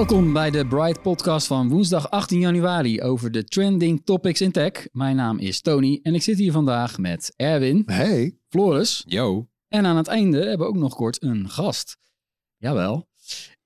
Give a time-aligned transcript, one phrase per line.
[0.00, 4.88] Welkom bij de Bright Podcast van woensdag 18 januari over de trending topics in tech.
[4.92, 8.38] Mijn naam is Tony en ik zit hier vandaag met Erwin, Hey.
[8.48, 9.48] Floris Yo.
[9.68, 11.96] en aan het einde hebben we ook nog kort een gast.
[12.56, 13.08] Jawel.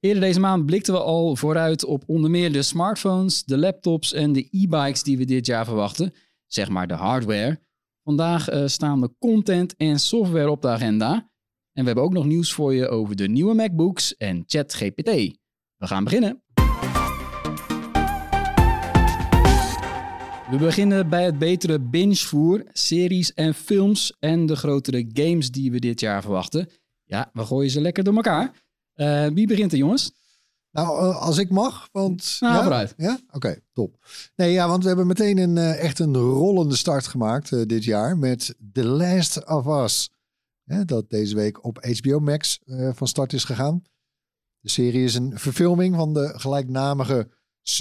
[0.01, 4.33] Eerder deze maand blikten we al vooruit op onder meer de smartphones, de laptops en
[4.33, 6.15] de e-bikes die we dit jaar verwachten.
[6.47, 7.61] Zeg maar de hardware.
[8.03, 11.13] Vandaag eh, staan de content en software op de agenda.
[11.73, 15.43] En we hebben ook nog nieuws voor je over de nieuwe MacBooks en ChatGPT.
[15.85, 16.43] We gaan beginnen.
[20.51, 25.79] We beginnen bij het betere bingevoer, series en films en de grotere games die we
[25.79, 26.69] dit jaar verwachten.
[27.05, 28.63] Ja, we gooien ze lekker door elkaar.
[28.95, 30.13] Eh, wie begint er, jongens?
[30.71, 32.37] Nou, eh, als ik mag, want...
[32.41, 32.63] Nou, ja?
[32.63, 32.95] vooruit.
[32.97, 33.19] Ja?
[33.31, 34.07] Oké, top.
[34.37, 38.19] Nee, ja, want we hebben meteen een, eh, echt een rollende start gemaakt dit jaar
[38.19, 40.11] met The Last of Us.
[40.85, 42.61] Dat deze week op HBO Max
[42.95, 43.83] van start is gegaan.
[44.65, 47.29] De serie is een verfilming van de gelijknamige,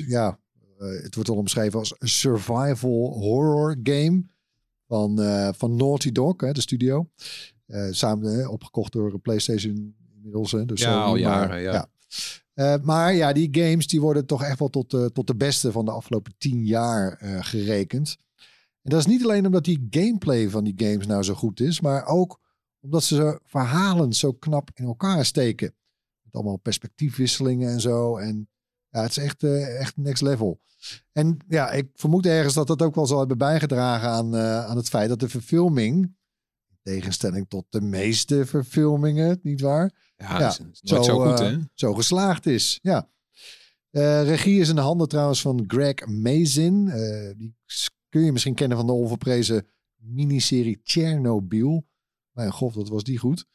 [0.07, 0.39] ja,
[0.79, 4.23] eh, het wordt al omschreven als een survival horror game
[4.87, 7.09] van, eh, van Naughty Dog, hè, de studio.
[7.65, 10.51] Eh, samen opgekocht door PlayStation inmiddels.
[10.51, 11.89] Hè, dus Ja, al maar- jaren, ja.
[12.53, 15.71] Eh, maar ja, die games die worden toch echt wel tot, de tot de beste
[15.71, 18.17] van de afgelopen tien jaar gerekend.
[18.81, 21.81] En dat is niet alleen omdat die gameplay van die games nou zo goed is,
[21.81, 22.39] maar ook
[22.79, 25.73] omdat ze verhalen zo knap in elkaar steken.
[26.33, 28.17] Allemaal perspectiefwisselingen en zo.
[28.17, 28.49] En
[28.89, 30.61] ja, het is echt, eh, echt next level.
[31.11, 34.77] En ja, ik vermoed ergens dat dat ook wel zal hebben bijgedragen aan, eh, aan
[34.77, 36.03] het feit dat de verfilming,
[36.69, 40.13] in tegenstelling tot de meeste verfilmingen, niet waar?
[40.15, 41.57] Ja, Ja, dat is zo, zo, goed, eh, hè?
[41.73, 42.79] zo geslaagd is.
[42.81, 43.11] Ja.
[44.23, 46.85] Regie is in de handen trouwens van Greg Mazin.
[47.37, 47.55] Die
[48.09, 51.85] kun je misschien kennen van de onverprezen miniserie Chernobyl.
[52.31, 53.45] Mijn god, wat was die goed.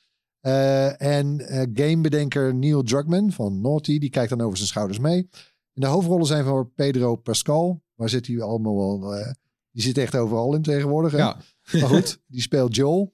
[0.48, 5.28] Eh, en eh, gamebedenker Neil Druckmann van Naughty, die kijkt dan over zijn schouders mee.
[5.72, 7.82] En de hoofdrollen zijn voor Pedro Pascal.
[7.94, 9.14] Waar zit hij allemaal wel?
[9.14, 9.32] eh,
[9.70, 11.12] die zit echt overal in tegenwoordig.
[11.12, 11.18] Hè?
[11.18, 11.40] Ja.
[11.72, 13.12] Maar goed, die speelt Joel.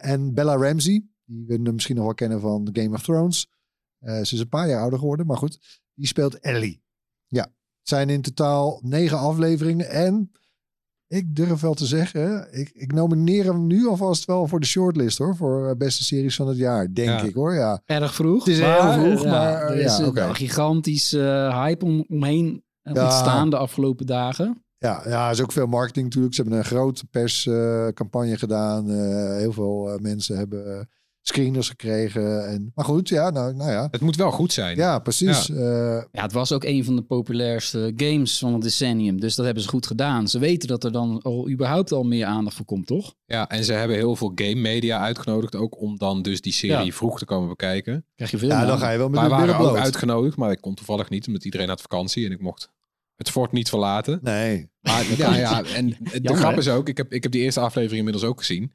[0.00, 3.48] En Bella Ramsey, die we misschien nog wel kennen van Game of Thrones.
[4.00, 5.80] Ze is een paar jaar ouder geworden, maar goed.
[5.94, 6.82] Die speelt Ellie.
[7.26, 9.90] Ja, het zijn in totaal negen afleveringen.
[9.90, 10.32] En
[11.12, 15.18] ik durf wel te zeggen, ik, ik nomineer hem nu alvast wel voor de shortlist
[15.18, 15.36] hoor.
[15.36, 17.22] Voor eh, beste series van het jaar, denk Ja.
[17.22, 17.54] ik hoor.
[17.54, 18.44] Ja, Erg vroeg.
[18.44, 20.34] Het is heel vroeg, ja, maar, er ja, is een oké.
[20.34, 23.02] gigantisch eh, hype om, omheen eh, Ja.
[23.04, 24.64] ontstaan de afgelopen dagen.
[24.78, 26.34] ja, ja, er is ook veel marketing natuurlijk.
[26.34, 28.90] Ze hebben een grote perscampagne gedaan.
[28.90, 30.84] Eh, heel veel eh, mensen hebben eh,
[31.22, 32.48] screeners gekregen.
[32.48, 33.88] En, maar goed, ja, nou, nou ja.
[33.90, 34.76] Het moet wel goed zijn.
[34.76, 35.50] Ja, precies.
[35.50, 35.56] Eh,
[36.12, 39.20] Ja, het was ook een van de populairste games van het decennium.
[39.20, 40.28] Dus dat hebben ze goed gedaan.
[40.28, 43.14] Ze weten dat er dan al überhaupt al meer aandacht voor komt, toch?
[43.26, 46.86] Ja, en ze hebben heel veel game media uitgenodigd ook om dan dus die serie
[46.86, 46.92] Ja.
[46.92, 48.04] vroeg te komen bekijken.
[48.14, 49.76] Krijg je veel ja, dan ga je wel met Wij waren ook bloot.
[49.76, 52.70] uitgenodigd, maar ik kon toevallig niet, omdat iedereen had vakantie en ik mocht
[53.16, 54.18] het fort niet verlaten.
[54.22, 54.70] Nee.
[54.80, 56.58] Maar ja, ja, en de Jammer, grap hè?
[56.58, 58.72] is ook, ik heb, ik heb die eerste aflevering inmiddels ook gezien.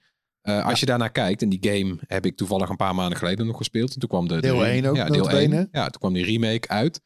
[0.48, 3.46] Eh, als je daarnaar kijkt, en die game heb ik toevallig een paar maanden geleden
[3.46, 3.94] nog gespeeld.
[3.94, 5.56] En toen kwam de, de Deel re- 1 ook, Ja, deel notabene.
[5.56, 5.68] 1.
[5.72, 7.02] Ja, toen kwam die remake uit.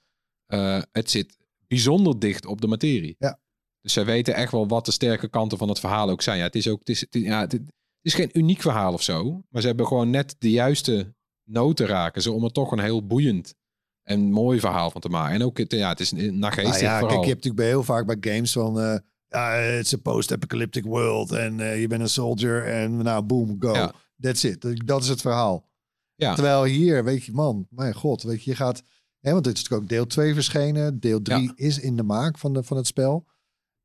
[0.45, 1.37] Eh, het zit
[1.67, 3.15] bijzonder dicht op de materie.
[3.19, 3.39] Ja.
[3.81, 6.37] Dus zij weten echt wel wat de sterke kanten van het verhaal ook zijn.
[6.37, 7.61] Ja, het is ook, het is, het ja, het, het
[8.01, 9.43] is geen uniek verhaal of zo.
[9.49, 11.13] Maar ze hebben gewoon net de juiste
[11.43, 13.55] noten raken ze om er toch een heel boeiend
[14.03, 15.35] en mooi verhaal van te maken.
[15.35, 17.07] En ook, het, ja, het is een nageestig Nou ja, vooral.
[17.17, 18.79] kijk, je hebt natuurlijk bij heel vaak bij games van...
[18.79, 18.95] eh
[19.31, 23.73] ja, it's a post-apocalyptic world en eh, je bent een soldier en nou, boom, go.
[23.73, 23.93] Ja.
[24.19, 24.87] That's it.
[24.87, 25.69] Dat is het verhaal.
[26.15, 26.33] Ja.
[26.33, 28.83] Terwijl hier, weet je, man, mijn god, weet je, je gaat...
[29.19, 30.99] Hè, want dit is natuurlijk ook deel 2 verschenen.
[30.99, 31.51] Deel 3 Ja.
[31.55, 33.25] is in de maak van, de, van het spel.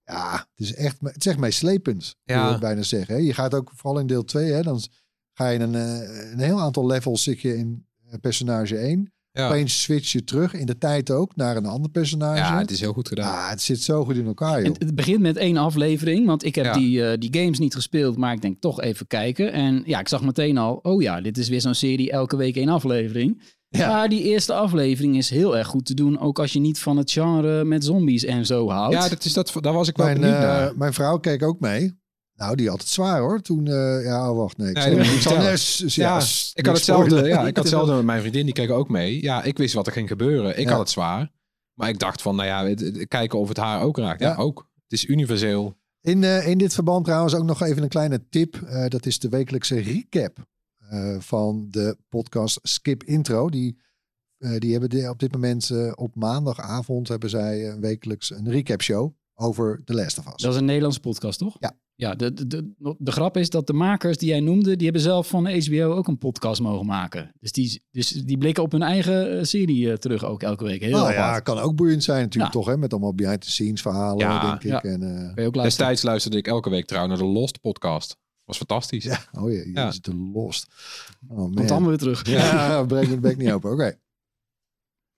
[0.04, 2.44] Ja, het is echt, het is echt meeslepend, Ja.
[2.44, 3.14] wil ik bijna zeggen.
[3.14, 3.20] Hè.
[3.20, 4.80] Je gaat ook, vooral in deel 2, hè, dan
[5.32, 9.12] ga je een, eh, een heel aantal levels zit je in eh, personage 1.
[9.36, 9.46] Ja.
[9.48, 12.36] Opeens switch je terug, in de tijd ook, naar een ander personage.
[12.42, 13.32] ja, het is heel goed gedaan.
[13.34, 14.66] Ah, het zit zo goed in elkaar, joh.
[14.66, 16.72] En het begint met één aflevering, want ik heb Ja.
[16.72, 19.52] die, eh, die games niet gespeeld, maar ik denk toch even kijken.
[19.52, 22.56] En ja, ik zag meteen al, oh ja, dit is weer zo'n serie, elke week
[22.56, 23.42] één aflevering.
[23.68, 23.88] Ja.
[23.88, 26.96] Maar die eerste aflevering is heel erg goed te doen, ook als je niet van
[26.96, 28.94] het genre met zombies en zo houdt.
[28.94, 30.72] Ja, dat is dat, daar was ik wel Mijn, benieuwd eh, naar.
[30.76, 31.98] mijn vrouw keek ook mee.
[32.36, 33.40] Nou, die had het zwaar hoor.
[33.40, 34.68] Toen, eh, ja, oh, wacht, nee.
[34.68, 34.84] Ik Nee,
[35.20, 36.20] zal, ik ja,
[36.54, 37.22] ik had hetzelfde.
[37.28, 38.44] Ja, ik had hetzelfde met mijn vriendin.
[38.44, 39.22] Die keek ook mee.
[39.22, 40.58] Ja, ik wist wat er ging gebeuren.
[40.58, 40.70] Ik Ja.
[40.70, 41.30] had het zwaar.
[41.74, 44.20] Maar ik dacht van, nou ja, het- het- kijken of het haar ook raakt.
[44.20, 44.36] Ja, Ja.
[44.36, 44.70] ook.
[44.82, 45.74] Het is universeel.
[46.00, 48.56] In, eh, in dit verband trouwens ook nog even een kleine tip.
[48.62, 50.38] Eh, dat is de wekelijkse recap
[50.90, 53.48] eh, van de podcast Skip Intro.
[53.50, 53.78] Die,
[54.38, 58.82] eh, die hebben de- op dit moment eh, op maandagavond hebben zij wekelijks een recap
[58.82, 60.42] show over The Last of Us.
[60.42, 61.56] Dat is een Nederlandse podcast, toch?
[61.60, 61.72] Ja.
[61.98, 65.02] Ja, de, de, de, de grap is dat de makers die jij noemde, die hebben
[65.02, 67.30] zelf van HBO ook een podcast mogen maken.
[67.40, 70.80] Dus die, dus die blikken op hun eigen eh, serie eh, terug ook elke week.
[70.80, 71.16] Heel nou apart.
[71.16, 72.60] ja, kan ook boeiend zijn natuurlijk Ja.
[72.60, 72.76] toch, hè?
[72.76, 74.70] Met allemaal behind the scenes verhalen, Ja, denk ik.
[74.70, 74.82] ja.
[74.82, 75.62] En, eh.
[75.62, 78.16] Destijds luisterde ik elke week trouw naar de Lost podcast.
[78.44, 79.04] Was fantastisch.
[79.04, 79.88] ja, oh ja, je Ja.
[79.88, 80.66] is te lost.
[81.28, 81.68] Oh Komt man.
[81.70, 82.28] allemaal weer terug.
[82.28, 83.72] Ja, breek mijn bek niet open.
[83.72, 83.98] Oké.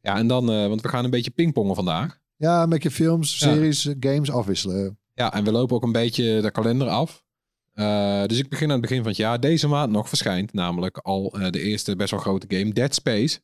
[0.00, 2.19] Ja, en dan, eh, want we gaan een beetje pingpongen vandaag.
[2.36, 4.98] Ja, met je films, series, games afwisselen.
[5.18, 7.24] Ja, en we lopen ook een beetje de kalender af.
[7.72, 9.40] Eh, dus ik begin aan het begin van het jaar.
[9.40, 13.40] Deze maand nog verschijnt namelijk al eh, de eerste best wel grote game, Dead Space.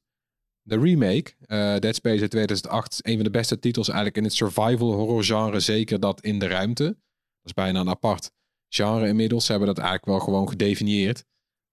[0.63, 1.33] De remake.
[1.41, 4.93] Eh, Dead Space uit 2008 is een van de beste titels eigenlijk in het survival
[4.93, 5.61] horror genre.
[5.61, 6.85] Zeker dat in de ruimte.
[6.85, 6.95] Dat
[7.45, 8.31] is bijna een apart
[8.69, 9.45] genre inmiddels.
[9.45, 11.19] Ze hebben dat eigenlijk wel gewoon gedefinieerd.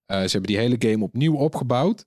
[0.06, 2.06] Ze hebben die hele game opnieuw opgebouwd.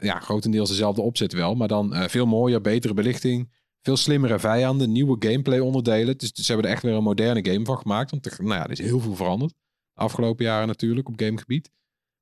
[0.00, 1.54] Ja, grotendeels dezelfde opzet wel.
[1.54, 3.50] Maar dan veel mooier, betere belichting.
[3.86, 6.18] Veel slimmere vijanden, nieuwe gameplay onderdelen.
[6.18, 8.10] Dus, dus ze hebben er echt weer een moderne game van gemaakt.
[8.10, 9.50] Want er, nou ja, er is heel veel veranderd.
[9.92, 11.70] De afgelopen jaren natuurlijk op gamegebied.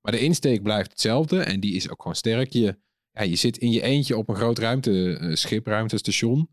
[0.00, 1.40] Maar de insteek blijft hetzelfde.
[1.40, 2.52] En die is ook gewoon sterk.
[2.52, 2.78] Je,
[3.10, 6.48] ja, je zit in je eentje op een groot ruimteschip, ruimtestation.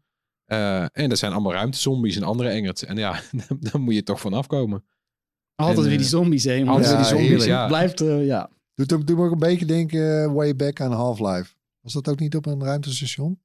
[0.45, 2.85] Eh, en er zijn allemaal ruimtezombies en andere engerts.
[2.85, 3.21] En ja,
[3.59, 4.85] daar moet je toch van afkomen.
[5.55, 6.67] Altijd En, weer die eh, zombies heen.
[6.67, 7.67] altijd weer die zombies, ja.
[7.67, 8.49] Blijft, eh, ja.
[8.73, 11.55] Doet, doet me ook een beetje denken eh, way back aan Half-Life.
[11.81, 13.39] Was dat ook niet op een ruimtestation?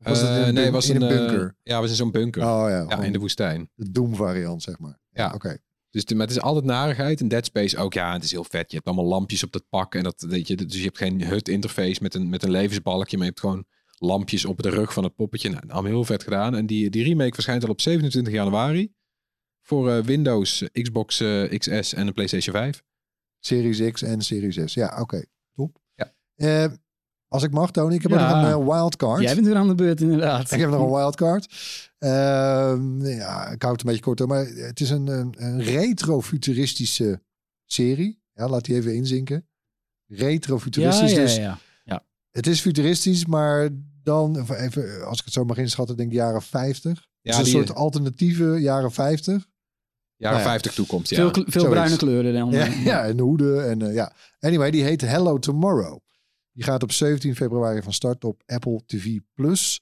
[0.00, 1.56] Of was dat in Eh, een, nee, was in een eh, bunker?
[1.62, 2.42] ja, was in zo'n bunker.
[2.42, 3.70] oh ja, ja, in de woestijn.
[3.74, 4.98] de Doom variant, zeg maar.
[5.12, 5.32] Ja.
[5.34, 5.58] Oké.
[5.90, 7.20] Dus de, maar het is altijd narigheid.
[7.20, 8.70] En Dead Space ook, ja, het is heel vet.
[8.70, 9.94] Je hebt allemaal lampjes op dat pak.
[9.94, 13.16] En dat weet je, dus je hebt geen HUD interface met een, met een levensbalkje.
[13.16, 13.64] Maar je hebt gewoon
[13.98, 15.48] lampjes op de rug van het poppetje.
[15.48, 16.56] Nou, allemaal heel vet gedaan.
[16.56, 18.92] En die, die remake verschijnt al op 27 januari.
[19.62, 21.16] Voor eh, Windows, Xbox
[21.58, 22.82] XS en de PlayStation 5.
[23.38, 24.74] Series X en Series S.
[24.74, 25.24] Ja, oké.
[25.54, 25.80] Top.
[25.94, 26.12] Ja.
[27.30, 28.16] Eh, als ik mag, Tony, ik heb Ja.
[28.42, 29.22] nog een eh, wildcard.
[29.22, 30.52] Jij bent weer aan de beurt, inderdaad.
[30.52, 31.46] Ik heb nog een wildcard.
[31.98, 37.22] Ehm, ja, ik hou het een beetje kort, maar het is een, een, een retro-futuristische
[37.64, 38.22] serie.
[38.32, 39.46] Ja, laat die even inzinken.
[40.06, 41.12] ja, Retro-futuristisch.
[41.12, 41.34] ja, dus
[41.84, 42.04] ja.
[42.30, 43.68] het is futuristisch, maar
[44.02, 46.92] dan, even, als ik het zo mag inschatten, denk ik jaren 50.
[47.20, 49.32] Ja, Ja, een die soort alternatieve jaren 50.
[50.16, 50.42] jaren nou ja.
[50.50, 51.16] 50 toekomst, ja.
[51.30, 52.50] Veel, veel bruine kleuren dan.
[52.50, 53.68] Ja, ja en hoeden.
[53.70, 54.12] En, eh, ja.
[54.40, 55.98] Anyway, die heet Hello Tomorrow.
[56.60, 59.18] Die gaat op 17 februari van start op Apple TV+.
[59.34, 59.80] Plus.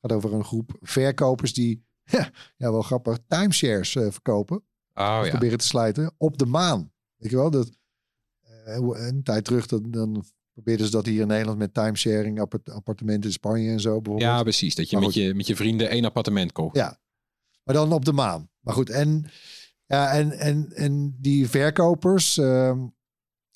[0.00, 4.56] gaat over een groep verkopers die, ja, ja wel grappig, timeshares eh, verkopen.
[4.94, 5.28] Oh ja.
[5.28, 6.92] Proberen te slijten op de maan.
[7.16, 7.70] Weet je wel, dat,
[8.76, 12.70] hoe- een tijd terug dan, dan probeerden ze dat hier in Nederland met timesharing, appart-
[12.70, 14.30] appartementen in Spanje en zo bijvoorbeeld.
[14.30, 14.74] Ja, precies.
[14.74, 16.76] Dat je met, je met je vrienden één appartement kocht.
[16.76, 17.00] Ja.
[17.64, 18.50] Maar dan op de maan.
[18.60, 19.24] Maar goed, en,
[19.86, 22.86] ja, en, en, en die verkopers, ehm,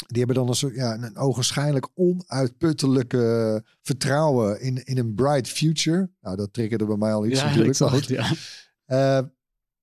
[0.07, 6.11] die hebben dan een soort, ja, een ogenschijnlijk onuitputtelijke vertrouwen in, in een bright future.
[6.21, 7.71] Nou, dat triggerde bij mij al iets Ja, natuurlijk.
[7.71, 8.17] ik zag Maar het, goed.
[8.17, 9.19] ja.
[9.19, 9.27] Eh,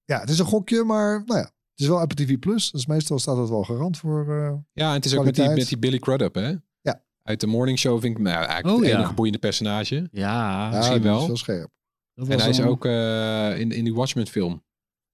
[0.06, 2.72] ja, het is een gokje, maar nou ja, het is wel Apple TV Plus.
[2.72, 4.30] Dus meestal staat het wel garant voor.
[4.30, 6.54] eh, Ja, en het is ook met die, met die Billy Crudup, hè?
[6.82, 7.04] Ja.
[7.24, 8.98] Uit de Morning Show vind ik nou, eigenlijk Oh, het ja.
[8.98, 10.08] enige boeiende personage.
[10.12, 11.28] Ja, ja, misschien wel.
[11.28, 11.72] wel scherp.
[12.14, 14.64] dat En hij is ook eh, in, in die Watchmen film.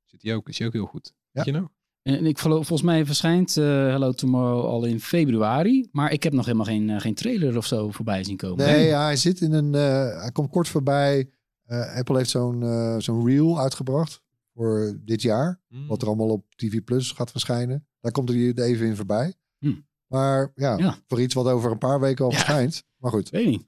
[0.06, 1.14] Zit hij ook, is hij ook heel goed.
[1.32, 1.70] Weet je nog?
[2.04, 5.88] En ik geloof, volgens mij verschijnt eh, Hello Tomorrow al in februari.
[5.92, 8.66] Maar ik heb nog helemaal geen, eh, geen trailer of zo voorbij zien komen.
[8.66, 9.76] Nee, ja, hij zit in een.
[9.76, 11.30] eh, hij komt kort voorbij.
[11.66, 12.64] Eh, Apple heeft zo'n
[13.02, 14.22] zo'n reel uitgebracht
[14.54, 15.60] voor dit jaar.
[15.68, 15.88] Hmm.
[15.88, 17.86] Wat er allemaal op TV Plus gaat verschijnen.
[18.02, 19.34] Daar komt hij even in voorbij.
[19.60, 19.74] Hm.
[20.08, 20.96] Maar ja, Ja.
[21.08, 22.38] voor iets wat over een paar weken al Ja.
[22.38, 22.84] verschijnt.
[22.98, 23.64] Maar goed, Weet niet.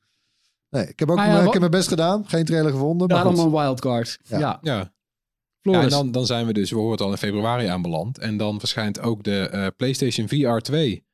[0.70, 2.28] nee, ik heb ook Maar ja, mijn- ik heb mijn best gedaan.
[2.28, 3.08] Geen trailer gevonden.
[3.08, 3.46] Maar Daarom goed.
[3.46, 4.20] een wildcard.
[4.24, 4.60] Ja.
[4.62, 4.94] Ja,
[5.72, 5.82] Ja.
[5.82, 8.18] en dan, dan zijn we dus, we horen het al in februari aanbeland.
[8.18, 11.06] En dan verschijnt ook de eh, PlayStation VR 2.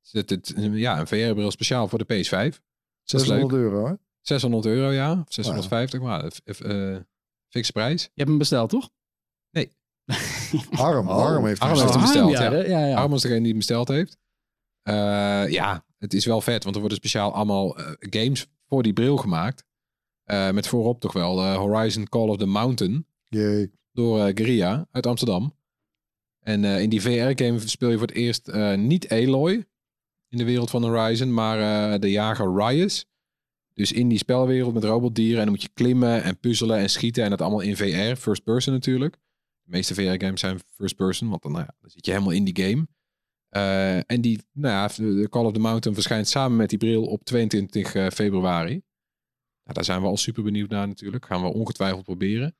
[0.00, 2.58] Dus het, het, ja, een VR-bril speciaal voor de PS5.
[3.04, 3.60] Dat is 600 leuk.
[3.60, 3.94] euro, hè?
[4.20, 5.12] 600 euro, ja.
[5.12, 6.32] Of 650, maar
[6.64, 6.96] uh,
[7.48, 8.02] fikse prijs.
[8.02, 8.90] Je hebt hem besteld, toch?
[10.70, 11.16] Harm, Oh.
[11.16, 12.30] Harm heeft hem heeft hem besteld.
[12.30, 12.60] besteld, ja.
[12.60, 12.80] ja.
[12.80, 12.96] ja, ja.
[12.96, 14.18] Arm is degene die hem besteld heeft.
[14.82, 18.92] Eh, ja, het is wel vet, want er worden speciaal allemaal eh, games voor die
[18.92, 19.64] bril gemaakt.
[20.24, 23.06] Eh, met voorop toch wel eh, Horizon Call of the Mountain
[23.92, 25.56] Door eh Guerrilla uit Amsterdam.
[26.40, 29.66] En eh, in die VR-game speel je voor het eerst eh, niet Aloy
[30.28, 33.06] in de wereld van Horizon, maar de jager Ryus.
[33.72, 37.24] Dus in die spelwereld met robotdieren en dan moet je klimmen en puzzelen en schieten
[37.24, 39.14] en dat allemaal in VR, first person natuurlijk.
[39.62, 42.64] De meeste VR-games zijn first person, want dan, nou dan zit je helemaal in die
[42.64, 42.86] game.
[44.06, 47.94] En die, nou ja, Call of the Mountain verschijnt samen met die bril op 22
[47.94, 48.70] eh, februari.
[48.70, 51.26] Nou, daar zijn we al super benieuwd naar natuurlijk.
[51.26, 52.56] Gaan we ongetwijfeld proberen.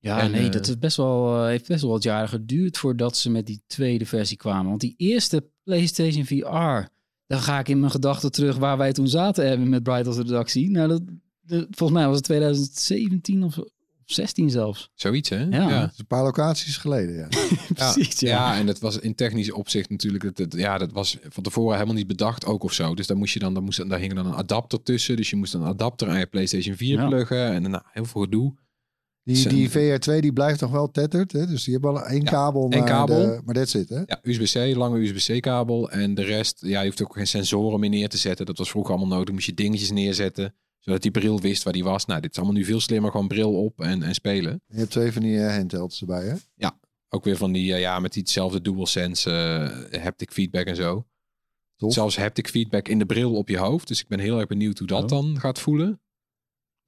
[0.00, 2.78] Ja, En, nee, eh, dat is best wel, eh, heeft best wel wat jaren geduurd
[2.78, 4.68] voordat ze met die tweede versie kwamen.
[4.68, 6.88] Want die eerste PlayStation VR,
[7.26, 10.16] dan ga ik in mijn gedachten terug waar wij toen zaten Erwin, met Bright als
[10.16, 10.70] redactie.
[10.70, 11.02] Nou, dat,
[11.40, 13.66] de- volgens mij was het 2017 of, of
[14.04, 14.90] 16 zelfs.
[14.94, 15.44] Zoiets, hè?
[15.44, 15.92] Ja.
[15.96, 17.28] Een paar locaties geleden, ja.
[17.74, 18.28] Precies, ja.
[18.28, 21.74] Ja, en dat was in technisch opzicht natuurlijk, dat, dat- ja, dat was van tevoren
[21.74, 22.94] helemaal niet bedacht ook of zo.
[22.94, 25.16] Dus daar moest je dan, daar, moest, daar hing dan een adapter tussen.
[25.16, 27.08] Dus je moest een adapter aan je PlayStation 4 Ja.
[27.08, 27.52] pluggen.
[27.52, 28.54] En nou, heel veel gedoe.
[29.34, 31.32] Die, die VR2 die blijft nog wel tetterd.
[31.32, 31.46] Hè?
[31.46, 32.68] Dus die hebben al één Ja, kabel.
[32.68, 33.20] maar kabel.
[33.20, 34.02] de- maar that's it, hè?
[34.06, 35.90] Ja, USB-C, lange USB-C-kabel.
[35.90, 38.46] En de rest, ja, je hoeft ook geen sensoren meer neer te zetten.
[38.46, 39.34] Dat was vroeger allemaal nodig.
[39.34, 42.06] Moest je dingetjes neerzetten, zodat die bril wist waar die was.
[42.06, 43.10] Nou, dit is allemaal nu veel slimmer.
[43.10, 44.60] Gewoon bril op en, en spelen.
[44.66, 46.34] Je hebt twee van die eh, handhelds erbij, hè?
[47.10, 49.30] Ook weer van die, eh, ja, met diezelfde DualSense
[49.90, 51.06] eh haptic feedback en zo.
[51.76, 51.92] Tof.
[51.92, 53.88] Zelfs haptic feedback in de bril op je hoofd.
[53.88, 56.00] Dus ik ben heel erg benieuwd hoe dat dan gaat voelen.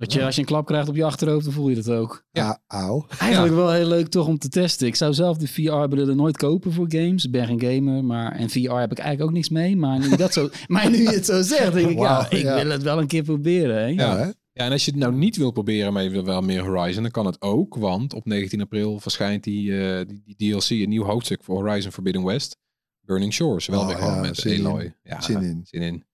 [0.00, 2.24] Dat je als je een klap krijgt op je achterhoofd, dan voel je dat ook.
[2.30, 2.62] Ja.
[2.66, 3.06] Ah, auw.
[3.18, 4.86] Eigenlijk wel heel leuk toch om te testen.
[4.86, 7.24] Ik zou zelf de VR-brillen nooit kopen voor games.
[7.24, 9.76] Ik ben geen gamer, maar en VR heb ik eigenlijk ook niks mee.
[9.76, 12.42] Maar nu je, dat zo, maar nu je het zo zegt, denk ik, ja, ik
[12.42, 12.62] ja.
[12.62, 13.76] wil het wel een keer proberen.
[13.76, 13.86] Hè?
[13.86, 14.24] Ja, hè?
[14.52, 17.02] Ja, en als je het nou niet wil proberen, maar je wil wel meer Horizon,
[17.02, 17.76] dan kan het ook.
[17.76, 21.92] Want op 19 april verschijnt die, eh, die, die DLC, een nieuw hoofdstuk voor Horizon
[21.92, 22.56] Forbidden West.
[23.00, 24.66] Burning Shores, wel Oh, weer gewoon ja, met zin in.
[24.66, 24.94] Aloy.
[25.02, 25.60] Ja, Zin in.
[25.64, 26.04] Zin in.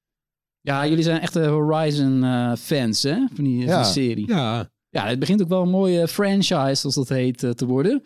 [0.67, 3.27] Ja, jullie zijn echte Horizon-fans, hè?
[3.35, 3.83] Van die, van Ja.
[3.83, 4.27] die serie.
[4.29, 8.03] Ja, Ja, het begint ook wel een mooie franchise, zoals dat heet, eh, te worden.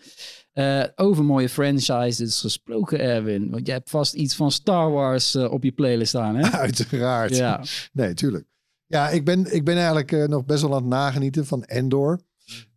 [0.52, 3.50] Eh, over mooie franchises gesproken, Erwin.
[3.50, 6.50] Want jij hebt vast iets van Star Wars eh, op je playlist staan, hè?
[6.66, 7.36] Uiteraard.
[7.36, 7.62] ja.
[7.92, 8.44] Nee, tuurlijk.
[8.86, 12.20] Ja, ik ben, ik ben eigenlijk eh, nog best wel aan het nagenieten van Endor.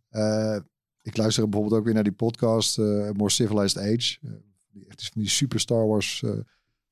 [0.08, 0.56] Eh,
[1.02, 4.18] ik luister bijvoorbeeld ook weer naar die podcast eh, More Civilized Age.
[4.22, 4.30] Eh,
[4.72, 6.30] die, echt van die super Star Wars eh,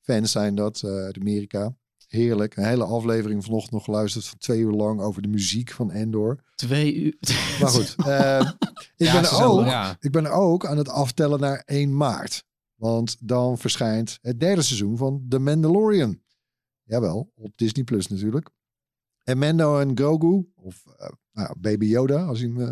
[0.01, 1.75] fans zijn dat eh, uit Amerika.
[2.13, 2.55] Heerlijk.
[2.55, 6.43] Een hele aflevering vanochtend nog geluisterd van twee uur lang over de muziek van Endor.
[6.55, 7.15] Twee uur.
[7.59, 8.51] Maar goed, eh,
[8.95, 9.95] ik, Ja, ben ook, ja.
[9.99, 12.43] ik ben ook aan het aftellen naar 1 maart.
[12.75, 16.21] Want dan verschijnt het derde seizoen van The Mandalorian.
[16.83, 18.49] Jawel, op Disney Plus natuurlijk.
[19.23, 22.71] En Mando en Grogu, of eh, nou, Baby Yoda, als je, hem, eh,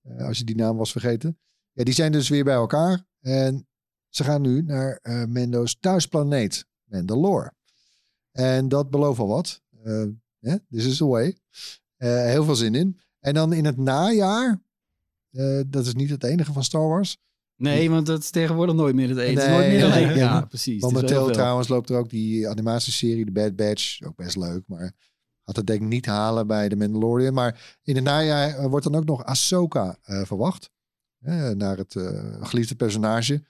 [0.00, 1.38] eh, als je die naam was vergeten.
[1.72, 3.06] Ja, die zijn dus weer bij elkaar.
[3.20, 3.68] En
[4.08, 7.52] ze gaan nu naar Mando's thuisplaneet, Mandalore.
[8.38, 9.62] En dat belooft al wat.
[10.38, 11.36] Yeah, this is the way.
[11.96, 13.00] Eh, heel veel zin in.
[13.20, 14.62] En dan in het najaar,
[15.30, 17.18] eh, dat is niet het enige van Star Wars.
[17.56, 19.34] Nee, want dat is tegenwoordig nooit meer het eten.
[19.34, 20.06] Nee, nooit meer nee, alleen.
[20.06, 20.16] nee.
[20.16, 20.82] Ja, precies.
[20.82, 24.02] Momenteel trouwens loopt er ook die animatieserie, de Bad Batch.
[24.02, 24.92] Ook best leuk, maar
[25.44, 27.34] gaat het denk ik niet halen bij de Mandalorian.
[27.34, 30.70] Maar in het najaar wordt dan ook nog Ahsoka verwacht.
[31.54, 31.94] Naar het
[32.40, 33.44] geliefde personage.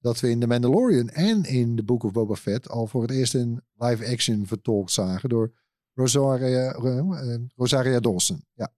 [0.00, 3.10] Dat we in de Mandalorian en in The Book of Boba Fett al voor het
[3.10, 5.52] eerst in live action vertolkt zagen door
[5.94, 8.44] Rosaria, eh, Rosaria Dawson.
[8.54, 8.72] Ja.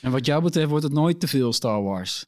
[0.00, 2.26] En wat jou betreft wordt het nooit te veel Star Wars.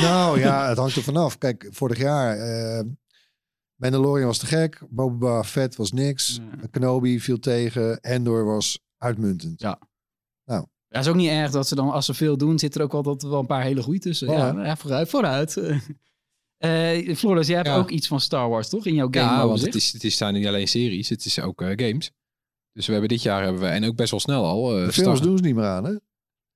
[0.00, 1.38] Nou ja, het hangt er vanaf.
[1.38, 2.84] Kijk, vorig jaar eh
[3.74, 4.82] Mandalorian was te gek.
[4.88, 6.40] Boba Fett was niks.
[6.60, 6.66] Ja.
[6.70, 8.00] Kenobi viel tegen.
[8.00, 9.60] Endor was uitmuntend.
[9.60, 9.78] Ja.
[10.92, 12.94] Ja, is ook niet erg dat ze dan, als ze veel doen, zit er ook
[12.94, 14.28] altijd wel een paar hele goede tussen.
[14.28, 14.30] Voilà.
[14.30, 15.56] Ja, ja, vooruit, vooruit.
[16.62, 17.76] Eh Floris, jij hebt Ja.
[17.76, 18.86] ook iets van Star Wars, toch?
[18.86, 21.40] In jouw game ja want het, is, het is, zijn niet alleen series, het is
[21.40, 22.10] ook eh, games.
[22.72, 24.68] Dus we hebben dit jaar hebben we, en ook best wel snel al.
[24.78, 25.94] eh, De films Star- doen ze niet meer aan, hè?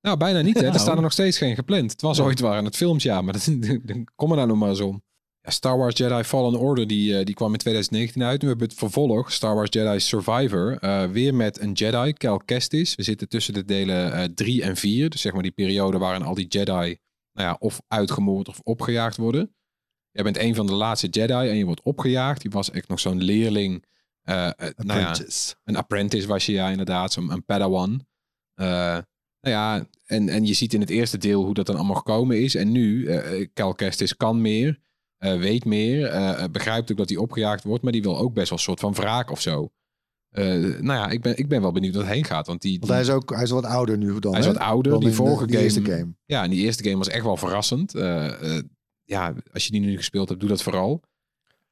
[0.01, 0.53] Nou, bijna niet.
[0.55, 0.61] Hè.
[0.61, 0.79] Er Nou.
[0.79, 1.91] staan er nog steeds geen gepland.
[1.91, 2.23] Het was Ja.
[2.23, 3.45] ooit waren het films, ja, maar dat,
[3.85, 5.03] dan kom er nou nog maar eens om.
[5.41, 8.41] Ja, Star Wars Jedi Fallen Order, die, die kwam in 2019 uit.
[8.41, 10.77] Nu hebben we het vervolg, Star Wars Jedi Survivor.
[10.79, 12.95] eh, weer met een Jedi, Cal Kestis.
[12.95, 15.09] We zitten tussen de delen 3 en 4.
[15.09, 16.97] Dus zeg maar die periode waarin al die Jedi
[17.33, 19.55] nou ja, of uitgemoord of opgejaagd worden.
[20.17, 22.41] Jij bent een van de laatste Jedi en je wordt opgejaagd.
[22.41, 23.85] Die was echt nog zo'n leerling.
[24.23, 25.15] eh, eh, nou ja,
[25.63, 28.05] een apprentice was je ja inderdaad, zo'n een padawan.
[28.53, 28.65] Eh,
[29.41, 32.41] nou ja, en, en je ziet in het eerste deel hoe dat dan allemaal gekomen
[32.41, 32.55] is.
[32.55, 34.79] En nu, eh Cal Kestis kan meer,
[35.17, 36.01] weet meer,
[36.51, 38.93] begrijpt ook dat hij opgejaagd wordt, maar die wil ook best wel een soort van
[38.93, 39.71] wraak of zo.
[40.31, 42.47] Nou ja, ik ben, ik ben wel benieuwd het heen gaat.
[42.47, 44.31] Want die, Want hij is ook hij is wat ouder nu dan.
[44.31, 44.91] Hij is wat ouder.
[44.91, 46.15] Dan Die in de- vorige eerste game- game.
[46.25, 47.93] ja, en die eerste game was echt wel verrassend.
[49.07, 51.03] Ja, als je die nu gespeeld hebt, doe dat vooral.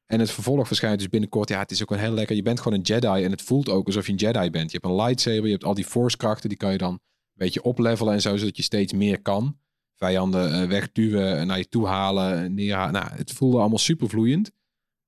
[0.06, 1.50] En het vervolg verschijnt dus binnenkort.
[1.50, 2.36] Ja, het is ook een heel lekker.
[2.36, 4.72] Je bent gewoon een Jedi en het voelt ook alsof je een Jedi bent.
[4.72, 6.50] Je hebt een lightsaber, je hebt al die force krachten.
[6.50, 7.00] Die kan je dan een
[7.34, 9.58] beetje oplevelen en zo, zodat je steeds meer kan.
[9.96, 12.90] Vijanden eh, wegduwen, eh, naar je toe halen, eh.
[12.92, 14.52] Nou, het voelde allemaal super vloeiend.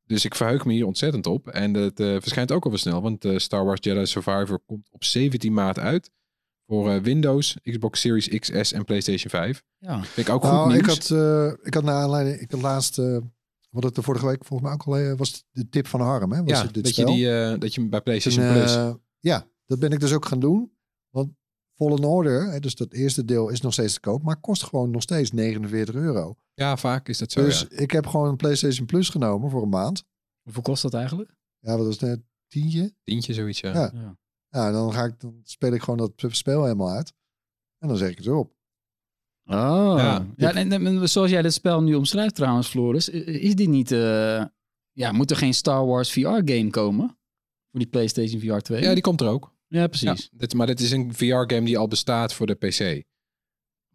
[0.06, 1.48] Dus ik verheug me hier ontzettend op.
[1.48, 5.80] En het verschijnt ook alweer snel, want Star Wars Jedi Survivor komt op 17 maart
[5.80, 6.12] uit.
[6.68, 9.64] Voor eh, Windows, Xbox Series XS en PlayStation 5.
[9.78, 10.04] Ja.
[10.04, 10.80] Vind ik ook goed Nou, nieuws.
[10.80, 13.18] ik had, eh, ik had naar aanleiding, ik had laatst, eh
[13.70, 16.44] wat het de vorige week volgens mij ook al was de tip van Harm, hè?
[16.44, 18.76] Was ja, het dit dat je, die, eh, dat je hem bij PlayStation En, Plus...
[18.76, 20.72] eh, ja, dat ben ik dus ook gaan doen.
[21.10, 21.32] Want
[21.76, 24.92] Fallen Order, hè, dus dat eerste deel is nog steeds te koop, maar kost gewoon
[24.92, 26.36] nog steeds 49 euro.
[26.54, 27.78] ja, vaak is dat zo, dus ja.
[27.78, 30.04] ik heb gewoon een PlayStation Plus genomen voor een maand.
[30.44, 31.36] Hoeveel kost dat eigenlijk?
[31.60, 32.20] Ja, wat was het net?
[32.48, 32.94] Tientje?
[33.04, 33.74] Tientje, zoiets, ja.
[33.74, 34.18] Ja.
[34.58, 37.14] Ja, dan, ga ik, dan speel ik gewoon dat spel helemaal uit.
[37.78, 38.56] En dan zeg ik het erop.
[39.46, 39.94] Oh.
[39.98, 40.28] Ja.
[40.36, 43.92] Ja, en, en zoals jij dit spel nu omschrijft trouwens, Floris, is dit niet...
[43.92, 44.46] eh,
[44.92, 47.08] ja, moet er geen Star Wars VR-game komen?
[47.72, 48.82] Voor die PlayStation VR 2?
[48.82, 49.56] Ja, die komt er ook.
[49.68, 50.30] Ja, precies.
[50.32, 53.04] Ja, dit, maar dit is een VR-game die al bestaat voor de PC.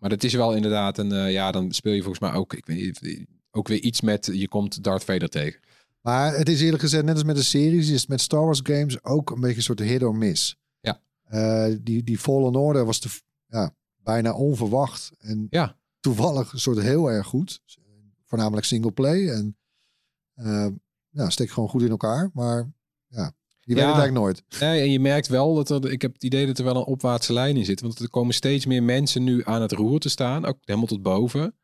[0.01, 1.13] Maar dat is wel inderdaad een...
[1.13, 2.55] eh, ja, dan speel je volgens mij ook...
[2.55, 4.31] Ik weet niet, ook weer iets met...
[4.33, 5.61] Je komt Darth Vader tegen.
[6.03, 8.61] Maar het is eerlijk gezegd, net als met de series, is het met Star Wars
[8.63, 10.57] games ook een beetje een soort hit or miss.
[10.81, 11.01] Ja.
[11.23, 13.09] Eh, die, die Fallen Order was de,
[13.47, 15.11] ja, bijna onverwacht.
[15.19, 15.77] En Ja.
[16.01, 17.61] toevallig een soort heel erg goed.
[18.25, 19.29] Voornamelijk single play.
[19.31, 19.57] En
[20.35, 20.67] eh
[21.11, 22.31] ja, steekt gewoon goed in elkaar.
[22.33, 22.73] Maar
[23.09, 23.91] ja, die weet Ja.
[23.91, 24.43] het eigenlijk nooit.
[24.61, 25.91] Nee, en je merkt wel dat er...
[25.93, 27.81] Ik heb het idee dat er wel een opwaartse lijn in zit.
[27.81, 30.45] Want er komen steeds meer mensen nu aan het roer te staan.
[30.45, 31.55] Ook helemaal tot boven.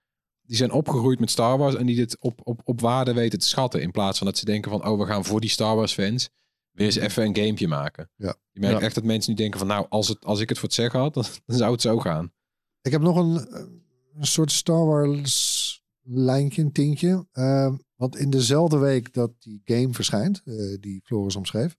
[0.48, 1.74] Die zijn opgegroeid met Star Wars.
[1.74, 3.82] En die dit op, op, op waarde weten te schatten.
[3.82, 4.86] In plaats van dat ze denken van...
[4.86, 6.28] Oh, we gaan voor die Star Wars fans...
[6.70, 8.10] Weer eens even een gamepje maken.
[8.16, 8.34] Ja.
[8.50, 8.84] Je merkt Ja.
[8.84, 9.68] echt dat mensen nu denken van...
[9.68, 11.14] Nou, als, het, als ik het voor het zeggen had...
[11.18, 12.32] Dan, dan zou het zo gaan.
[12.82, 13.54] Ik heb nog een,
[14.14, 17.26] een soort Star Wars lijntje, een tintje.
[17.32, 21.76] Eh, want in dezelfde week dat die game verschijnt, eh, die Floris omschreef,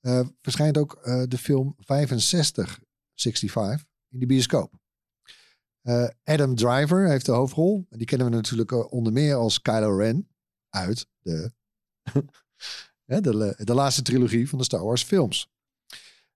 [0.00, 4.72] eh, verschijnt ook eh, de film 6565 in de bioscoop.
[5.86, 7.86] Eh, Adam Driver heeft de hoofdrol.
[7.90, 10.28] En die kennen we natuurlijk eh, onder meer als Kylo Ren
[10.68, 11.52] uit de,
[13.12, 15.50] hè, de, de laatste trilogie van de Star Wars films.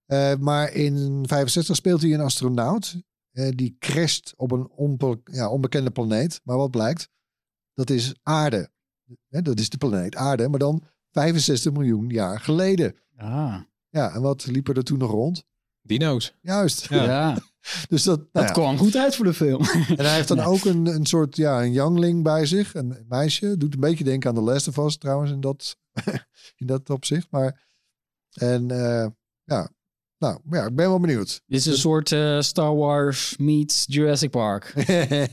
[0.05, 2.95] Eh, maar in 65 speelt hij een astronaut
[3.31, 6.41] die crasht op een onbe- ja, onbekende planeet.
[6.43, 7.09] Maar wat blijkt?
[7.73, 8.69] Dat is aarde.
[9.27, 12.95] Hè, dat is de planeet aarde, maar dan 65 miljoen jaar geleden.
[13.17, 15.45] Ah, Ja, en wat liep er toen nog rond?
[15.81, 16.35] Dino's.
[16.41, 16.89] Juist.
[16.89, 17.03] Ja.
[17.11, 17.37] ja.
[17.89, 18.51] Dus dat, nou Dat ja.
[18.51, 19.61] kwam goed uit voor de film.
[19.97, 20.45] En hij heeft dan Nee.
[20.45, 22.73] ook een, een soort, ja, een youngling bij zich.
[22.73, 23.57] Een meisje.
[23.57, 25.77] Doet een beetje denken aan de Last of Us trouwens in dat,
[26.61, 27.27] in dat opzicht.
[27.29, 27.61] Maar,
[28.33, 29.07] en eh,
[29.43, 29.69] ja,
[30.17, 31.41] nou ja, ik ben wel benieuwd.
[31.47, 34.73] Dit is een soort eh, Star Wars meets Jurassic Park.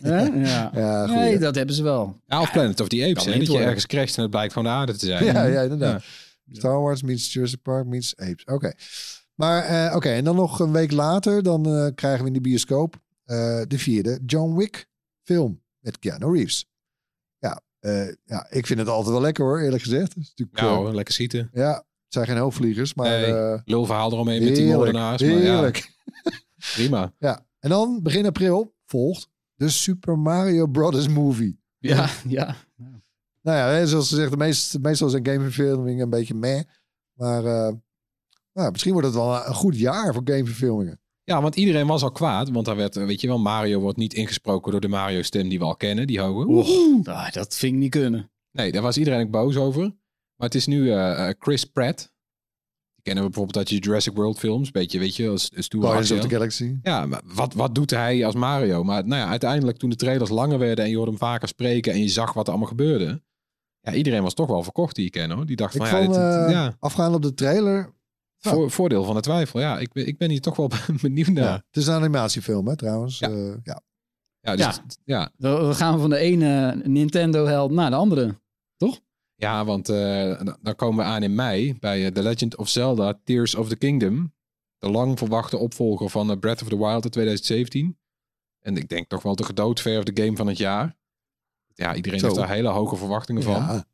[0.02, 0.70] Ja.
[0.74, 1.14] Ja, goed.
[1.16, 2.20] nee, dat hebben ze wel.
[2.26, 3.24] Ja, of Planet of the Apes.
[3.24, 3.38] Hè?
[3.38, 5.24] Dat je ergens crasht en het blijkt gewoon de aarde te zijn.
[5.24, 6.04] Ja, ja, inderdaad.
[6.44, 6.54] Ja.
[6.58, 8.44] Star Wars meets Jurassic Park meets Apes.
[8.44, 8.72] Oké.
[9.38, 12.40] Maar eh, oké, en dan nog een week later, dan eh, krijgen we in de
[12.40, 14.88] bioscoop eh, de vierde John Wick
[15.22, 16.66] film met Keanu Reeves.
[17.38, 20.16] Ja, eh, ja, ik vind het altijd wel lekker hoor, eerlijk gezegd.
[20.16, 21.50] Is natuurlijk, Nou, eh, hoor, lekker schieten.
[21.52, 25.22] ja, het zijn geen hoofdvliegers, maar Nee, eh, Lulverhaal eromheen met die heerlijk, moordenaars.
[25.22, 25.90] Maar ja, heerlijk.
[26.74, 27.12] prima.
[27.18, 31.60] Ja, en dan begin april volgt de Super Mario Brothers movie.
[31.78, 32.56] Ja, ja.
[33.42, 36.62] Nou ja, zoals ze zegt, de meest, meestal zijn gameverfilmingen een beetje meh.
[37.12, 37.72] Maar eh,
[38.58, 41.00] nou, misschien wordt het wel een goed jaar voor gameverfilmingen.
[41.24, 42.50] Ja, want iedereen was al kwaad.
[42.50, 45.58] Want daar werd, eh, weet je wel, Mario wordt niet ingesproken door de Mario-stem die
[45.58, 46.06] we al kennen.
[46.06, 46.46] Die hoge.
[46.48, 48.30] Oeh, ah, dat vind ik niet kunnen.
[48.52, 49.82] Nee, daar was iedereen ook boos over.
[50.36, 51.98] Maar het is nu eh, eh, Chris Pratt.
[52.94, 54.70] Die kennen we bijvoorbeeld uit je Jurassic World films.
[54.70, 56.76] Beetje, weet je, als, als Guardians of the Galaxy.
[56.82, 58.84] Ja, maar wat, wat doet hij als Mario?
[58.84, 61.92] Maar nou ja, uiteindelijk toen de trailers langer werden en je hoorde hem vaker spreken
[61.92, 63.22] en je zag wat er allemaal gebeurde.
[63.80, 65.46] Ja, iedereen was toch wel verkocht die ik ken hoor.
[65.46, 67.94] Die dacht Ik van ja, vond, dit- ja afgaand op de trailer,
[68.38, 68.50] ja.
[68.50, 69.60] voor, voordeel van de twijfel.
[69.60, 70.70] Ja, ik ben, ik ben hier toch wel
[71.02, 71.44] benieuwd naar.
[71.44, 71.50] ja.
[71.50, 73.18] Ja, het is een animatiefilm hè, trouwens.
[73.18, 73.28] Ja.
[73.30, 74.56] Eh, ja.
[74.56, 74.74] dus, Ja.
[75.04, 75.30] ja.
[75.36, 78.40] Dan gaan we van de ene Nintendo-held naar de andere.
[79.34, 83.20] Ja, want eh, dan- komen we aan in mei bij eh, The Legend of Zelda
[83.24, 84.34] Tears of the Kingdom.
[84.78, 87.98] De lang verwachte opvolger van Breath of the Wild uit 2017.
[88.58, 90.96] En ik denk toch wel de gedoodverfde game van het jaar.
[91.74, 92.24] Ja, iedereen Zo.
[92.26, 93.84] heeft daar hele hoge verwachtingen van.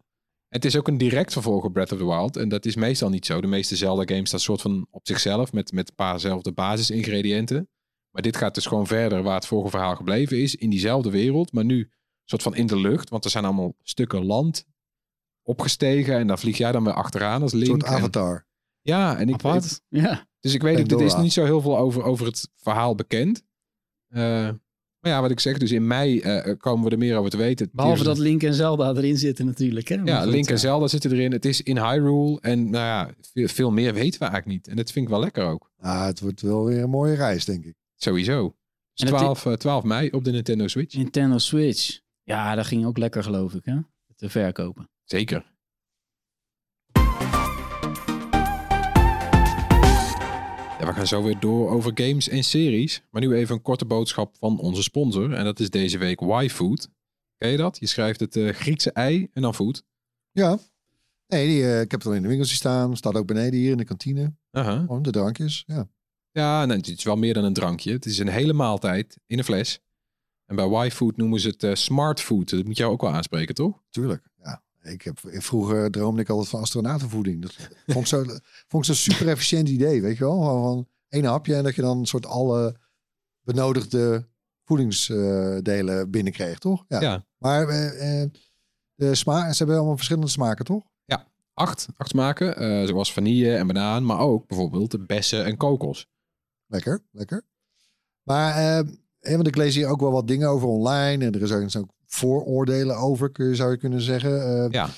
[0.54, 2.36] Het is ook een direct vervolg op Breath of the Wild.
[2.36, 3.40] En dat is meestal niet zo.
[3.40, 5.52] De meeste Zelda-games staan soort van op zichzelf.
[5.52, 7.68] Met, met een paar zelfde basisingrediënten.
[8.10, 10.54] Maar dit gaat dus gewoon verder waar het vorige verhaal gebleven is.
[10.54, 11.52] In diezelfde wereld.
[11.52, 11.90] Maar nu
[12.24, 13.08] soort van in de lucht.
[13.10, 14.66] Want er zijn allemaal stukken land
[15.42, 16.18] opgestegen.
[16.18, 17.70] En daar vlieg jij dan weer achteraan als Een Link.
[17.70, 18.46] soort En- avatar.
[18.80, 19.80] ja, en ik, Apart.
[19.88, 20.26] Ja.
[20.40, 23.42] dus ik weet ook, er is niet zo heel veel over, over het verhaal bekend.
[24.08, 24.50] Eh,
[25.04, 27.36] maar ja, wat ik zeg, dus in mei eh, komen we er meer over te
[27.36, 27.68] weten.
[27.72, 29.88] Behalve Tears- dat Link en Zelda erin zitten natuurlijk.
[29.88, 29.94] Hè?
[30.04, 30.58] Ja, Link en.
[30.58, 31.32] Zelda zitten erin.
[31.32, 32.38] Het is in Hyrule.
[32.40, 33.10] En nou ja,
[33.46, 34.68] veel, meer weten we eigenlijk niet.
[34.68, 35.70] En dat vind ik wel lekker ook.
[35.80, 37.74] Ah, het wordt wel weer een mooie reis, denk ik.
[37.96, 38.42] Sowieso.
[38.94, 40.94] Dus En het- 12, eh, 12 mei op de Nintendo Switch.
[40.96, 41.98] Nintendo Switch.
[42.22, 43.64] Ja, dat ging ook lekker geloof ik.
[43.64, 43.76] Hè?
[44.16, 44.88] Te verkopen.
[50.86, 53.02] We gaan zo weer door over games en series.
[53.10, 55.32] Maar nu even een korte boodschap van onze sponsor.
[55.32, 56.88] En dat is deze week Y-Food.
[57.38, 57.78] Ken je dat?
[57.78, 59.84] Je schrijft het eh, Griekse ei en dan food.
[60.30, 60.58] Ja.
[61.26, 62.96] Nee, die, eh, ik heb het al in de winkels zien staan.
[62.96, 64.34] Staat ook beneden hier in de kantine.
[64.50, 64.78] Aha.
[64.78, 65.64] Gewoon de drankjes.
[65.66, 65.88] Ja.
[66.30, 67.92] Ja, nee, het is wel meer dan een drankje.
[67.92, 69.80] Het is een hele maaltijd in een fles.
[70.46, 72.50] En bij Y-Food noemen ze het eh, smart food.
[72.50, 73.82] Dat moet jou ook wel aanspreken, toch?
[73.90, 74.22] Tuurlijk.
[74.42, 74.62] Ja.
[74.92, 77.42] Ik heb, vroeger droomde ik altijd van astronautenvoeding.
[77.42, 77.54] Dat
[77.86, 78.24] vond ik zo,
[78.68, 80.42] vond ik zo'n super efficiënt idee, weet je wel?
[80.42, 82.76] Van één hapje en dat je dan een soort alle
[83.40, 84.28] benodigde
[84.64, 86.84] voedingsdelen binnenkreeg, toch?
[86.88, 87.00] Ja.
[87.00, 87.26] Ja.
[87.38, 88.30] Maar eh, eh,
[88.94, 90.92] de smaak, ze hebben allemaal verschillende smaken, toch?
[91.54, 94.04] Acht, acht smaken, eh, zoals vanille en banaan.
[94.04, 96.08] Maar ook bijvoorbeeld de bessen en kokos.
[96.66, 97.42] Lekker, lekker.
[98.22, 101.24] Maar, eh, want ik lees hier ook wel wat dingen over online.
[101.24, 104.64] En er is ook vooroordelen over, kun je, zou je kunnen zeggen.
[104.64, 104.88] Eh, Ja.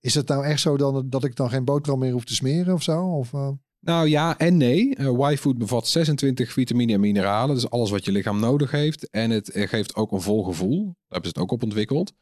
[0.00, 2.74] Is het nou echt zo dan, dat ik dan geen boterham meer hoef te smeren
[2.74, 3.02] of zo?
[3.02, 3.48] Of, eh,
[3.80, 4.96] Nou ja en nee.
[4.96, 7.54] Eh Y-Food bevat 26 vitamine en mineralen.
[7.54, 9.10] Dus alles wat je lichaam nodig heeft.
[9.10, 10.84] En het geeft ook een vol gevoel.
[10.84, 12.12] Daar hebben ze het ook op ontwikkeld.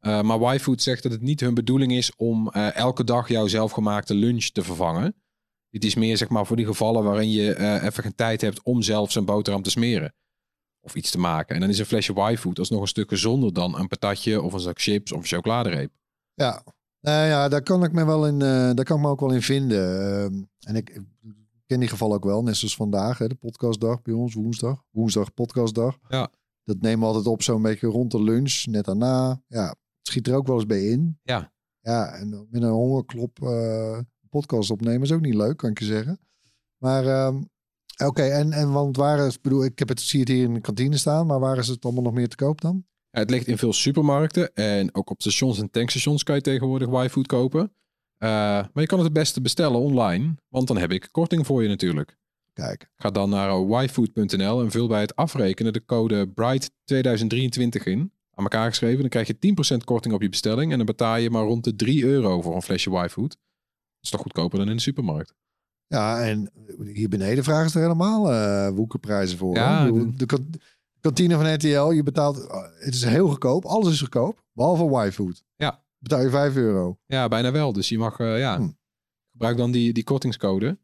[0.00, 4.44] Maar Y-Food zegt dat het niet hun bedoeling is om elke dag jouw zelfgemaakte lunch
[4.44, 5.14] te vervangen.
[5.70, 8.82] Dit is meer zeg maar voor die gevallen waarin je even geen tijd hebt om
[8.82, 10.14] zelf zijn boterham te smeren.
[10.84, 11.54] Of iets te maken.
[11.54, 14.60] En dan is een flesje Y-Food alsnog een stuk gezonder dan een patatje of een
[14.60, 15.92] zak chips of een chocoladereep.
[16.34, 16.62] Ja,
[17.00, 19.32] nou ja, daar kan ik me wel in, eh, daar kan ik me ook wel
[19.32, 20.00] in vinden.
[20.00, 21.02] Ehm, en ik, ik
[21.66, 24.84] ken die geval ook wel, net zoals vandaag, hè, de podcastdag bij ons, woensdag.
[24.90, 25.98] Woensdag podcastdag.
[26.08, 26.30] Ja.
[26.64, 29.42] Dat nemen we altijd op zo'n beetje rond de lunch, net daarna.
[29.46, 31.18] Ja, het schiet er ook wel eens bij in.
[31.22, 31.52] Ja.
[31.80, 35.84] Ja, en met een hongerklop eh, podcast opnemen is ook niet leuk, kan ik je
[35.84, 36.20] zeggen.
[36.76, 37.42] Maar ehm,
[38.06, 40.60] oké, en, en want waar is, bedoel, ik heb het, zie het hier in de
[40.60, 42.84] kantine staan, maar waar is het allemaal nog meer te koop dan?
[43.10, 47.04] Ja, het ligt in veel supermarkten en ook op stations en tankstations kan je tegenwoordig
[47.04, 47.72] Y-Food kopen.
[48.18, 51.62] Eh, maar je kan het het beste bestellen online, want dan heb ik korting voor
[51.62, 52.16] je natuurlijk.
[52.52, 58.12] Kijk, Ga dan naar yfood.nl en vul bij het afrekenen de code BRIGHT2023 in.
[58.34, 61.30] Aan elkaar geschreven, dan krijg je 10% korting op je bestelling en dan betaal je
[61.30, 63.30] maar rond de 3 euro voor een flesje Y-Food.
[63.30, 65.34] Dat is toch goedkoper dan in de supermarkt.
[65.92, 66.50] Ja, en
[66.84, 69.54] hier beneden vragen ze er helemaal eh woekerprijzen voor.
[69.54, 70.50] Ja, de- de kan-
[71.00, 75.44] kantine van RTL, je betaalt, eh, het is heel goedkoop, alles is goedkoop, behalve Y-food.
[75.56, 75.84] Ja.
[75.98, 76.98] Betaal je 5 euro.
[77.06, 77.72] Ja, bijna wel.
[77.72, 78.68] Dus je mag, eh, ja, Hm.
[79.30, 80.78] gebruik dan die, die kortingscode.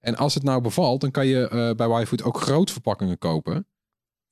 [0.00, 3.66] En als het nou bevalt, dan kan je bij YFood ook grootverpakkingen kopen.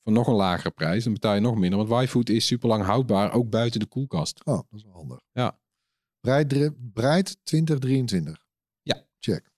[0.03, 1.05] Voor nog een lagere prijs.
[1.05, 1.87] Dan betaal je nog minder.
[1.87, 4.45] Want YFood is super lang houdbaar, ook buiten de koelkast.
[4.45, 5.21] Oh, dat is wel handig.
[5.33, 5.59] Ja.
[6.21, 8.45] Breid, breid 2023.
[8.83, 9.05] Ja.
[9.19, 9.51] Check.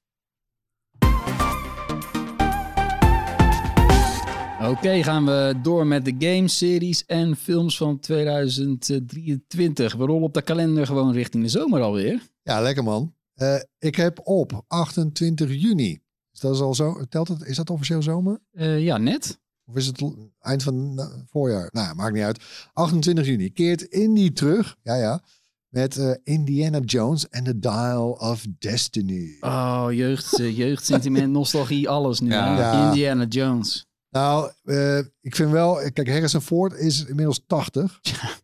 [4.69, 9.95] Oké, gaan we door met de games, series en films van 2023.
[9.95, 12.23] We rollen op de kalender gewoon richting de zomer alweer.
[12.43, 13.15] Ja, lekker man.
[13.35, 16.01] Eh, ik heb op 28 juni.
[16.33, 17.05] Is dat al zo?
[17.09, 17.43] Telt het?
[17.43, 18.41] Is dat officieel zomer?
[18.53, 19.41] Eh, ja, net.
[19.67, 20.03] Of is het
[20.41, 21.69] eind van het voorjaar?
[21.73, 22.41] Nou, maakt niet uit.
[22.73, 24.77] 28 juni keert Indy terug.
[24.83, 25.23] Ja, ja.
[25.69, 29.37] Met eh, Indiana Jones en The Dial of Destiny.
[29.41, 32.31] Oh, jeugd, jeugdsentiment, nostalgie, alles nu.
[32.31, 32.55] Ja.
[32.55, 32.61] hè?
[32.61, 32.89] Ja.
[32.89, 33.87] Indiana Jones.
[34.15, 35.75] Nou, eh, ik vind wel...
[35.93, 38.01] Kijk, Harrison Ford is inmiddels 80.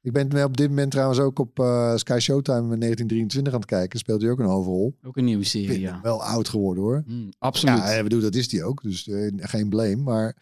[0.00, 3.98] Ik ben op dit moment trouwens ook op eh, Sky Showtime 1923 aan het kijken.
[3.98, 4.96] Speelt hij ook een hoofdrol.
[5.02, 6.00] Ook een nieuwe serie, ja.
[6.02, 7.02] wel oud geworden hoor.
[7.06, 7.78] Mm, absoluut.
[7.78, 8.82] Ja, ik bedoel, dat is die ook.
[8.82, 9.96] Dus eh, geen blame.
[9.96, 10.36] Maar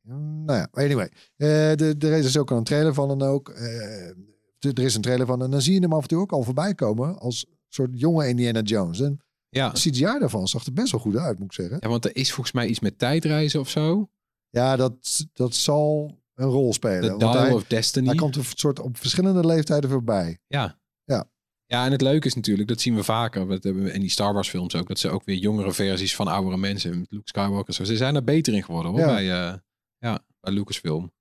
[0.00, 1.10] mm, nou ja, anyway.
[1.36, 3.48] Eh, de, er is ook al een trailer van en ook.
[3.48, 4.10] eh,
[4.58, 6.32] de- er is een trailer van en dan zie je hem af en toe ook
[6.32, 9.00] al voorbij komen als soort jonge Indiana Jones.
[9.00, 9.20] En
[9.56, 9.68] Ja.
[9.70, 11.76] de CGI daarvan zag er best wel goed uit, moet ik zeggen.
[11.80, 14.10] ja, want er is volgens mij iets met tijdreizen of zo.
[14.50, 17.10] Ja, dat, dat zal een rol spelen.
[17.10, 18.06] The Dial of Destiny.
[18.06, 20.38] hij komt een soort op verschillende leeftijden voorbij.
[20.46, 20.78] Ja.
[21.04, 21.30] Ja.
[21.66, 23.48] Ja, en het leuke is natuurlijk, dat zien we vaker.
[23.48, 24.88] Dat hebben we in die Star Wars films ook.
[24.88, 26.98] Dat ze ook weer jongere versies van oudere mensen.
[26.98, 27.74] Met Luke Skywalker.
[27.74, 27.84] Zo.
[27.84, 29.00] Ze zijn er beter in geworden hoor.
[29.00, 29.06] Ja.
[29.06, 29.54] Bij, eh,
[29.98, 31.12] ja, bij Lucasfilm.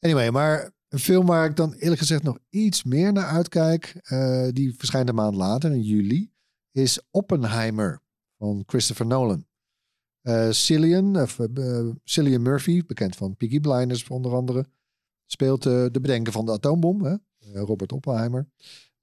[0.00, 4.48] Anyway, maar een film waar ik dan eerlijk gezegd nog iets meer naar uitkijk, eh,
[4.52, 6.32] die verschijnt een maand later in juli,
[6.72, 8.00] is Oppenheimer
[8.38, 9.46] van Christopher Nolan.
[10.20, 14.66] Eh Cillian, of, eh, Cillian Murphy, bekend van Peaky Blinders onder andere,
[15.26, 17.14] speelt eh, de bedenker van de atoombom, hè?
[17.52, 18.48] Robert Oppenheimer.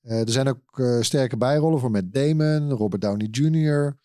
[0.01, 3.97] Er zijn ook sterke bijrollen voor Matt Damon, Robert Downey Jr.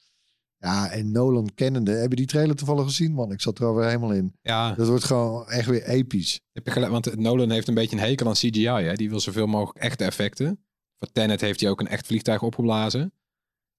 [0.59, 1.93] Ja, en Nolan kennende.
[1.93, 3.33] Heb je die trailer toevallig gezien, man?
[3.33, 4.37] Ik zat er alweer helemaal in.
[4.43, 6.41] Ja, Dat wordt gewoon echt weer episch.
[6.53, 8.67] heb je gelijk, want Nolan heeft een beetje een hekel aan CGI.
[8.67, 8.95] Hè?
[8.95, 10.65] Die wil zoveel mogelijk echte effecten.
[10.99, 13.13] Voor Tenet heeft hij ook een echt vliegtuig opgeblazen.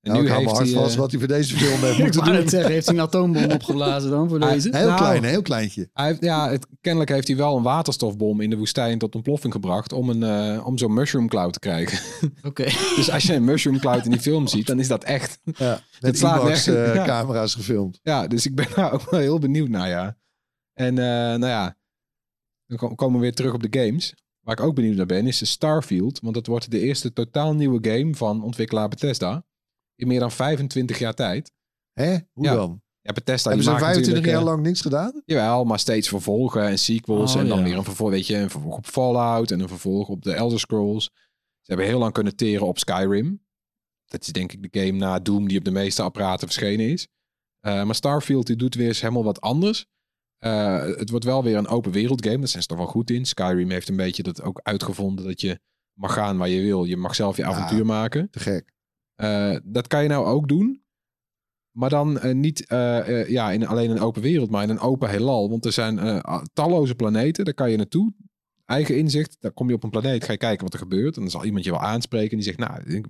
[0.04, 1.98] En Nou, nu ik hou me hard vast eh, wat hij voor deze film heeft
[2.04, 2.50] moeten doen.
[2.50, 4.70] zeggen, heeft hij een atoombom opgeblazen dan voor Hij- deze?
[4.72, 5.89] Heel Nou, klein, heel kleintje.
[5.94, 9.54] Hij heeft, ja, het, kennelijk heeft hij wel een waterstofbom in de woestijn tot ontploffing
[9.54, 12.00] gebracht om, een, eh, om zo'n mushroom cloud te krijgen.
[12.48, 12.63] Oké.
[12.96, 15.39] dus als je een mushroom cloud in die film ziet, dan is dat echt.
[15.44, 17.06] Ja, met slaat IMAX eh, ja.
[17.06, 18.00] camera's gefilmd.
[18.04, 20.18] Ja, dus ik ben daar ook wel heel benieuwd naar, ja.
[20.74, 21.76] En eh, nou ja,
[22.66, 24.13] dan kom- komen we weer terug op de games.
[24.42, 26.20] Waar ik ook benieuwd naar ben, is de Starfield.
[26.20, 29.44] Want dat wordt de eerste totaal nieuwe game van ontwikkelaar Bethesda.
[29.95, 31.51] In meer dan 25 jaar tijd.
[31.93, 32.17] Hè?
[32.32, 32.53] Hoe Ja.
[32.53, 32.82] dan?
[33.01, 35.21] Ja, Bethesda Hebben ze maakt 25 jaar eh, lang niks gedaan?
[35.25, 37.34] Jawel, maar steeds vervolgen en sequels.
[37.36, 37.63] Oh, en dan ja.
[37.63, 40.60] weer een vervolg, weet je, een vervolg op Fallout en een vervolg op de Elder
[40.60, 41.03] Scrolls.
[41.62, 43.41] Ze hebben heel lang kunnen teren op Skyrim.
[44.06, 47.08] Dat is denk ik de game na Doom die op de meeste apparaten verschenen is.
[47.60, 49.86] Eh, maar Starfield die doet weer eens helemaal wat anders.
[50.38, 52.38] Eh, het wordt wel weer een open wereld game.
[52.38, 53.25] Daar zijn ze toch wel goed in.
[53.25, 55.60] Skyrim heeft een beetje dat ook uitgevonden dat je
[55.93, 56.84] mag gaan waar je wil.
[56.84, 58.29] Je mag zelf je avontuur maken.
[58.29, 58.72] Te gek.
[59.23, 60.81] Eh, dat kan je nou ook doen.
[61.71, 65.09] Maar dan eh, niet eh, ja, in alleen een open wereld, maar in een open
[65.09, 65.49] heelal.
[65.49, 66.21] Want er zijn
[66.53, 68.13] talloze planeten, daar kan je naartoe.
[68.65, 71.15] Eigen inzicht, daar kom je op een planeet, ga je kijken wat er gebeurt.
[71.15, 73.07] En dan zal iemand je wel aanspreken en die zegt, nou, ik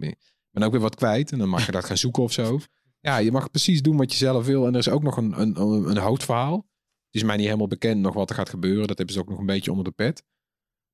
[0.52, 1.32] ben, ook weer wat kwijt.
[1.32, 2.60] En dan mag je dat gaan zoeken of zo.
[3.00, 4.66] Ja, je mag precies doen wat je zelf wil.
[4.66, 6.56] En er is ook nog een, een, een hoofdverhaal.
[6.56, 8.88] Het is mij niet helemaal bekend nog wat er gaat gebeuren.
[8.88, 10.24] Dat hebben ze ook nog een beetje onder de pet.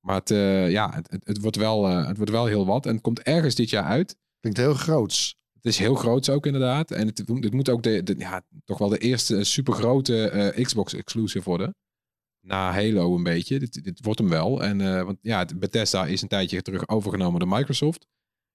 [0.00, 0.28] Maar het,
[0.70, 2.86] ja, het, het, wordt wel, het wordt wel heel wat.
[2.86, 4.16] En het komt ergens dit jaar uit.
[4.40, 5.38] Klinkt heel groots.
[5.52, 6.90] Het is heel groot ook inderdaad.
[6.90, 10.94] En het, het moet ook de, de- ja, toch wel de eerste supergrote eh Xbox
[10.94, 11.74] exclusive worden.
[12.40, 13.58] Na Halo een beetje.
[13.58, 14.62] Dit, dit wordt hem wel.
[14.62, 18.06] En, eh, want ja, het- Bethesda is een tijdje terug overgenomen door Microsoft.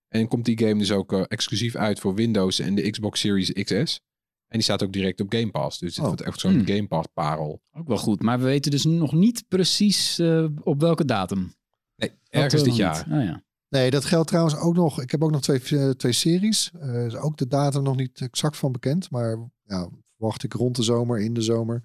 [0.08, 3.52] En komt die game dus ook eh, exclusief uit voor Windows en de Xbox Series
[3.54, 4.00] XS.
[4.48, 5.80] En die staat ook direct op Game Pass.
[5.80, 6.06] Dus het Oh.
[6.06, 6.66] wordt echt zo'n Hmm.
[6.68, 7.62] Game Pass parel.
[7.74, 8.22] Ook wel goed.
[8.22, 11.54] Maar we weten dus nog niet precies eh, op welke datum.
[11.96, 13.06] Nee, ergens dit jaar.
[13.12, 13.44] Oh, ja.
[13.70, 15.02] Nee, dat geldt trouwens ook nog.
[15.02, 16.72] Ik heb ook nog twee, eh, twee series.
[16.80, 19.12] Eh, is ook de datum nog niet exact van bekend.
[19.12, 21.84] Maar ja, verwacht ik rond de zomer, in de zomer.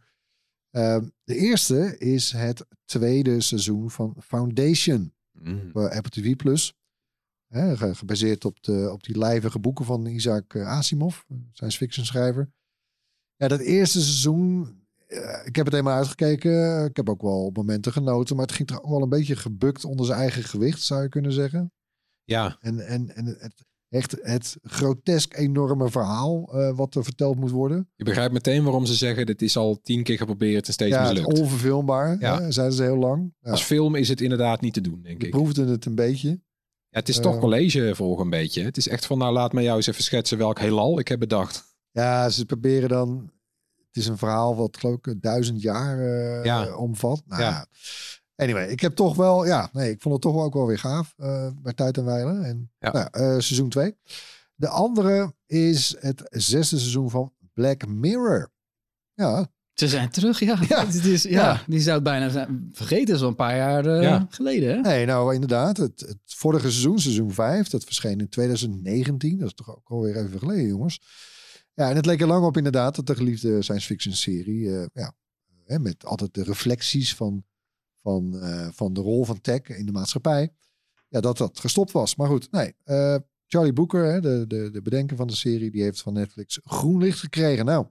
[0.71, 5.15] Eh, de eerste is het tweede seizoen van Foundation.
[5.33, 5.71] Mm.
[5.73, 6.37] op eh, Apple TV+.
[6.37, 6.75] Plus.
[7.77, 11.21] Gebaseerd op, de, op die lijvige boeken van Isaac Asimov,
[11.53, 12.53] science fiction schrijver.
[13.37, 14.80] Ja, dat eerste seizoen,
[15.45, 16.85] ik heb het helemaal uitgekeken.
[16.85, 19.85] Ik heb ook wel momenten genoten, maar het ging toch ook wel een beetje gebukt
[19.85, 21.73] onder zijn eigen gewicht, zou je kunnen zeggen.
[22.25, 27.51] Ja, En, en, en het, echt het grotesk enorme verhaal eh, wat er verteld moet
[27.51, 27.89] worden.
[27.97, 29.27] je begrijpt meteen waarom ze zeggen...
[29.27, 31.39] dit is al tien keer geprobeerd en steeds ja, mislukt.
[31.41, 32.41] onverfilmbaar, Ja.
[32.41, 33.35] hè, zeiden ze heel lang.
[33.41, 35.31] Ja, Als film is het inderdaad niet te doen, denk we ik.
[35.31, 36.29] proefden het een beetje.
[36.89, 38.63] Ja, het is toch Eh, college volgen een beetje.
[38.63, 41.19] Het is echt van, nou laat mij jou eens even schetsen welk heelal ik heb
[41.19, 41.65] bedacht.
[41.91, 43.31] Ja, ze proberen dan.
[43.93, 46.75] Het is een verhaal wat geloof ik duizend jaar eh, Ja.
[46.77, 47.23] omvat.
[47.27, 47.67] Nou, Ja.
[48.37, 50.79] Anyway, ik heb toch wel, ja, nee, ik vond het toch wel ook wel weer
[50.79, 52.45] gaaf eh, bij Tijd en Weilen.
[52.45, 52.93] En Ja.
[52.93, 53.97] nou, eh, seizoen 2.
[54.55, 58.51] De andere is het zesde seizoen van Black Mirror.
[59.15, 60.59] Ja, Ze zijn terug, ja.
[60.69, 60.87] Ja.
[60.87, 61.63] Het is, ja, Ja.
[61.67, 64.27] Die zou het bijna zijn vergeten, zo'n paar jaar eh, Ja.
[64.31, 64.75] geleden.
[64.75, 64.81] Hè?
[64.81, 65.77] nee, nou inderdaad.
[65.77, 69.39] Het, het vorige seizoen, seizoen 5, dat verscheen in 2019.
[69.39, 71.01] Dat is toch ook alweer even geleden, jongens.
[71.75, 74.87] Ja, en het leek er lang op inderdaad dat de geliefde science fiction serie, eh,
[74.93, 75.13] ja,
[75.65, 77.45] hè, met altijd de reflecties van,
[78.03, 80.53] van, eh, van de rol van tech in de maatschappij,
[81.09, 82.17] ja, dat dat gestopt was.
[82.17, 82.75] Maar goed, nee.
[82.85, 86.61] eh, Charlie Brooker, hè, de, de, de bedenker van de serie, die heeft van Netflix
[86.63, 87.65] groen licht gekregen.
[87.65, 87.87] Nou,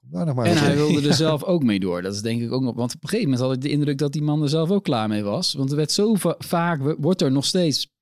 [0.00, 2.02] daar nog maar En hij wilde er zelf ook mee door.
[2.02, 2.74] Dat is denk ik ook nog.
[2.74, 4.84] Want op een gegeven moment had ik de indruk dat die man er zelf ook
[4.84, 5.52] klaar mee was.
[5.52, 7.93] Want er werd zo va- vaak, wordt er nog steeds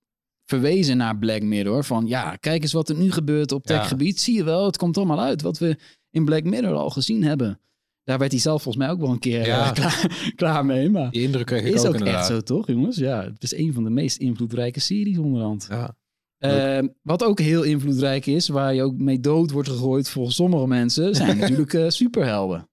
[0.58, 1.84] verwezen naar Black Mirror.
[1.84, 3.78] Van ja, kijk eens wat er nu gebeurt op Ja.
[3.78, 4.20] techgebied.
[4.20, 5.76] Zie je wel, het komt allemaal uit wat we
[6.10, 7.60] in Black Mirror al gezien hebben.
[8.04, 9.64] Daar werd hij zelf volgens mij ook wel een keer Ja.
[9.66, 10.90] eh, klaar, klaar mee.
[10.90, 12.16] Maar Die indruk kreeg ik is ook, ook inderdaad.
[12.18, 12.96] echt zo, toch, jongens?
[12.96, 15.66] Ja, het is een van de meest invloedrijke series onderhand.
[15.70, 15.96] Ja.
[16.38, 20.66] Eh, wat ook heel invloedrijk is, waar je ook mee dood wordt gegooid volgens sommige
[20.66, 22.68] mensen, zijn natuurlijk eh, superhelden.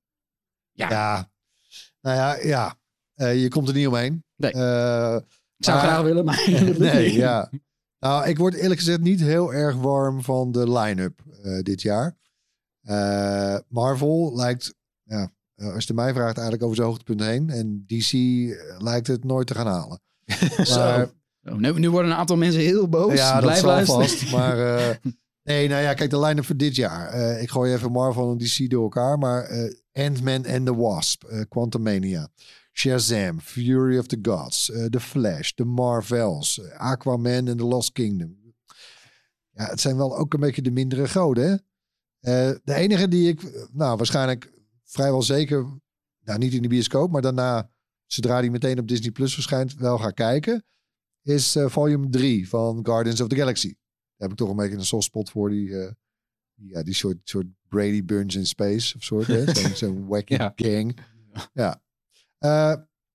[0.72, 0.90] Ja.
[0.90, 1.30] Ja,
[2.02, 2.78] nou ja, ja.
[3.14, 4.24] Eh, je komt er niet omheen.
[4.36, 4.52] Nee.
[4.52, 6.44] Ik zou Maar- graag willen, maar...
[6.78, 7.52] nee, ja.
[8.00, 12.18] Nou, ik word eerlijk gezegd niet heel erg warm van de line-up eh, dit jaar.
[12.82, 17.50] Eh, Marvel lijkt, ja, eh, als je mij vraagt, eigenlijk over zijn hoogtepunt heen.
[17.50, 18.12] En DC
[18.78, 20.02] lijkt het nooit te gaan halen.
[20.70, 23.14] Maar, Oh, nu, nu worden een aantal mensen heel boos.
[23.14, 24.08] ja, dat Blijf zal luisteren.
[24.08, 24.32] vast.
[24.32, 24.58] Maar
[25.50, 27.14] nee, nou ja, kijk, de line-up voor dit jaar.
[27.42, 29.18] Ik gooi even Marvel en DC door elkaar.
[29.18, 29.50] Maar
[29.94, 32.30] Ant-Man and the Wasp, eh Quantumania,
[32.80, 37.92] Shazam, Fury of the Gods, eh, The Flash, The Marvels, eh, Aquaman en The Lost
[37.92, 38.38] Kingdom.
[39.50, 41.56] Ja, het zijn wel ook een beetje de mindere goden, hè?
[42.20, 45.80] Eh, de enige die ik, nou, waarschijnlijk vrijwel zeker,
[46.24, 47.72] nou, niet in de bioscoop, maar daarna,
[48.06, 50.64] zodra die meteen op Disney Plus verschijnt, wel ga kijken,
[51.24, 53.68] is volume 3 van Guardians of the Galaxy.
[53.68, 55.50] Daar heb ik toch een beetje een soft spot voor.
[55.50, 55.70] Die,
[56.56, 59.28] ja, die soort, soort Brady Bunch in space of soort.
[59.78, 60.54] Zo'n wacky Ja.
[60.56, 60.98] gang.
[61.54, 61.82] Ja.
[62.40, 62.70] Eh,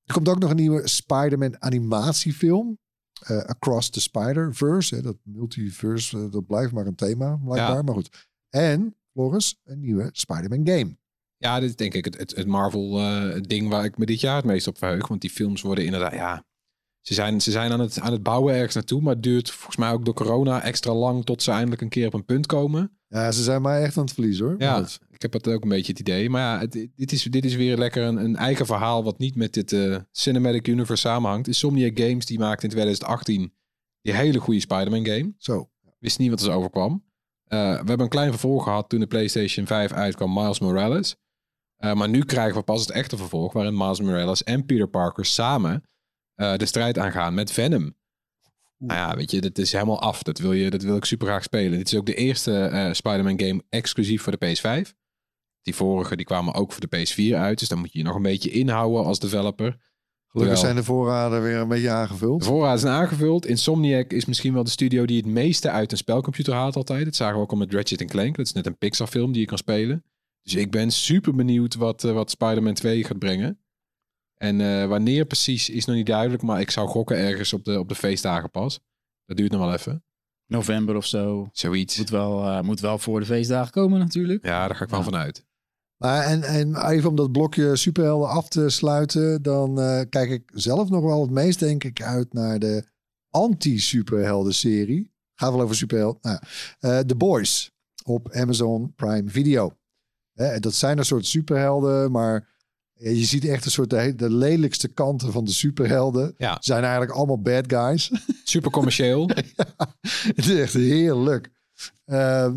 [0.04, 2.78] er komt ook nog een nieuwe Spider-Man animatiefilm.
[3.26, 5.02] eh, Across the Spider-Verse.
[5.02, 7.76] Dat multiverse, eh, dat blijft maar een thema, blijkbaar.
[7.76, 7.82] Ja.
[7.82, 8.28] Maar goed.
[8.48, 10.96] En, Floris, een nieuwe Spider-Man game.
[11.36, 14.44] Ja, dit is denk ik het, het, het Marvel-ding waar ik me dit jaar het
[14.44, 15.08] meest op verheug.
[15.08, 16.44] Want die films worden inderdaad, ja...
[17.00, 19.76] Ze zijn, ze zijn aan, het, aan het bouwen ergens naartoe, maar het duurt volgens
[19.76, 22.98] mij ook door corona extra lang tot ze eindelijk een keer op een punt komen.
[23.06, 24.54] Ja, ze zijn mij echt aan het verliezen hoor.
[24.58, 24.86] Ja,
[25.32, 26.30] heb het ook een beetje het idee.
[26.30, 29.34] Maar ja, het- dit, is, dit is weer lekker een, een eigen verhaal wat niet
[29.36, 31.46] met dit eh, Cinematic Universe samenhangt.
[31.46, 33.54] Insomniac Games die maakte in 2018
[34.02, 35.34] die hele goede Spider-Man game.
[35.38, 35.70] Zo.
[35.98, 37.04] Wist niet wat er overkwam.
[37.44, 41.16] Eh, we hebben een klein vervolg gehad toen de PlayStation 5 uitkwam, Miles Morales.
[41.76, 45.24] Eh, maar nu krijgen we pas het echte vervolg, waarin Miles Morales en Peter Parker
[45.24, 45.82] samen
[46.34, 47.94] de strijd aangaan met Venom.
[48.78, 50.22] Nou ja, weet je, dat is helemaal af.
[50.22, 51.78] Dat wil, je, dat wil ik super graag spelen.
[51.78, 54.92] Dit is ook de eerste eh, Spider-Man game exclusief voor de PS5.
[55.64, 57.58] Die vorige die kwamen ook voor de PS4 uit.
[57.58, 59.76] Dus dan moet je je nog een beetje inhouden als developer.
[60.28, 62.40] Gelukkig zijn de voorraden weer een beetje aangevuld.
[62.40, 63.46] de voorraad zijn aangevuld.
[63.46, 67.04] Insomniac is misschien wel de studio die het meeste uit een spelcomputer haalt altijd.
[67.04, 68.36] Dat zagen we ook al met Ratchet Clank.
[68.36, 70.04] Dat is net een Pixar film die je kan spelen.
[70.42, 73.58] Dus ik ben super benieuwd wat, eh, wat Spider-Man 2 gaat brengen.
[74.34, 76.42] En eh, wanneer precies is nog niet duidelijk.
[76.42, 78.80] Maar ik zou gokken ergens op de, op de feestdagen pas.
[79.26, 80.04] Dat duurt nog wel even.
[80.46, 81.48] November of zo.
[81.52, 81.98] Zoiets.
[81.98, 84.44] Moet wel, eh, moet wel voor de feestdagen komen natuurlijk.
[84.44, 85.04] Ja, daar ga ik wel Ja.
[85.04, 85.46] van uit.
[86.04, 90.50] Maar en, en even om dat blokje superhelden af te sluiten, dan eh, kijk ik
[90.54, 92.84] zelf nog wel het meest, denk ik, uit naar de
[93.30, 95.12] anti-superhelden serie.
[95.34, 96.18] Gaat wel over superhelden.
[96.22, 96.38] Nou.
[96.78, 97.70] Eh, The Boys
[98.04, 99.76] op Amazon Prime Video.
[100.32, 102.48] Hè, dat zijn een soort superhelden, maar
[102.94, 106.34] eh, je ziet echt een soort de lelijkste kanten van de superhelden.
[106.36, 106.56] Ja.
[106.60, 108.12] Zijn eigenlijk allemaal bad guys.
[108.44, 109.30] Super commercieel.
[110.36, 111.50] Het is echt heerlijk.
[112.04, 112.56] Ehm,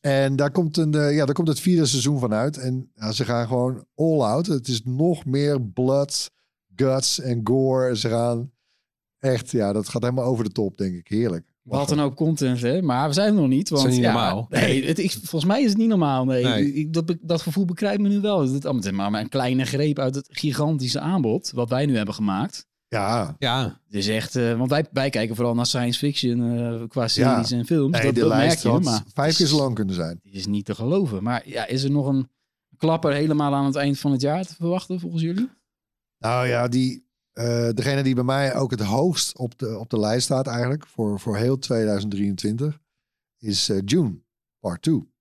[0.00, 2.58] en daar komt, een, eh, ja, daar komt het vierde seizoen van uit.
[2.58, 4.46] En ja, ze gaan gewoon all out.
[4.46, 6.30] Het is nog meer blood,
[6.76, 7.96] guts en gore.
[7.96, 8.50] Ze gaan
[9.18, 11.08] echt, ja, dat gaat helemaal over de top, denk ik.
[11.08, 11.48] Heerlijk.
[11.62, 12.82] Wat dan ook content, hè?
[12.82, 13.68] Maar we zijn er nog niet.
[13.68, 14.46] Want, is niet ja, normaal.
[14.48, 16.24] Nee, het, ik, volgens mij is het niet normaal.
[16.24, 16.72] Nee, Nee.
[16.72, 18.52] Ik, dat, gevoel bekrijgt me nu wel.
[18.52, 21.50] Het is maar een kleine greep uit het gigantische aanbod.
[21.54, 22.68] Wat wij nu hebben gemaakt.
[22.90, 27.08] Ja, Ja, is echt, eh, want wij, wij kijken vooral naar science fiction eh, qua
[27.08, 27.92] series en films.
[27.92, 30.20] nee, dat, de dat merk lijst je, had maar vijf keer zo lang kunnen zijn.
[30.22, 31.22] Het is niet te geloven.
[31.22, 32.30] Maar ja, is er nog een
[32.76, 35.50] klapper helemaal aan het eind van het jaar te verwachten volgens jullie?
[36.18, 39.98] Nou ja, die, eh, degene die bij mij ook het hoogst op de, op de
[39.98, 42.78] lijst staat eigenlijk voor, voor heel 2023
[43.38, 44.22] is eh, June,
[44.60, 45.12] part 2.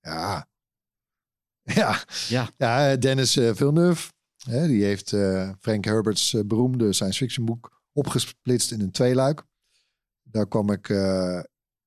[0.00, 0.46] Ja.
[1.74, 2.04] Ja.
[2.28, 2.48] Ja.
[2.56, 4.12] Ja, Dennis Villeneuve,
[4.46, 9.44] hè, die heeft eh, Frank Herbert's eh, beroemde science fiction boek opgesplitst in een tweeluik.
[10.22, 11.40] Daar kwam ik eh,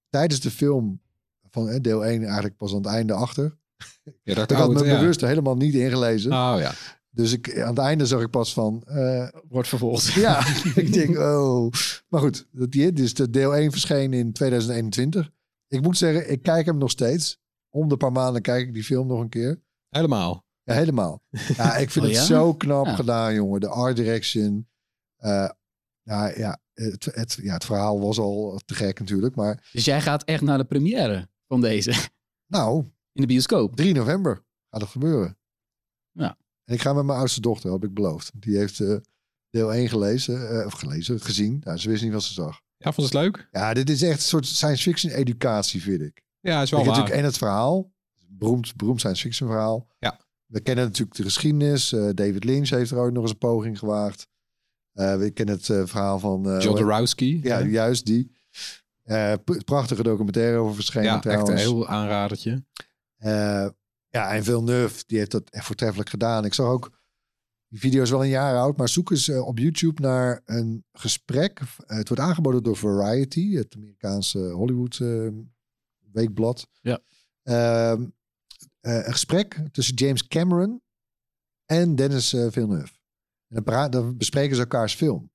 [0.10, 1.02] tijdens de film
[1.50, 3.58] van deel 1 eigenlijk pas aan het einde achter.
[4.24, 5.00] ja dat Ik had me ja.
[5.00, 6.32] bewust er helemaal niet ingelezen.
[6.32, 6.74] Oh ja.
[7.12, 10.14] Dus ik, aan het einde zag ik pas van, eh, Wordt vervolgd.
[10.28, 10.46] ja,
[10.76, 11.72] ik denk, oh.
[12.08, 15.30] Maar goed, dat die, dus de deel 1 verscheen in 2021.
[15.68, 17.38] Ik moet zeggen, ik kijk hem nog steeds.
[17.70, 19.62] Om de paar maanden kijk ik die film nog een keer.
[19.90, 20.46] Helemaal.
[20.70, 21.22] Ja, helemaal.
[21.56, 22.96] Ja, ik vind Oh, het zo knap Ja.
[22.96, 23.60] gedaan, jongen.
[23.60, 24.68] De art direction.
[25.18, 25.50] Eh,
[26.04, 29.36] nou ja het, het, ja, het verhaal was al te gek natuurlijk.
[29.36, 31.94] Maar Dus jij gaat echt naar de première van deze
[32.56, 32.78] nou,
[33.14, 33.76] in de bioscoop.
[33.76, 35.38] 3 november gaat het gebeuren.
[36.12, 36.38] Ja.
[36.66, 38.32] En ik ga met mijn oudste dochter, heb ik beloofd.
[38.34, 38.96] Die heeft eh,
[39.50, 41.62] deel 1 gelezen, eh, of gelezen, gezien.
[41.64, 42.62] Nou, ze wist niet wat ze zag.
[42.78, 43.48] Ja, vond het leuk?
[43.52, 46.22] Ja, dit is echt een soort science fiction educatie, vind ik.
[46.40, 46.96] Ja, is wel je, waar.
[46.96, 47.92] natuurlijk, en het verhaal,
[48.28, 49.88] beroemd, beroemd science fiction verhaal.
[50.00, 50.20] Ja.
[50.50, 51.92] We kennen natuurlijk de geschiedenis.
[51.92, 54.28] Eh, David Lynch heeft er ook nog eens een poging gewaagd.
[54.94, 56.60] Eh, we kennen het eh, verhaal van...
[56.60, 57.40] John Dorowski.
[57.44, 58.32] Ja, juist die.
[59.66, 62.64] Prachtige documentaire over verschenen ja echt een heel aanradertje.
[64.12, 66.46] Ja, en Villeneuve, die heeft dat echt voortreffelijk gedaan.
[66.46, 67.00] Ik zag ook,
[67.68, 71.62] die video is wel een jaar oud, maar zoek eens op YouTube naar een gesprek.
[71.86, 75.00] Het wordt aangeboden door Variety, het Amerikaanse Hollywood
[76.12, 76.68] weekblad.
[76.82, 77.00] Ja.
[77.44, 78.08] Ehm, eh,
[78.82, 80.82] een gesprek tussen James Cameron
[81.66, 82.94] en Dennis eh, Villeneuve.
[83.48, 85.32] En dan, bespreken ze elkaars film.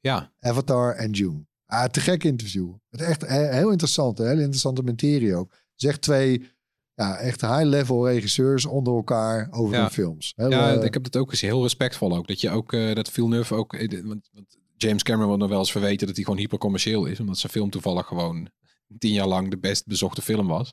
[0.00, 1.46] Ja, Avatar en June.
[1.66, 2.74] Ah, te gek interview.
[2.90, 4.18] Het echt he- heel interessant.
[4.18, 5.52] Hele interessante materie ook.
[5.74, 6.52] Zeg twee
[6.94, 9.80] ja, echt high-level regisseurs onder elkaar over Ja.
[9.80, 10.32] hun films.
[10.36, 11.50] Heel, ja eh, ik heb dat ook gezien.
[11.50, 12.26] Heel respectvol ook.
[12.26, 13.74] Dat je ook, eh, dat Villeneuve ook...
[13.74, 17.20] eh, Want, want James Cameron wordt nog wel eens verweten dat hij gewoon hypercommercieel is.
[17.20, 18.50] Omdat zijn film toevallig gewoon
[18.98, 20.72] tien jaar lang de best bezochte film was.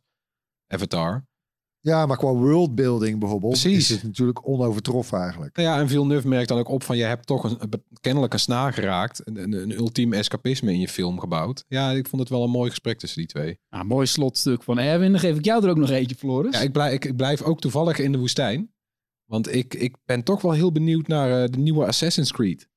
[0.67, 1.25] Avatar.
[1.83, 3.77] Ja, maar qua worldbuilding bijvoorbeeld Precies.
[3.77, 5.55] is het natuurlijk onovertroffen eigenlijk.
[5.55, 8.39] Nou ja, en Villeneuve merkt dan ook op van je hebt toch een, kennelijk een
[8.39, 9.27] snaar geraakt.
[9.27, 11.65] Een, een, een ultiem escapisme in je film gebouwd.
[11.67, 13.59] Ja, ik vond het wel een mooi gesprek tussen die twee.
[13.69, 15.11] Nou, mooi slotstuk van Erwin.
[15.11, 16.55] Dan geef ik jou er ook nog eentje, Floris.
[16.55, 18.73] Ja, ik blijf, ik, ik blijf ook toevallig in de woestijn.
[19.25, 22.69] Want ik, ik ben toch wel heel benieuwd naar eh, de nieuwe Assassin's Creed.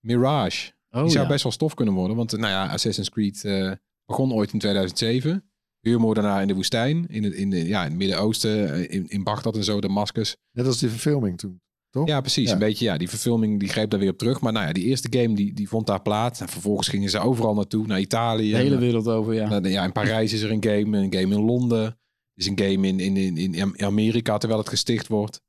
[0.00, 0.72] Mirage.
[0.90, 1.30] oh, Die zou ja.
[1.30, 2.16] best wel stof kunnen worden.
[2.16, 3.72] Want nou ja, Assassin's Creed eh,
[4.04, 5.50] begon ooit in 2007.
[5.90, 7.06] Huurmoordenaar in de woestijn.
[7.08, 8.72] In het, in de, ja, in het Midden-Oosten.
[8.72, 10.36] eh, In, in Bagdad en zo, Damascus.
[10.52, 11.60] Net als die verfilming toen.
[11.90, 12.08] Toch?
[12.08, 12.46] Ja, precies.
[12.46, 12.52] Ja.
[12.52, 14.40] Een beetje, ja, die verfilming die greep daar weer op terug.
[14.40, 16.40] Maar nou ja, die eerste game die, die vond daar plaats.
[16.40, 17.86] En vervolgens gingen ze overal naartoe.
[17.86, 18.50] Naar Italië.
[18.50, 19.60] De hele En, wereld over, ja.
[19.62, 20.98] ja, in Parijs is er een game.
[20.98, 21.84] Een game in Londen.
[21.84, 21.94] Er
[22.34, 25.40] is een game in, in, in, in Amerika terwijl het gesticht wordt.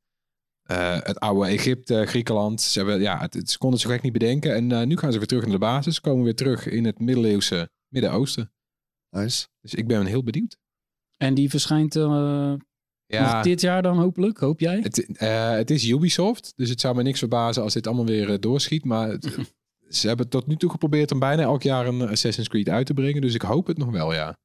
[0.64, 2.62] Eh, het oude Egypte, Griekenland.
[2.62, 4.56] Ze, hebben, ja, het, het- ze konden het zo gek niet bedenken.
[4.56, 6.02] En eh, nu gaan ze weer terug naar de basis.
[6.02, 8.52] Komen weer terug in het middeleeuwse Midden-Oosten.
[9.18, 9.48] Nice.
[9.62, 10.58] Dus ik ben heel benieuwd.
[11.18, 12.54] En die verschijnt eh,
[13.06, 14.80] Ja, dit jaar dan hopelijk, hoop jij?
[14.80, 16.54] het, eh, het is Ubisoft.
[16.56, 18.86] Dus het zou me niks verbazen als dit allemaal weer eh, doorschiet.
[18.86, 19.38] Maar het-
[20.00, 22.94] ze hebben tot nu toe geprobeerd om bijna elk jaar een Assassin's Creed uit te
[22.94, 23.22] brengen.
[23.22, 24.36] Dus ik hoop het nog wel, ja.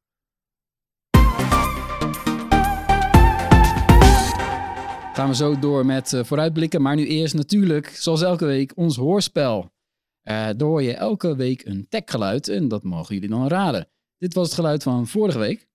[5.14, 6.82] Gaan we zo door met vooruitblikken.
[6.82, 9.70] Maar nu eerst natuurlijk, zoals elke week, ons hoorspel.
[10.22, 13.88] Eh daar hoor je elke week een techgeluid en dat mogen jullie dan raden.
[14.22, 15.58] Dit was het geluid van vorige week.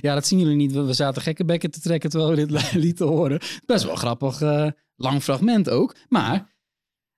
[0.00, 0.72] ja, dat zien jullie niet.
[0.72, 3.40] We zaten gekke bekken te trekken terwijl we dit lieten horen.
[3.66, 5.96] Best wel grappig, eh, lang fragment ook.
[6.08, 6.54] Maar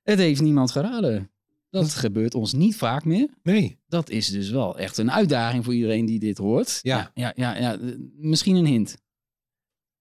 [0.02, 1.30] het heeft niemand geraden.
[1.70, 3.28] Dat gebeurt ons niet vaak meer.
[3.42, 3.78] Nee.
[3.88, 6.78] Dat is dus wel echt een uitdaging voor iedereen die dit hoort.
[6.82, 7.10] Ja.
[7.14, 8.96] ja, ja, ja, eh, misschien een hint.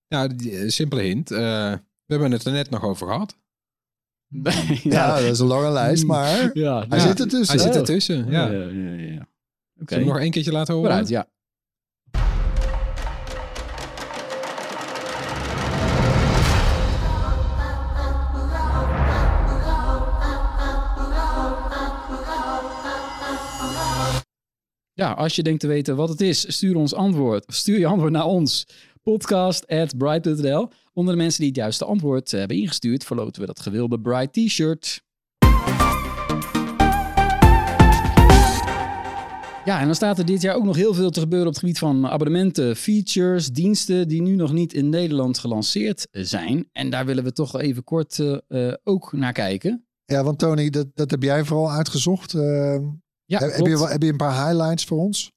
[0.07, 1.31] Ja, die, eh, simpele hint.
[1.31, 1.37] Eh,
[2.05, 3.37] we hebben het er net nog over gehad.
[4.83, 7.07] Ja, dat is een lange lijst, maar ja, hij ja.
[7.07, 7.57] zit ertussen.
[7.57, 8.31] Hij zit ertussen.
[8.31, 8.51] Ja.
[8.51, 9.27] Ja, ja, ja, ja.
[9.81, 10.89] Oké, Zullen we hem nog één keertje laten horen?
[10.89, 11.27] vooruit, ja.
[24.99, 27.45] Ja, als je denkt te weten wat het is, stuur ons antwoord.
[27.47, 28.67] Stuur je antwoord naar ons.
[29.03, 29.93] Podcast at.
[30.93, 35.01] Onder de mensen die het juiste antwoord hebben ingestuurd, verloten we dat gewilde Bright T-shirt.
[39.65, 41.61] Ja, en dan staat er dit jaar ook nog heel veel te gebeuren op het
[41.61, 46.69] gebied van abonnementen, features, diensten die nu nog niet in Nederland gelanceerd zijn.
[46.71, 49.85] En daar willen we toch even kort eh, eh, ook naar kijken.
[50.05, 52.33] Ja, want Tony, dat, dat heb jij vooral uitgezocht.
[53.29, 55.31] Ja, heb, je, wel- heb je een paar highlights voor ons?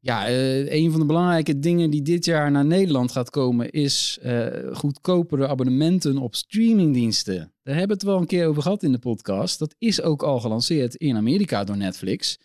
[0.00, 4.18] Ja, eh, een van de belangrijke dingen die dit jaar naar Nederland gaat komen is
[4.22, 7.36] eh, goedkopere abonnementen op streamingdiensten.
[7.62, 9.58] Daar hebben we het wel een keer over gehad in de podcast.
[9.58, 12.38] Dat is ook al gelanceerd in Amerika door Netflix.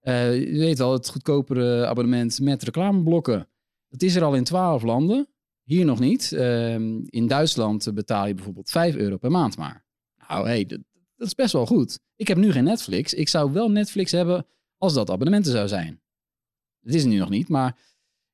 [0.00, 3.48] Eh, je weet wel, het goedkopere abonnement met reclameblokken.
[3.88, 5.28] Dat is er al in twaalf landen.
[5.62, 6.32] Hier nog niet.
[6.32, 9.84] Ehm, in Duitsland betaal je bijvoorbeeld 5 euro per maand maar.
[10.28, 10.66] Nou, hey,
[11.20, 11.98] dat, dat is best wel goed.
[12.16, 13.14] Ik heb nu geen Netflix.
[13.14, 14.46] Ik zou wel Netflix hebben
[14.78, 16.00] als dat abonnementen zou zijn.
[16.80, 17.78] Het is nu nog niet, maar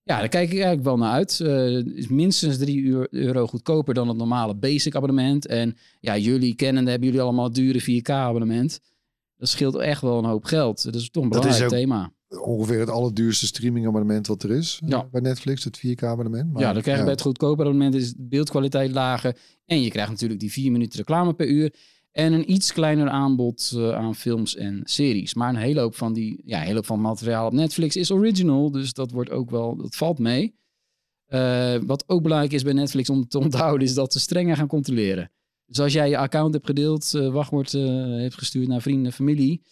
[0.03, 1.41] ja, daar kijk ik eigenlijk wel naar uit.
[1.41, 5.47] Eh, is minstens 3 euro goedkoper dan het normale basic abonnement.
[5.47, 8.81] En ja, jullie kennen, hebben jullie allemaal het dure 4K abonnement.
[9.37, 10.85] Dat scheelt echt wel een hoop geld.
[10.85, 12.15] Dat is toch een Dat is belangrijk ook- thema.
[12.45, 15.09] Ongeveer het allerduurste streamingabonnement wat er is eh, Ja.
[15.11, 16.59] bij Netflix, het 4K-abonnement.
[16.59, 19.37] ja, dan krijg je bij het goedkope abonnement is de beeldkwaliteit lager.
[19.65, 21.75] En je krijgt natuurlijk die 4 minuten reclame per uur.
[22.17, 25.35] En een iets kleiner aanbod eh, aan films en series.
[25.35, 28.71] Maar een hele hoop van die, ja, hele hoop van materiaal op Netflix is original.
[28.71, 30.55] Dus dat wordt ook wel, dat valt mee.
[31.27, 34.67] Eh, wat ook belangrijk is bij Netflix om te onthouden, is dat ze strenger gaan
[34.67, 35.31] controleren.
[35.67, 39.63] Dus als jij je account hebt gedeeld, eh, wachtwoord heeft gestuurd naar vrienden en familie,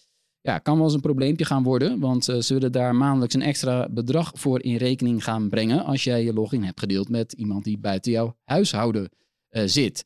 [0.40, 2.00] ja, kan wel eens een probleempje gaan worden.
[2.00, 6.24] Want ze willen daar maandelijks een extra bedrag voor in rekening gaan brengen als jij
[6.24, 9.10] je login hebt gedeeld met iemand die buiten jouw huishouden
[9.50, 10.04] zit.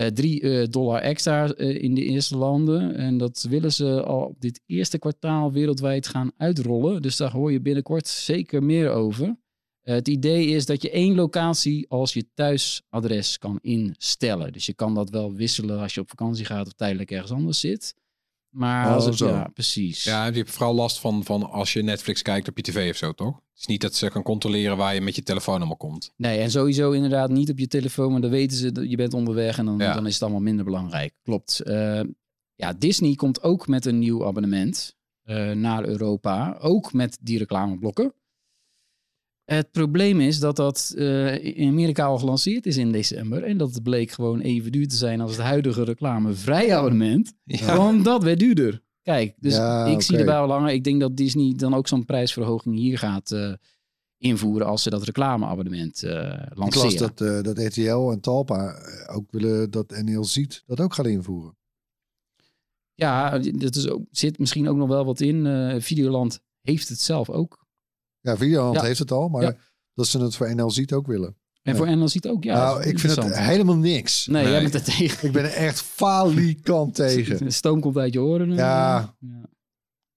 [0.00, 2.94] Eh 3 dollar extra eh, in de eerste landen.
[2.94, 7.02] En dat willen ze al op dit eerste kwartaal wereldwijd gaan uitrollen.
[7.02, 9.36] Dus daar hoor je binnenkort zeker meer over.
[9.80, 14.52] Eh, het idee is dat je één locatie als je thuisadres kan instellen.
[14.52, 17.60] Dus je kan dat wel wisselen als je op vakantie gaat of tijdelijk ergens anders
[17.60, 17.94] zit.
[18.50, 19.28] Maar Oh, als het, zo.
[19.28, 20.04] ja, precies.
[20.04, 22.96] Ja, je hebt vooral last van, van als je Netflix kijkt op je tv of
[22.96, 23.34] zo, toch?
[23.34, 26.12] Het is niet dat ze kan controleren waar je met je telefoon allemaal komt.
[26.16, 29.14] Nee, en sowieso inderdaad niet op je telefoon, maar dan weten ze dat je bent
[29.14, 29.94] onderweg en dan, Ja.
[29.94, 31.12] dan is het allemaal minder belangrijk.
[31.22, 31.60] Klopt.
[31.60, 32.00] Eh,
[32.54, 38.14] ja, Disney komt ook met een nieuw abonnement eh, naar Europa, ook met die reclameblokken.
[39.54, 43.42] Het probleem is dat dat eh, in Amerika al gelanceerd is in december.
[43.42, 47.32] En dat het bleek gewoon even duur te zijn als het huidige reclamevrij abonnement.
[47.44, 47.76] Ja.
[47.76, 48.82] Want dat werd duurder.
[49.02, 50.20] Kijk, dus Ja, ik zie oké.
[50.22, 50.70] erbij al langer.
[50.72, 53.52] Ik denk dat Disney dan ook zo'n prijsverhoging hier gaat eh,
[54.18, 56.12] invoeren als ze dat reclameabonnement eh
[56.50, 57.12] Ik las lanceren.
[57.14, 58.74] dat, dat RTL en Talpa
[59.06, 61.56] ook willen dat NL ziet dat ook gaat invoeren.
[62.94, 65.46] Ja, dat is ook, zit misschien ook nog wel wat in.
[65.82, 67.59] Videoland heeft het zelf ook.
[68.20, 68.82] Ja, Videoland Ja.
[68.82, 69.54] heeft het al, maar Ja.
[69.94, 71.36] dat ze het voor NL ziet ook willen.
[71.62, 72.54] En voor NL ziet ook, ja.
[72.56, 74.26] nou, ik vind het helemaal niks.
[74.26, 75.26] Nee, jij bent er tegen.
[75.26, 77.44] Ik ben er echt falikant tegen.
[77.44, 78.50] De stoom komt uit je oren.
[78.50, 78.56] eh.
[78.56, 79.14] Ja.
[79.18, 79.48] Ja.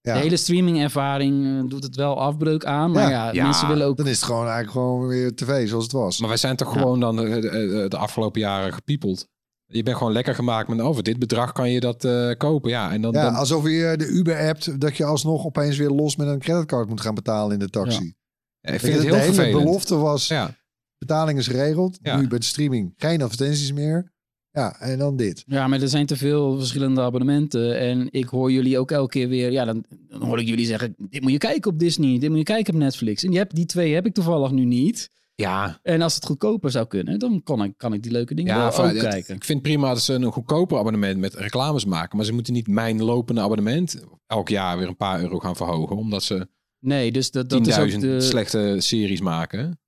[0.00, 0.14] Ja.
[0.14, 2.90] De hele streaming-ervaring eh, doet het wel afbreuk aan.
[2.90, 3.44] Maar ja, Ja.
[3.44, 3.96] mensen willen ook...
[3.96, 6.18] Dan is het gewoon eigenlijk gewoon weer tv zoals het was.
[6.18, 6.80] Maar wij zijn toch Ja.
[6.80, 9.28] gewoon dan de, de, de afgelopen jaren gepiepeld.
[9.66, 12.70] Je bent gewoon lekker gemaakt met over dit bedrag kan je dat eh, kopen.
[12.70, 15.90] Ja, en dan, ja, dan alsof je de Uber hebt dat je alsnog opeens weer
[15.90, 18.14] los met een creditcard moet gaan betalen in de taxi.
[18.60, 19.64] Ja, ik vind je, het de heel hele vervelend.
[19.64, 20.56] belofte was Ja,
[20.98, 21.98] betaling is geregeld.
[22.02, 22.20] Ja.
[22.20, 24.12] Nu bij de streaming geen advertenties meer.
[24.50, 25.42] Ja, en dan dit.
[25.46, 27.78] Ja, maar er zijn te veel verschillende abonnementen.
[27.78, 29.50] En ik hoor jullie ook elke keer weer...
[29.50, 30.94] Ja, dan, dan hoor ik jullie zeggen...
[30.98, 32.18] Dit moet je kijken op Disney.
[32.18, 33.22] Dit moet je kijken op Netflix.
[33.22, 35.10] En die, heb, die twee heb ik toevallig nu niet.
[35.34, 37.18] Ja, En als het goedkoper zou kunnen...
[37.18, 39.34] dan kan ik, kan ik die leuke dingen ja het- kijken.
[39.34, 42.16] ik vind prima dat ze een goedkoper abonnement met reclames maken.
[42.16, 45.96] Maar ze moeten niet mijn lopende abonnement elk jaar weer een paar euro gaan verhogen.
[45.96, 48.20] Omdat ze Nee, dus dat, dat is ook 10.000 de...
[48.20, 49.80] slechte series maken.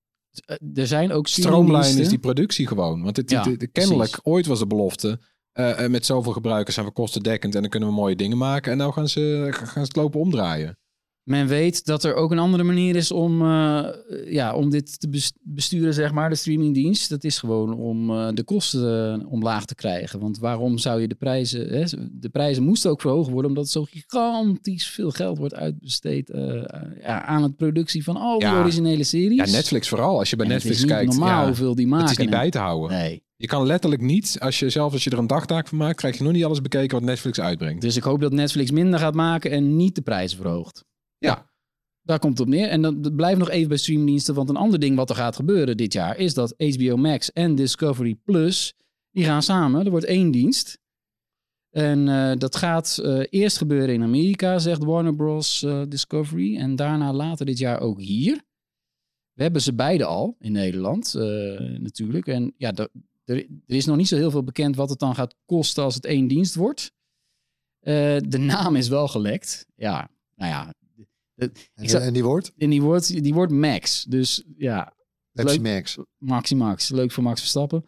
[0.47, 3.03] eh, Er zijn ook Stroomlijn is die productie gewoon.
[3.03, 3.72] Want het, Ja, kennelijk,
[4.11, 4.18] precies.
[4.22, 5.20] ooit was de belofte...
[5.53, 8.72] eh, eh, met zoveel gebruikers zijn we kostendekkend en dan kunnen we mooie dingen maken.
[8.72, 10.78] En nou gaan ze, gaan ze het lopen omdraaien.
[11.27, 13.87] Men weet dat er ook een andere manier is om, eh,
[14.27, 17.09] ja, om dit te bes- besturen, zeg maar, de streamingdienst.
[17.09, 20.20] Dat is gewoon om eh, de kosten eh, omlaag te krijgen.
[20.20, 21.68] Want waarom zou je de prijzen...
[21.68, 26.62] Hè, de prijzen moesten ook verhoogd worden, omdat zo gigantisch veel geld wordt uitbesteed eh,
[27.01, 28.61] ja, aan het productie van al die Ja.
[28.61, 29.51] originele series.
[29.51, 30.18] Ja, Netflix vooral.
[30.18, 32.03] Als je bij En Netflix het is niet kijkt, normaal ja, hoeveel die maken.
[32.09, 32.99] het is niet En- bij te houden.
[32.99, 33.24] Nee.
[33.37, 36.16] Je kan letterlijk niet, als je zelf als je er een dagtaak van maakt, krijg
[36.18, 37.81] je nog niet alles bekeken wat Netflix uitbrengt.
[37.81, 40.85] Dus ik hoop dat Netflix minder gaat maken en niet de prijzen verhoogt.
[41.19, 41.51] Ja.
[42.03, 42.69] Daar komt het op neer.
[42.69, 44.35] En dan dat blijft nog even bij streamingdiensten.
[44.35, 46.17] Want een ander ding wat er gaat gebeuren dit jaar...
[46.17, 48.75] is dat HBO Max en Discovery Plus...
[49.11, 49.85] die gaan samen.
[49.85, 50.79] Er wordt één dienst.
[51.77, 55.62] En eh, dat gaat eh, eerst gebeuren in Amerika, zegt Warner Bros.
[55.62, 56.57] eh, Discovery.
[56.57, 58.43] En daarna later dit jaar ook hier.
[59.33, 61.14] We hebben ze beide al in Nederland
[61.79, 62.27] natuurlijk.
[62.27, 62.89] En ja, er,
[63.25, 66.05] er, is nog niet zo heel veel bekend wat het dan gaat kosten als het
[66.05, 66.93] één dienst wordt.
[67.81, 69.67] De naam is wel gelekt.
[69.75, 70.75] Ja, nou ja.
[71.37, 72.53] Ik zou- en die wordt?
[72.59, 74.05] En die wordt, die wordt Max.
[74.09, 74.95] Dus ja,
[75.32, 75.72] Pepsi leuk.
[75.74, 75.97] Max.
[76.18, 76.89] Maxi Max.
[76.91, 77.84] Leuk voor Max Verstappen.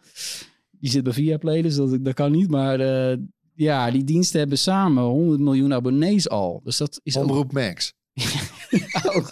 [0.71, 2.49] Die zit bij Viaplay, dus dat, dat kan niet.
[2.49, 3.17] Maar eh,
[3.55, 6.61] ja, die diensten hebben samen 100 miljoen abonnees al.
[6.63, 7.23] Dus dat is ook...
[7.23, 7.93] Omroep Max.
[9.13, 9.31] ook-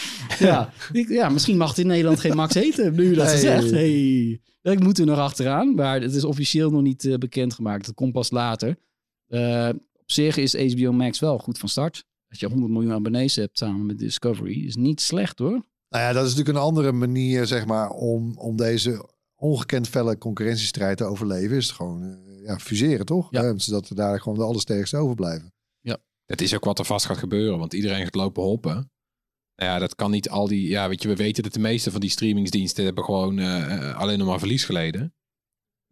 [0.38, 3.70] ja, ja, misschien mag het in Nederland geen Max heten, nu dat ze zegt.
[4.62, 5.74] Hey, moeten we nog achteraan.
[5.74, 7.86] Maar het is officieel nog niet eh, bekendgemaakt.
[7.86, 8.76] Dat komt pas later.
[9.26, 12.04] Eh, op zich is HBO Max wel goed van start.
[12.32, 15.64] Als je 100 miljoen abonnees hebt samen met Discovery, is niet slecht hoor.
[15.88, 20.18] Nou ja, dat is natuurlijk een andere manier, zeg maar, om, om deze ongekend felle
[20.18, 21.56] concurrentiestrijd te overleven.
[21.56, 23.26] Is het gewoon eh, ja, fuseren, toch?
[23.30, 23.42] Ja.
[23.42, 25.52] Eh, zodat er daar gewoon de allersterkste overblijven.
[26.26, 28.90] Dat is ook wat er vast gaat gebeuren, want iedereen gaat lopen hoppen.
[29.56, 30.68] Nou ja, dat kan niet al die.
[30.68, 34.18] Ja, weet je, we weten dat de meeste van die streamingsdiensten hebben gewoon eh, alleen
[34.18, 35.14] nog maar verlies geleden.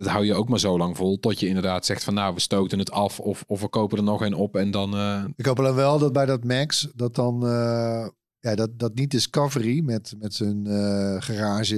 [0.01, 2.41] Dat hou je ook maar zo lang vol, tot je inderdaad zegt van nou, we
[2.41, 4.95] stoten het af of, of we kopen er nog een op en dan.
[4.95, 8.95] eh, Ik hoop alleen wel dat bij dat Max, dat dan, eh, ja, dat, dat
[8.95, 11.77] niet Discovery met, met zijn eh, garage,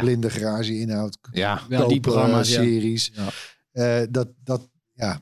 [0.00, 3.28] blinde garage inhoud, ja, Ja, die programma's, series, Ja.
[4.00, 5.20] eh, dat, dat, ja,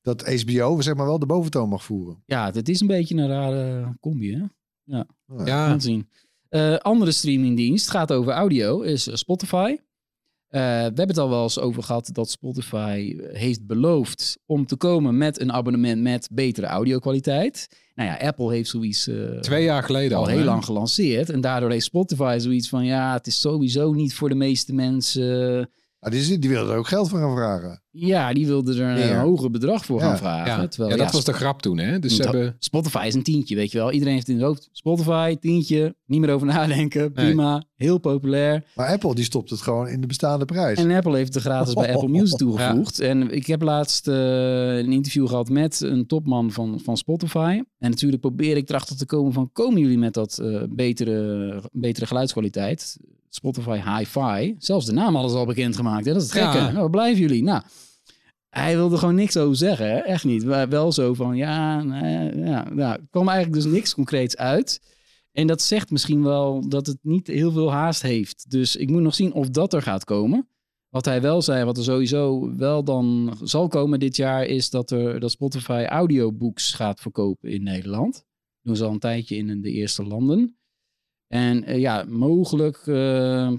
[0.00, 2.22] dat HBO zeg maar wel de boventoon mag voeren.
[2.26, 4.44] Ja, dit is een beetje een rare combi hè.
[4.84, 5.06] Ja.
[5.24, 6.08] We ja, gaan het zien.
[6.48, 9.76] Eh, andere streamingdienst gaat over audio, is Spotify.
[10.52, 14.76] Eh, we hebben het al wel eens over gehad dat Spotify heeft beloofd om te
[14.76, 17.68] komen met een abonnement met betere audio-kwaliteit.
[17.94, 20.28] Nou ja, Apple heeft zoiets eh, twee jaar geleden al al.
[20.28, 20.44] heel hè?
[20.44, 21.30] lang gelanceerd.
[21.30, 25.70] En daardoor heeft Spotify zoiets van, ja, het is sowieso niet voor de meeste mensen.
[26.02, 27.82] Nou, die, die willen er ook geld voor gaan vragen.
[27.90, 30.06] Ja, die wilden er een hoger bedrag voor Ja.
[30.06, 30.62] gaan vragen.
[30.62, 31.98] Ja, Terwijl, ja, dat was de grap toen, hè?
[31.98, 32.56] Dus ze hebben.
[32.58, 33.92] Spotify is een tientje, weet je wel.
[33.92, 34.68] Iedereen heeft het in het hoofd.
[34.72, 37.12] Spotify, tientje, niet meer over nadenken.
[37.12, 38.64] Prima, heel populair.
[38.74, 40.78] Maar Apple die stopt het gewoon in de bestaande prijs.
[40.78, 43.00] En Apple heeft het gratis bij Apple Music toegevoegd.
[43.00, 47.60] En ik heb laatst eh, een interview gehad met een topman van, van Spotify.
[47.78, 49.50] En natuurlijk probeer ik erachter te komen van...
[49.52, 52.96] komen jullie met dat eh, betere, betere geluidskwaliteit?
[53.34, 54.54] Spotify Hi-Fi.
[54.58, 56.04] Zelfs de naam hadden ze al bekendgemaakt.
[56.04, 56.12] Hè?
[56.12, 56.56] Dat is het gekke.
[56.56, 56.64] Ja.
[56.64, 57.42] Nou, waar blijven jullie?
[57.42, 57.62] Nou,
[58.48, 59.86] hij wilde gewoon niks over zeggen.
[59.86, 59.98] Hè?
[59.98, 60.44] Echt niet.
[60.44, 62.68] Maar wel zo van, ja, nee, ja.
[62.70, 64.80] Nou, er kwam eigenlijk dus niks concreets uit.
[65.32, 68.50] En dat zegt misschien wel dat het niet heel veel haast heeft.
[68.50, 70.48] Dus ik moet nog zien of dat er gaat komen.
[70.88, 74.90] Wat hij wel zei, wat er sowieso wel dan zal komen dit jaar, is dat,
[74.90, 78.14] er, dat Spotify audiobooks gaat verkopen in Nederland.
[78.14, 78.24] Dat
[78.62, 80.56] doen ze al een tijdje in de eerste landen.
[81.32, 83.52] En eh, ja, mogelijk eh,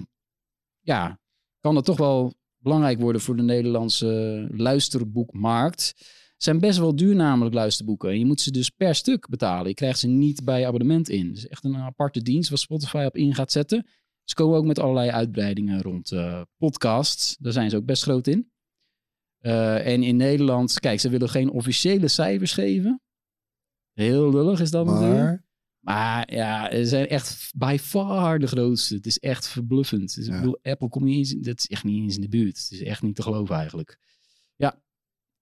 [0.80, 1.20] ja,
[1.60, 5.94] kan het toch wel belangrijk worden voor de Nederlandse luisterboekmarkt.
[6.32, 8.10] Het zijn best wel duur namelijk luisterboeken.
[8.10, 9.68] En je moet ze dus per stuk betalen.
[9.68, 11.26] Je krijgt ze niet bij abonnement in.
[11.28, 13.86] Het is echt een aparte dienst waar Spotify op in gaat zetten.
[14.24, 17.36] Ze komen ook met allerlei uitbreidingen rond uh, podcasts.
[17.36, 18.52] Daar zijn ze ook best groot in.
[19.40, 23.02] Uh, en in Nederland, kijk, ze willen geen officiële cijfers geven.
[23.92, 25.43] Heel lullig is dat natuurlijk.
[25.84, 28.94] Maar ja, ze zijn echt by far de grootste.
[28.94, 30.14] Het is echt verbluffend.
[30.14, 30.32] Dus Ja.
[30.34, 32.58] ik bedoel, Apple komt niet eens, dat is echt niet eens in de buurt.
[32.62, 33.98] Het is echt niet te geloven eigenlijk.
[34.56, 34.82] Ja,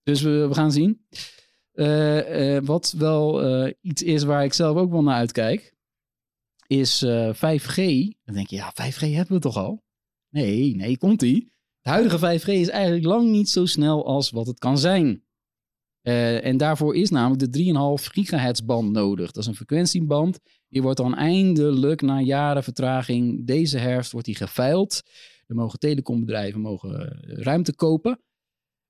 [0.02, 1.06] dus we, we gaan zien.
[1.72, 5.74] Eh, eh, wat wel eh, iets is waar ik zelf ook wel naar uitkijk,
[6.66, 7.76] is eh, 5G.
[8.24, 9.82] Dan denk je, ja, 5G hebben we toch al?
[10.28, 11.52] Nee, nee, komt-ie.
[11.80, 15.24] De huidige 5G is eigenlijk lang niet zo snel als wat het kan zijn.
[16.02, 19.30] Eh, en daarvoor is namelijk de 3,5 gigahertz band nodig.
[19.30, 20.38] Dat is een frequentieband.
[20.68, 25.02] Die wordt dan eindelijk na jaren vertraging deze herfst wordt die geveild.
[25.46, 28.20] Er mogen telecombedrijven mogen eh, ruimte kopen.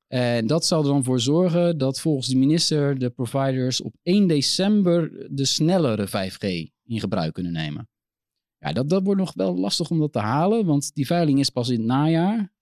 [0.06, 4.26] En dat zal er dan voor zorgen dat volgens de minister de providers op 1
[4.26, 7.88] december de snellere 5G in gebruik kunnen nemen.
[8.58, 11.50] Ja, dat, dat wordt nog wel lastig om dat te halen, want die veiling is
[11.50, 12.52] pas in het najaar.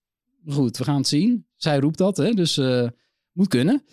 [0.46, 1.46] Goed, we gaan het zien.
[1.56, 2.88] Zij roept dat, hè, dus eh,
[3.32, 3.84] moet kunnen.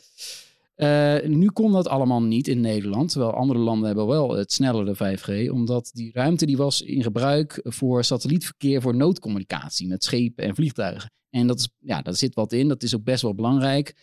[0.77, 4.95] Eh, nu kon dat allemaal niet in Nederland, terwijl andere landen hebben wel het snellere
[4.95, 10.55] 5G, omdat die ruimte die was in gebruik voor satellietverkeer voor noodcommunicatie met schepen en
[10.55, 11.11] vliegtuigen.
[11.29, 13.95] En dat is, ja, daar zit wat in, dat is ook best wel belangrijk.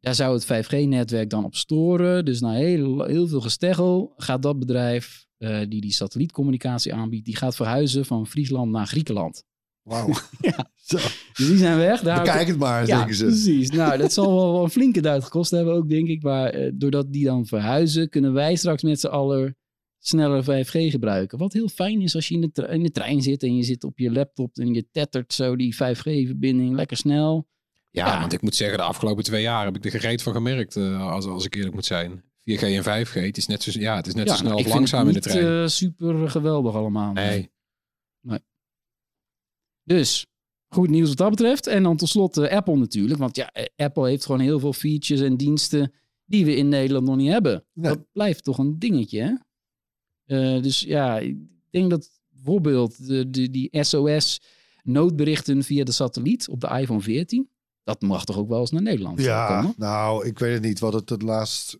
[0.00, 2.24] Daar zou het 5G-netwerk dan op storen.
[2.24, 7.36] Dus na heel, heel veel gesteggel gaat dat bedrijf eh, die die satellietcommunicatie aanbiedt, die
[7.36, 9.44] gaat verhuizen van Friesland naar Griekenland.
[9.82, 10.08] wauw.
[10.40, 10.70] Ja.
[11.32, 12.00] Dus die zijn weg.
[12.00, 13.24] Daar bekijk het maar, ja, denken ze.
[13.24, 13.70] precies.
[13.70, 16.22] Nou, dat zal wel, wel een flinke duit gekost hebben ook, denk ik.
[16.22, 19.56] Maar eh, doordat die dan verhuizen, kunnen wij straks met z'n allen
[19.98, 21.38] sneller 5G gebruiken.
[21.38, 23.84] Wat heel fijn is als je in de, in de trein zit en je zit
[23.84, 27.48] op je laptop en je tettert zo die 5G-verbinding lekker snel.
[27.90, 28.20] Ja, Ja.
[28.20, 31.10] want ik moet zeggen, de afgelopen twee jaar heb ik er gereed van gemerkt, eh,
[31.10, 32.22] als, als ik eerlijk moet zijn.
[32.44, 34.60] 4G en 5G, het is net zo, ja, het is net ja, zo snel of
[34.62, 35.62] vind langzaam in het de trein.
[35.62, 37.12] eh, super geweldig allemaal.
[37.12, 37.50] nee.
[39.84, 40.26] Dus
[40.74, 41.66] goed nieuws wat dat betreft.
[41.66, 43.18] En dan tot slot Apple natuurlijk.
[43.20, 45.92] Want ja, eh, Apple heeft gewoon heel veel features en diensten
[46.24, 47.64] die we in Nederland nog niet hebben.
[47.74, 49.32] Dat blijft toch een dingetje, hè?
[50.24, 51.36] Eh, dus ja, ik
[51.70, 54.40] denk dat bijvoorbeeld de, de, die SOS
[54.82, 57.48] noodberichten via de satelliet op de iPhone 14,
[57.84, 59.74] dat mag toch ook wel eens naar Nederland Ja, komen?
[59.76, 60.78] nou, ik weet het niet.
[60.78, 61.78] Wat het het laatst...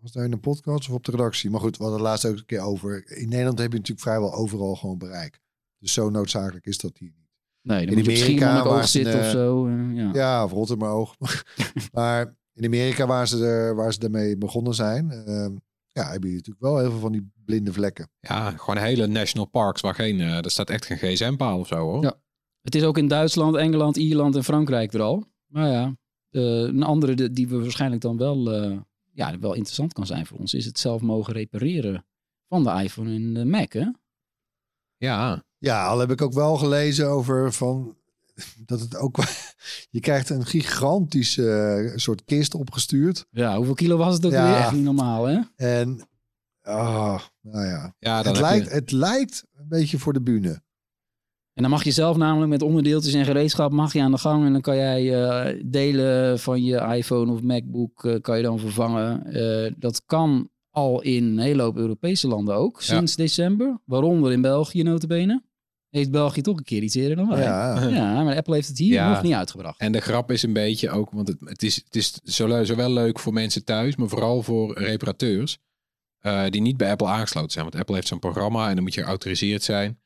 [0.00, 1.50] Was daar in een podcast of op de redactie?
[1.50, 3.10] Maar goed, we hadden het laatst ook een keer over.
[3.10, 5.40] In Nederland heb je natuurlijk vrijwel overal gewoon bereik.
[5.78, 7.23] Dus zo noodzakelijk is dat hier niet.
[7.66, 9.66] Nee, dan In moet je Amerika waar ze zitten of zo.
[9.66, 10.10] eh, ja.
[10.12, 11.06] Ja, of Rotterdam
[11.92, 15.10] maar in Amerika, waar ze, er, waar ze ermee begonnen zijn...
[15.10, 15.52] ehm,
[15.92, 18.08] ja, heb je natuurlijk wel heel veel van die blinde vlekken.
[18.20, 21.76] Ja, gewoon hele national parks waar geen, eh er staat echt geen gsm-paal of zo
[21.76, 22.02] hoor.
[22.02, 22.14] Ja.
[22.60, 25.24] Het is ook in Duitsland, Engeland, Ierland en Frankrijk er al.
[25.46, 25.96] Maar ja,
[26.30, 28.78] eh, een andere de- die we waarschijnlijk dan wel, eh,
[29.12, 32.06] ja, wel interessant kan zijn voor ons, is het zelf mogen repareren
[32.48, 33.72] van de iPhone en de Mac.
[33.72, 33.86] Hè?
[34.96, 37.96] Ja, Ja, al heb ik ook wel gelezen over van
[38.66, 39.16] dat het ook.
[39.90, 43.26] Je krijgt een gigantische eh, soort kist opgestuurd.
[43.30, 44.46] Ja, hoeveel kilo was het ook Ja.
[44.46, 44.56] weer?
[44.56, 45.40] Echt niet normaal, hè?
[45.56, 46.08] En
[46.62, 47.94] ah, nou ja.
[47.98, 50.62] ja Het je- lijkt, het lijkt een beetje voor de bühne.
[51.54, 54.46] En dan mag je zelf namelijk met onderdeeltjes en gereedschap mag je aan de gang.
[54.46, 58.58] En dan kan jij eh, delen van je iPhone of MacBook eh, kan je dan
[58.58, 59.74] vervangen.
[59.78, 62.94] Dat kan al in een hele hoop Europese landen ook, Ja.
[62.94, 63.78] sinds december.
[63.84, 65.42] Waaronder in België notabene.
[65.94, 67.42] Heeft België toch een keer iets eerder dan wij.
[67.42, 67.88] Ja.
[67.88, 69.10] Ja, maar Apple heeft het hier Ja.
[69.12, 69.80] nog niet uitgebracht.
[69.80, 72.90] En de grap is een beetje ook, want het, het is, het is zowel, zowel
[72.90, 75.58] leuk voor mensen thuis, maar vooral voor reparateurs
[76.18, 77.64] eh, die niet bij Apple aangesloten zijn.
[77.64, 79.98] Want Apple heeft zo'n programma en dan moet je geautoriseerd zijn.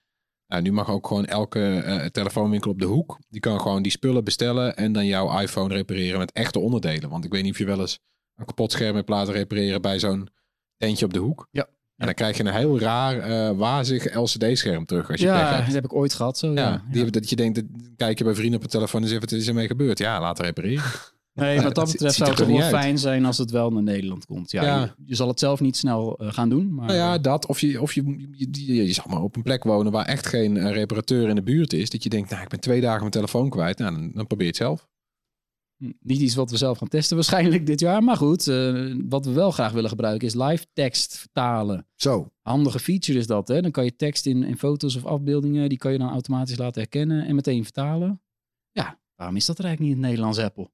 [0.47, 3.93] Nou, nu mag ook gewoon elke eh, telefoonwinkel op de hoek, die kan gewoon die
[3.93, 7.11] spullen bestellen en dan jouw iPhone repareren met echte onderdelen.
[7.11, 7.99] Want ik weet niet of je wel eens
[8.35, 10.29] een kapot scherm hebt laten repareren bij zo'n
[10.77, 11.49] tentje op de hoek.
[11.51, 11.69] Ja.
[11.99, 15.75] En dan krijg je een heel raar, eh, wazig LCD-scherm terug als je Ja, dat
[15.75, 16.39] heb ik ooit gehad.
[16.39, 16.71] Zo, ja.
[16.91, 17.65] Die hebben dat je denkt, dat-
[17.97, 19.99] kijk je bij vrienden op de telefoon en zeg wat is ermee gebeurd?
[19.99, 20.83] Ja, laten repareren.
[21.35, 22.71] Nee, wat dat betreft zou het toch wel uit?
[22.75, 24.51] fijn zijn als het wel naar Nederland komt.
[24.51, 24.81] Ja, Ja.
[24.81, 26.75] Je, je zal het zelf niet snel eh, gaan doen.
[26.75, 27.47] Maar, Nou ja, dat.
[27.47, 30.73] Of je, of je, je, je, maar op een plek wonen waar echt geen eh,
[30.73, 31.91] reparateur in de buurt is.
[31.91, 33.79] Dat je denkt, nou, ik ben twee dagen mijn telefoon kwijt.
[33.79, 34.87] Nou, dan, dan probeer je het zelf.
[36.01, 38.03] Niet iets wat we zelf gaan testen waarschijnlijk dit jaar.
[38.03, 41.87] Maar goed, eh, wat we wel graag willen gebruiken is live tekst vertalen.
[41.95, 42.33] Zo.
[42.43, 43.49] Handige feature is dat.
[43.49, 43.63] Hè?
[43.63, 46.81] Dan kan je tekst in, in foto's of afbeeldingen, die kan je dan automatisch laten
[46.81, 48.23] herkennen en meteen vertalen.
[48.71, 50.71] Ja, waarom is dat er eigenlijk niet in het Nederlands Apple?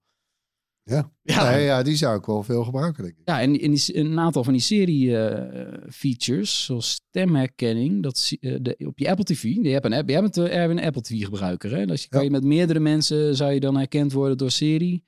[0.84, 1.12] Ja.
[1.22, 3.22] Ja, Nee, ja, die zou ik wel veel gebruiken, denk ik.
[3.28, 8.38] ja en, en die, een aantal van die serie eh, features, zoals stemherkenning, dat zie-
[8.40, 9.42] eh, de, op je Apple TV.
[9.42, 11.76] Je hebt een app, jij bent uh, Erwin een Apple TV gebruiker.
[11.76, 11.86] Hè?
[11.86, 15.04] Dus je kan je met meerdere mensen zou je dan herkend worden door serie.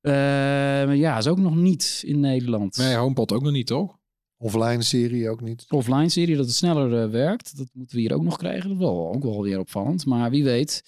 [0.00, 0.12] Eh,
[0.86, 2.76] maar ja, is ook nog niet in Nederland.
[2.76, 3.98] Nee, HomePod ook nog niet, toch?
[4.36, 5.64] Offline serie ook niet.
[5.68, 7.56] offline serie dat het sneller eh, werkt.
[7.56, 8.62] Dat moeten we hier ook nog krijgen.
[8.68, 10.06] Dat is wel, ook wel weer opvallend.
[10.06, 10.82] Maar wie weet.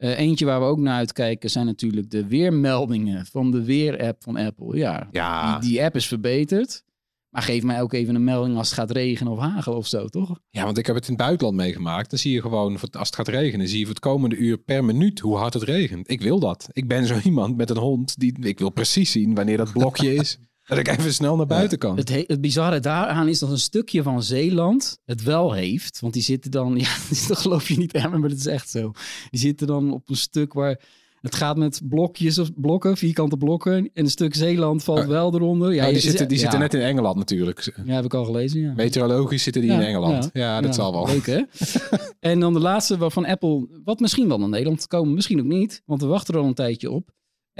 [0.00, 4.36] Eh, eentje waar we ook naar uitkijken zijn natuurlijk de weermeldingen van de weer-app van
[4.36, 4.76] Apple.
[4.76, 5.58] Ja, Ja.
[5.58, 6.82] Die, die app is verbeterd.
[7.30, 10.06] Maar geef mij ook even een melding als het gaat regenen of hagelen of zo,
[10.06, 10.40] toch?
[10.50, 12.10] Ja, want ik heb het in het buitenland meegemaakt.
[12.10, 14.84] Dan zie je gewoon, als het gaat regenen, zie je voor het komende uur per
[14.84, 16.10] minuut hoe hard het regent.
[16.10, 16.68] Ik wil dat.
[16.72, 20.14] Ik ben zo iemand met een hond die, ik wil precies zien wanneer dat blokje
[20.14, 20.38] is.
[20.70, 21.96] Dat ik even snel naar buiten kan.
[21.96, 26.00] Het, he- het bizarre daaraan is dat een stukje van Zeeland het wel heeft.
[26.00, 26.88] Want die zitten dan, ja,
[27.28, 28.92] dat geloof je niet, maar dat is echt zo.
[29.30, 30.80] Die zitten dan op een stuk waar
[31.20, 33.74] het gaat met blokjes of blokken, vierkante blokken.
[33.76, 35.06] En een stuk Zeeland valt Oh.
[35.06, 35.74] wel eronder.
[35.74, 36.42] Ja, Ja, die zitten, die ja.
[36.42, 37.72] zitten net in Engeland natuurlijk.
[37.84, 38.72] Ja, heb ik al gelezen, ja.
[38.76, 40.30] Meteorologisch zitten die Ja, in Engeland.
[40.32, 41.06] Ja, dat zal wel.
[41.06, 41.40] Leuk, hè?
[42.30, 45.82] en dan de laatste waarvan Apple, wat misschien wel naar Nederland komen, misschien ook niet.
[45.86, 47.10] Want we wachten er al een tijdje op.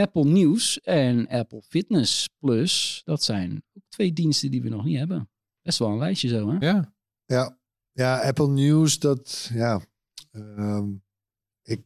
[0.01, 3.03] Apple News en Apple Fitness Plus.
[3.05, 5.31] Dat zijn ook twee diensten die we nog niet hebben.
[5.63, 6.67] Best wel een lijstje zo, hè?
[6.67, 6.95] Ja.
[7.27, 7.59] Ja,
[7.93, 9.81] ja Apple News, dat, ja.
[10.31, 10.89] ehm,
[11.63, 11.81] ik,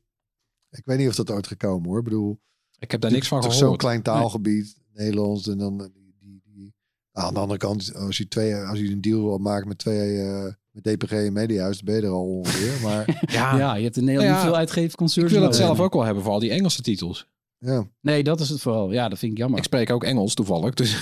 [0.71, 1.99] ik weet niet of dat ooit gekomen hoor.
[1.99, 2.41] Ik bedoel,
[2.79, 3.71] Ik heb daar niks van is toch gehoord.
[3.71, 5.49] Zo'n klein taalgebied, Nederlands.
[5.49, 6.75] En dan eh, die, die, die,
[7.13, 9.79] nou, aan de andere kant, als je, twee, als je een deal wil maken met
[9.79, 12.81] twee, eh, met DPG en Mediahuis, dan ben je er al ongeveer.
[12.83, 15.33] Maar Ja, Ja, je hebt in Nederland Ja, niet veel concerts.
[15.33, 15.67] ik wil het nodig.
[15.67, 17.27] zelf ook wel hebben voor al die Engelse titels.
[17.65, 18.93] Ja, Nee, dat is het vooral.
[18.93, 19.59] Ja, dat vind ik jammer.
[19.59, 20.75] Ik spreek ook Engels toevallig.
[20.75, 20.97] Dus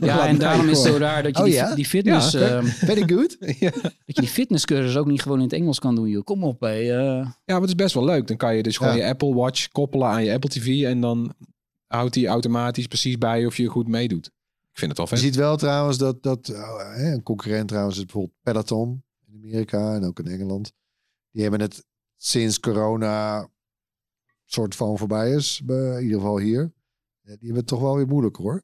[0.00, 1.74] Ja, en daarom is het zo raar dat je Oh, die, ja?
[1.74, 2.32] die fitness...
[2.32, 3.36] Ja, ehm, very good.
[3.60, 3.70] ja.
[3.70, 6.24] dat je die fitnesscursus ook niet gewoon in het Engels kan doen, joh.
[6.24, 6.68] Kom op, hé.
[6.68, 6.86] eh.
[6.86, 8.26] ja, maar het is best wel leuk.
[8.26, 9.02] Dan kan je dus gewoon Ja.
[9.02, 10.82] je Apple Watch koppelen aan je Apple TV.
[10.84, 11.34] En dan
[11.86, 14.26] houdt hij automatisch precies bij of je goed meedoet.
[14.72, 15.24] Ik vind het wel Je vet.
[15.24, 19.94] ziet wel trouwens dat, dat oh, hè, een concurrent trouwens is bijvoorbeeld Peloton in Amerika
[19.94, 20.72] en ook in Engeland.
[21.30, 21.84] Die hebben het
[22.16, 23.48] sinds corona
[24.54, 26.72] soort van voorbij is, bij- in ieder geval hier.
[27.22, 28.62] Die hebben het toch wel weer moeilijk hoor.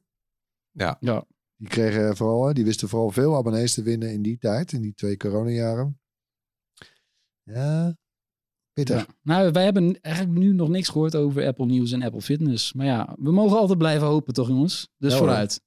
[0.71, 0.97] Ja.
[0.99, 1.25] Ja.
[1.55, 4.81] Die kregen vooral, hè, die wisten vooral veel abonnees te winnen in die tijd, in
[4.81, 5.99] die twee coronajaren.
[7.43, 7.95] Ja,
[8.73, 8.97] pittig.
[8.97, 9.05] Ja.
[9.21, 12.73] Nou, wij hebben eigenlijk nu nog niks gehoord over Apple News en Apple Fitness.
[12.73, 14.89] Maar ja, we mogen altijd blijven hopen, toch jongens?
[14.97, 15.27] Dus Ja, hoor.
[15.27, 15.61] vooruit.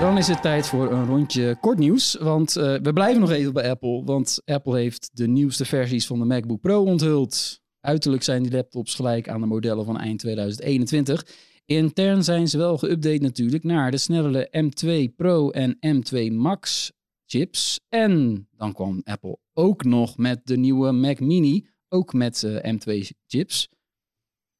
[0.00, 2.14] Dan is het tijd voor een rondje kort nieuws.
[2.14, 4.04] Want eh, we blijven nog even bij Apple.
[4.04, 7.60] Want Apple heeft de nieuwste versies van de MacBook Pro onthuld.
[7.80, 11.26] Uiterlijk zijn die laptops gelijk aan de modellen van eind 2021.
[11.64, 16.92] Intern zijn ze wel geüpdate natuurlijk naar de snellere M2 Pro en M2 Max
[17.26, 17.80] chips.
[17.88, 23.16] En dan kwam Apple ook nog met de nieuwe Mac Mini, ook met eh, M2
[23.26, 23.68] chips.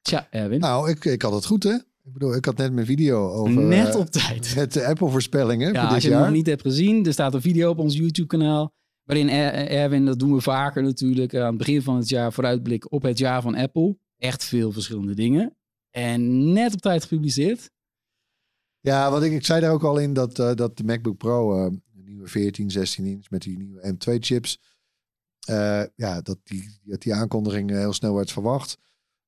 [0.01, 1.77] Tja, Erwin, Nou, ik, ik had het goed hè.
[2.07, 3.61] Ik bedoel, ik had net mijn video over...
[3.61, 4.53] net eh, op tijd.
[4.55, 6.27] Met de Apple voorspellingen Ja, voor als dit je het jaar.
[6.27, 8.73] nog niet hebt gezien, er staat een video op ons YouTube-kanaal.
[9.03, 12.91] Waarin Er- Erwin, dat doen we vaker natuurlijk, aan het begin van het jaar vooruitblik
[12.91, 13.97] op het jaar van Apple.
[14.17, 15.55] Echt veel verschillende dingen.
[15.91, 17.69] En net op tijd gepubliceerd.
[18.79, 21.65] Ja, want ik, ik zei daar ook al in dat, eh, dat de MacBook Pro,
[21.65, 24.59] eh, de nieuwe 14, 16 inch met die nieuwe M2 chips,
[25.47, 28.77] eh, ja, dat die, dat die aankondiging eh, heel snel werd verwacht.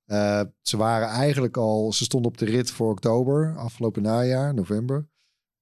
[0.09, 5.09] Eh, ze waren eigenlijk al, ze stonden op de rit voor oktober, afgelopen najaar, november.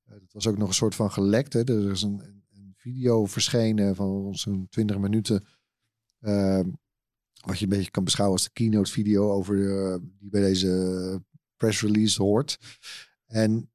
[0.03, 1.53] Eh, dat was ook nog een soort van gelekt.
[1.53, 1.63] Hè?
[1.63, 5.45] Er is een, een, video verschenen van zo'n 20 minuten.
[6.19, 6.59] eh,
[7.45, 9.55] wat je een beetje kan beschouwen als de keynote video over
[9.93, 11.23] eh, die bij deze
[11.57, 12.57] press release hoort.
[13.25, 13.71] En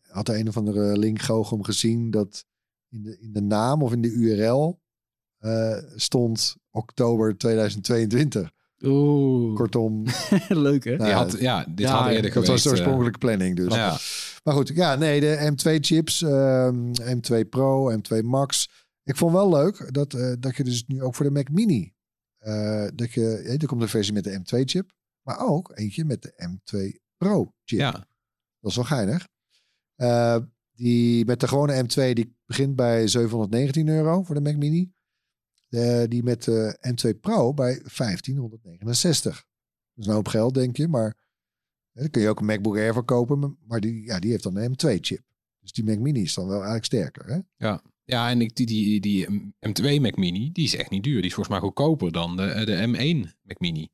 [0.00, 2.44] had de een of andere link Goochum gezien dat
[2.88, 4.80] in de, in de naam of in de URL
[5.96, 8.52] stond oktober 2022.
[8.84, 10.04] Oeh, Kortom,
[10.48, 10.96] leuk hè?
[10.96, 12.50] nou, had, ja, dit Ja, had eerder dat geweest.
[12.50, 13.74] was de eh, oorspronkelijke planning dus.
[13.74, 13.96] ja.
[14.44, 18.68] Maar goed, ja, nee, de M2 chips, ehm, M2 Pro, M2 Max.
[19.04, 21.92] Ik vond wel leuk dat, eh, dat je dus nu ook voor de Mac Mini,
[22.38, 24.90] eh, dat je, er komt een versie met de M2 chip,
[25.22, 27.78] maar ook eentje met de M2 Pro chip.
[27.78, 27.90] ja.
[28.60, 29.28] Dat is wel geinig.
[29.96, 30.36] Eh,
[30.74, 34.92] die met de gewone M2 die begint bij 719 euro voor de Mac Mini.
[35.72, 39.34] Eh, die met de M2 Pro bij 1569.
[39.94, 40.88] Dat is een hoop geld, denk je.
[40.88, 41.16] Maar
[41.92, 43.56] hè, dan kun je ook een MacBook Air voor kopen.
[43.66, 45.22] maar- die, ja, die heeft dan een M2 chip.
[45.60, 47.26] Dus die Mac Mini is dan wel eigenlijk sterker.
[47.26, 47.38] Hè?
[47.66, 47.82] Ja.
[48.04, 49.26] Ja, en ik, die, die, die
[49.68, 51.16] M2 Mac Mini, die is echt niet duur.
[51.16, 53.88] Die is volgens mij goedkoper dan de, de M1 Mac Mini.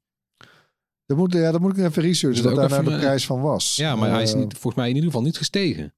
[1.06, 3.26] Dat moet, ja, dat moet ik even researchen, wat ook daar nou de eh, prijs
[3.26, 3.76] van was.
[3.76, 5.94] Ja, maar hij is Eh, niet, volgens mij in ieder geval niet gestegen.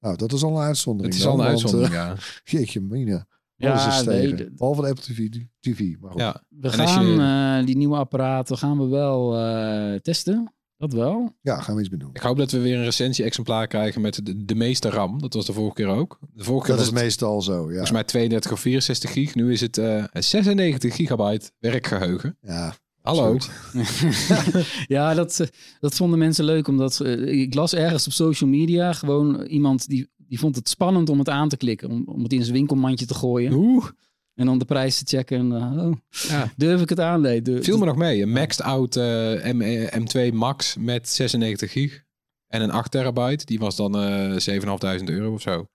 [0.00, 1.14] Nou, dat is al een uitzondering.
[1.14, 2.16] Het is al een want, uitzondering, eh, ja.
[2.58, 3.26] jeetje, mina.
[3.60, 4.52] Ja, Alles is tegen.
[4.56, 5.28] Behalve de Apple TV.
[5.60, 6.20] TV maar goed.
[6.20, 6.42] ja.
[6.48, 10.52] We En gaan je- eh, die nieuwe apparaten gaan we wel eh, testen.
[10.76, 11.36] Dat wel.
[11.42, 12.10] Ja, gaan we iets mee doen.
[12.12, 15.20] Ik hoop dat we weer een recensie-exemplaar krijgen met de, de meeste RAM.
[15.20, 16.18] Dat was de vorige keer ook.
[16.32, 17.68] De vorige keer Dat was is het meestal zo, ja.
[17.68, 19.34] volgens mij 32 of 64 gig.
[19.34, 22.36] Nu is het eh 96 gigabyte werkgeheugen.
[22.40, 22.74] ja.
[23.00, 23.36] Hallo.
[24.86, 25.46] Ja, dat, eh,
[25.80, 26.68] dat vonden mensen leuk.
[26.68, 31.08] Omdat eh, ik las ergens op social media gewoon iemand die, die vond het spannend
[31.08, 31.90] om het aan te klikken.
[31.90, 33.52] Om, om het in zijn winkelmandje te gooien.
[33.52, 33.86] Oeh,
[34.34, 35.38] En dan de prijs te checken.
[35.38, 35.96] En, eh, oh,
[36.28, 36.52] ja.
[36.56, 37.20] durf ik het aan?
[37.20, 38.22] Nee, durf- Viel me nog mee.
[38.22, 39.04] Een maxed out eh,
[39.52, 42.02] M, eh, M2 Max met 96 gig.
[42.46, 43.44] En een 8 terabyte.
[43.44, 45.66] Die was dan eh 7.500 euro of zo.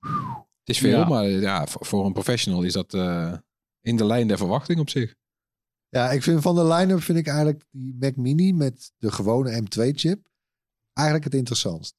[0.00, 1.08] Het is veel, Ja.
[1.08, 3.32] maar ja, voor, een professional is dat eh,
[3.80, 5.14] in de lijn der verwachting op zich.
[5.88, 9.62] Ja, ik vind van de line-up vind ik eigenlijk die Mac Mini met de gewone
[9.62, 10.28] M2-chip
[10.92, 11.94] eigenlijk het interessantst.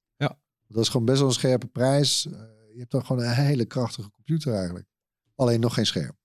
[0.67, 2.25] Dat is gewoon best wel een scherpe prijs.
[2.25, 2.31] Eh,
[2.73, 4.87] je hebt dan gewoon een hele krachtige computer eigenlijk.
[5.35, 6.15] Alleen nog geen scherm.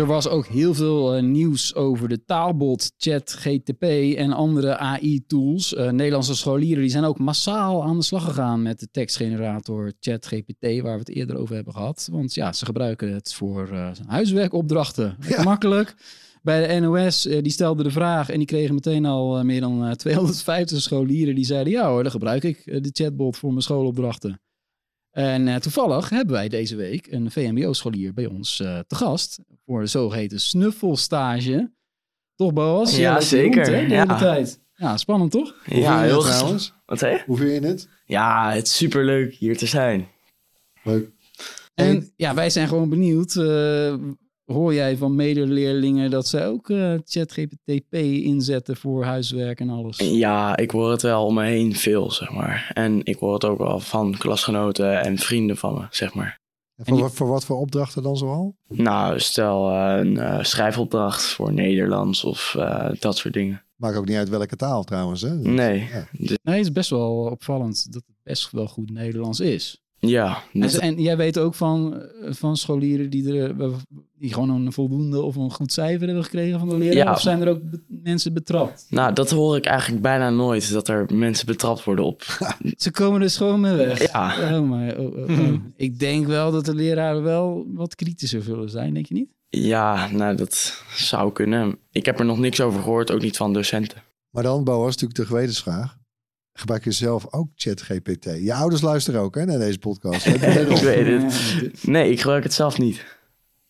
[0.00, 3.82] Er was ook heel veel eh, nieuws over de taalbot, chat, GTP
[4.16, 5.74] en andere AI-tools.
[5.74, 10.80] Eh, Nederlandse scholieren die zijn ook massaal aan de slag gegaan met de tekstgenerator ChatGPT,
[10.80, 12.08] waar we het eerder over hebben gehad.
[12.12, 15.16] Want ja, ze gebruiken het voor eh, huiswerkopdrachten.
[15.28, 15.42] Ja.
[15.42, 15.94] Makkelijk.
[16.42, 19.60] Bij de NOS, eh, die stelde de vraag en die kregen meteen al eh, meer
[19.60, 23.50] dan eh, 250 scholieren die zeiden, ja hoor, dan gebruik ik eh, de chatbot voor
[23.50, 24.40] mijn schoolopdrachten.
[25.10, 29.80] En eh, toevallig hebben wij deze week een VMBO-scholier bij ons eh, te gast voor
[29.80, 31.72] de zogeheten snuffelstage.
[32.34, 32.96] Toch, Boas?
[32.96, 33.56] Ja, dat zeker.
[33.56, 34.00] noemt, hè, de Ja.
[34.06, 34.60] hele tijd.
[34.74, 35.54] Ja, spannend toch?
[35.66, 36.74] Ja, heel trouwens?
[36.86, 37.22] Wat zei je?
[37.26, 37.88] Hoe vind je het?
[38.04, 40.08] Ja, het is superleuk hier te zijn.
[40.82, 41.10] Leuk.
[41.74, 43.36] En ja, wij zijn gewoon benieuwd.
[43.36, 43.94] eh,
[44.52, 49.96] hoor jij van medeleerlingen dat zij ook eh ChatGPT inzetten voor huiswerk en alles?
[49.98, 52.70] Ja, ik hoor het wel om me heen veel, zeg maar.
[52.74, 56.38] En ik hoor het ook wel van klasgenoten en vrienden van me, zeg maar.
[56.76, 58.54] En voor, wat- voor wat voor opdrachten dan zoal?
[58.68, 63.62] Nou, stel eh, een eh, schrijfopdracht voor Nederlands of eh, dat soort dingen.
[63.76, 65.20] Maakt ook niet uit welke taal trouwens.
[65.22, 65.34] Hè?
[65.34, 65.78] Nee.
[65.92, 66.06] Ja.
[66.42, 69.80] Nee, het is best wel opvallend dat het best wel goed Nederlands is.
[70.00, 73.72] Ja, En, dus- en jij weet ook van, van scholieren die, er, eh,
[74.18, 76.94] die gewoon een voldoende of een goed cijfer hebben gekregen van de leraar?
[76.96, 77.12] Ja.
[77.12, 78.86] Of zijn er ook be- mensen betrapt?
[78.90, 82.22] nou, dat hoor ik eigenlijk bijna nooit, dat er mensen betrapt worden op.
[82.76, 84.10] Ze komen dus gewoon mee weg.
[84.12, 84.58] Ja.
[84.58, 85.52] Oh, maar, oh, oh, oh.
[85.76, 89.28] Ik denk wel dat de leraren wel wat kritischer zullen zijn, denk je niet?
[89.48, 91.78] Ja, nou, dat zou kunnen.
[91.90, 94.02] Ik heb er nog niks over gehoord, ook niet van docenten.
[94.30, 95.98] Maar dan, Boas, natuurlijk de gewetensvraag.
[96.52, 98.24] Gebruik je zelf ook ChatGPT?
[98.24, 100.26] Je ouders luisteren ook hè, naar deze podcast.
[100.76, 101.84] Ik weet het.
[101.86, 102.96] Nee, ik gebruik het zelf niet.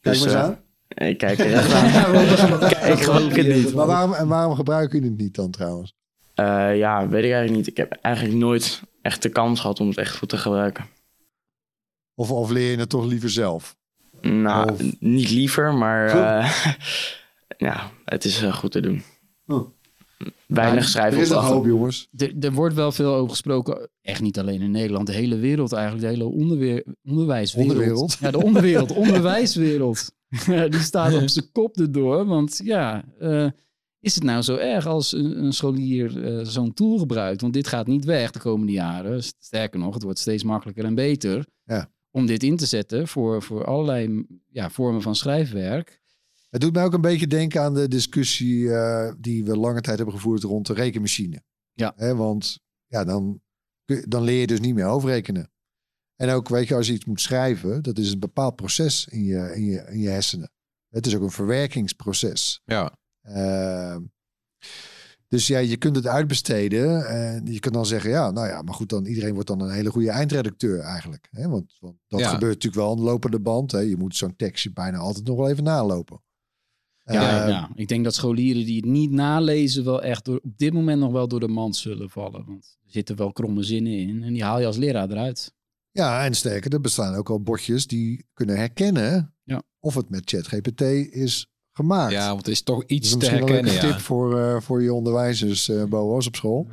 [0.01, 1.09] Kijk Dus, maar eens eh, aan.
[1.09, 2.59] Ik kijk er echt aan.
[2.59, 3.75] Kijk, ik gebruik het niet.
[3.75, 5.95] Maar waarom, en waarom gebruik je het niet dan trouwens?
[6.35, 7.67] Eh, ja, weet ik eigenlijk niet.
[7.67, 10.85] Ik heb eigenlijk nooit echt de kans gehad om het echt goed te gebruiken.
[12.15, 13.77] Of, of leer je het toch liever zelf?
[14.21, 16.53] Nou, Of- niet liever, maar eh,
[17.69, 19.03] ja, het is goed te doen.
[19.47, 19.69] Oh.
[20.55, 21.55] Weinig Er is schrijfopdrachten.
[21.55, 22.09] hoop, jongens.
[22.17, 25.73] Er, er wordt wel veel over gesproken, echt niet alleen in Nederland, de hele wereld
[25.73, 27.71] eigenlijk, de hele onderweer, onderwijswereld.
[27.73, 28.17] Onderwereld?
[28.21, 30.13] Ja, de onderwereld, onderwijswereld.
[30.71, 33.47] Die staat op zijn kop erdoor, want ja, eh,
[34.01, 37.41] is het nou zo erg als een, een scholier eh, zo'n tool gebruikt?
[37.41, 39.23] Want dit gaat niet weg de komende jaren.
[39.23, 41.91] Sterker nog, het wordt steeds makkelijker en beter Ja.
[42.11, 46.00] om dit in te zetten voor, voor allerlei ja, vormen van schrijfwerk.
[46.51, 49.97] Het doet mij ook een beetje denken aan de discussie eh, die we lange tijd
[49.97, 51.43] hebben gevoerd rond de rekenmachine.
[51.73, 52.15] Ja.
[52.15, 53.41] Want ja, dan,
[54.09, 55.51] dan leer je dus niet meer overrekenen.
[56.17, 59.25] En ook, weet je, als je iets moet schrijven, dat is een bepaald proces in
[59.25, 60.51] je, in je, in je hersenen.
[60.89, 62.61] Het is ook een verwerkingsproces.
[62.65, 62.99] Ja,
[63.29, 63.97] Uh,
[65.29, 67.07] dus ja, je kunt het uitbesteden.
[67.07, 69.71] En je kunt dan zeggen, ja, nou ja, maar goed, dan iedereen wordt dan een
[69.71, 71.29] hele goede eindredacteur eigenlijk.
[71.31, 71.49] Hè?
[71.49, 72.29] Want, want dat Ja.
[72.29, 73.73] gebeurt natuurlijk wel aan de lopende band.
[73.73, 73.79] Hè?
[73.79, 76.23] Je moet zo'n tekstje bijna altijd nog wel even nalopen.
[77.13, 80.59] Ja, Eh, ja, ik denk dat scholieren die het niet nalezen wel echt door, op
[80.59, 82.45] dit moment nog wel door de mand zullen vallen.
[82.47, 85.53] Want er zitten wel kromme zinnen in en die haal je als leraar eruit.
[85.93, 89.63] ja, en sterker, er bestaan ook al bordjes die kunnen herkennen Ja.
[89.81, 90.81] of het met ChatGPT
[91.15, 92.13] is gemaakt.
[92.13, 93.81] ja, want het is toch Dat iets is te wel een herkennen.
[93.81, 93.99] tip Ja.
[94.01, 96.67] voor, eh, voor je onderwijzers, eh Boas, op school.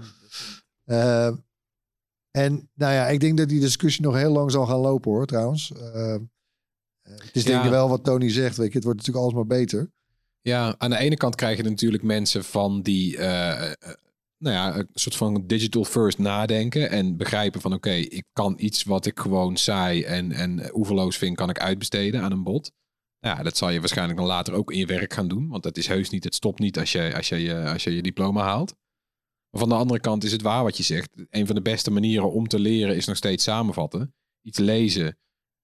[0.83, 1.27] Eh,
[2.31, 5.25] en nou ja, ik denk dat die discussie nog heel lang zal gaan lopen hoor,
[5.25, 5.71] trouwens.
[7.01, 7.63] Het is denk Ja.
[7.63, 9.91] ik wel wat Tony zegt, weet je, het wordt natuurlijk alsmaar beter.
[10.41, 13.75] Ja, aan de ene kant krijg je natuurlijk mensen van die eh, eh,
[14.38, 18.83] nou ja, een soort van digital first nadenken en begrijpen van oké, ik kan iets
[18.83, 22.71] wat ik gewoon saai en, en oeverloos vind, kan ik uitbesteden aan een bot.
[23.19, 25.77] Ja, dat zal je waarschijnlijk dan later ook in je werk gaan doen, want dat
[25.77, 28.75] is heus niet, het stopt niet als je als je, als je, je diploma haalt.
[29.49, 31.09] Maar van de andere kant is het waar wat je zegt.
[31.29, 34.15] Een van de beste manieren om te leren is nog steeds samenvatten.
[34.41, 35.17] Iets lezen,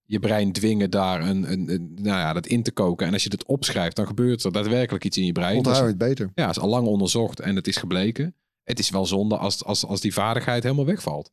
[0.05, 3.07] je brein dwingen daar een, een, een- nou ja, dat in te koken.
[3.07, 5.57] En als je het opschrijft, dan gebeurt er daadwerkelijk iets in je brein.
[5.57, 6.31] Onthoud het beter.
[6.35, 8.35] ja, is al lang onderzocht en het is gebleken.
[8.63, 11.31] Het is wel zonde als, als, als die vaardigheid helemaal wegvalt.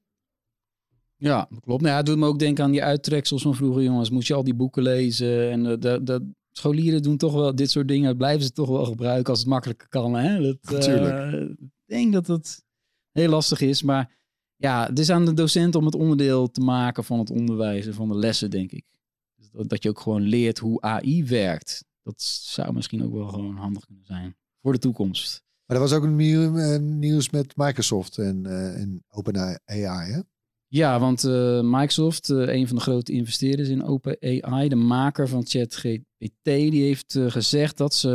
[1.16, 1.80] Ja, dat klopt.
[1.80, 4.10] Nou ja, het doet me ook denken aan die uittreksels van vroeger, jongens.
[4.10, 5.50] Moest je al die boeken lezen.
[5.50, 8.06] En eh, de, de scholieren doen toch wel dit soort dingen.
[8.08, 10.14] Dat blijven ze toch wel gebruiken als het makkelijker kan.
[10.14, 10.40] Hè?
[10.42, 11.50] Dat, eh, Natuurlijk.
[11.50, 11.56] ik
[11.86, 12.64] denk dat het
[13.12, 13.82] heel lastig is.
[13.82, 14.18] Maar
[14.60, 17.94] ja, het is aan de docent om het onderdeel te maken van het onderwijs en
[17.94, 18.84] van de lessen, denk ik.
[19.36, 21.84] Dus dat, dat je ook gewoon leert hoe AI werkt.
[22.02, 25.42] Dat zou misschien ook wel gewoon handig kunnen zijn voor de toekomst.
[25.66, 30.12] Maar er was ook een eh, nieuws met Microsoft en, eh en OpenAI.
[30.12, 30.20] Hè?
[30.66, 36.44] Ja, want eh, Microsoft, een van de grote investeerders in OpenAI, de maker van ChatGPT,
[36.44, 38.08] die heeft gezegd dat ze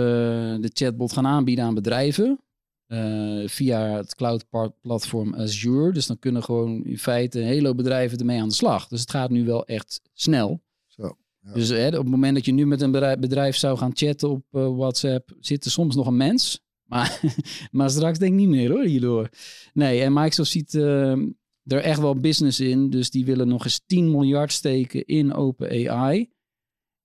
[0.62, 2.40] de chatbot gaan aanbieden aan bedrijven
[2.86, 5.92] eh, via het cloud-platform Azure.
[5.92, 8.88] Dus dan kunnen gewoon in feite een hele hoop bedrijven ermee aan de slag.
[8.88, 10.64] Dus het gaat nu wel echt snel.
[10.88, 11.54] Zo, ja.
[11.54, 14.30] Dus hè, op het moment dat je nu met een bedrijf, bedrijf zou gaan chatten
[14.30, 16.60] op eh, WhatsApp, zit er soms nog een mens.
[16.86, 17.20] Maar,
[17.72, 19.30] maar straks denk ik niet meer hoor, hierdoor.
[19.74, 21.12] Nee, en Microsoft ziet eh,
[21.64, 22.90] er echt wel business in.
[22.90, 26.30] Dus die willen nog eens 10 miljard steken in OpenAI.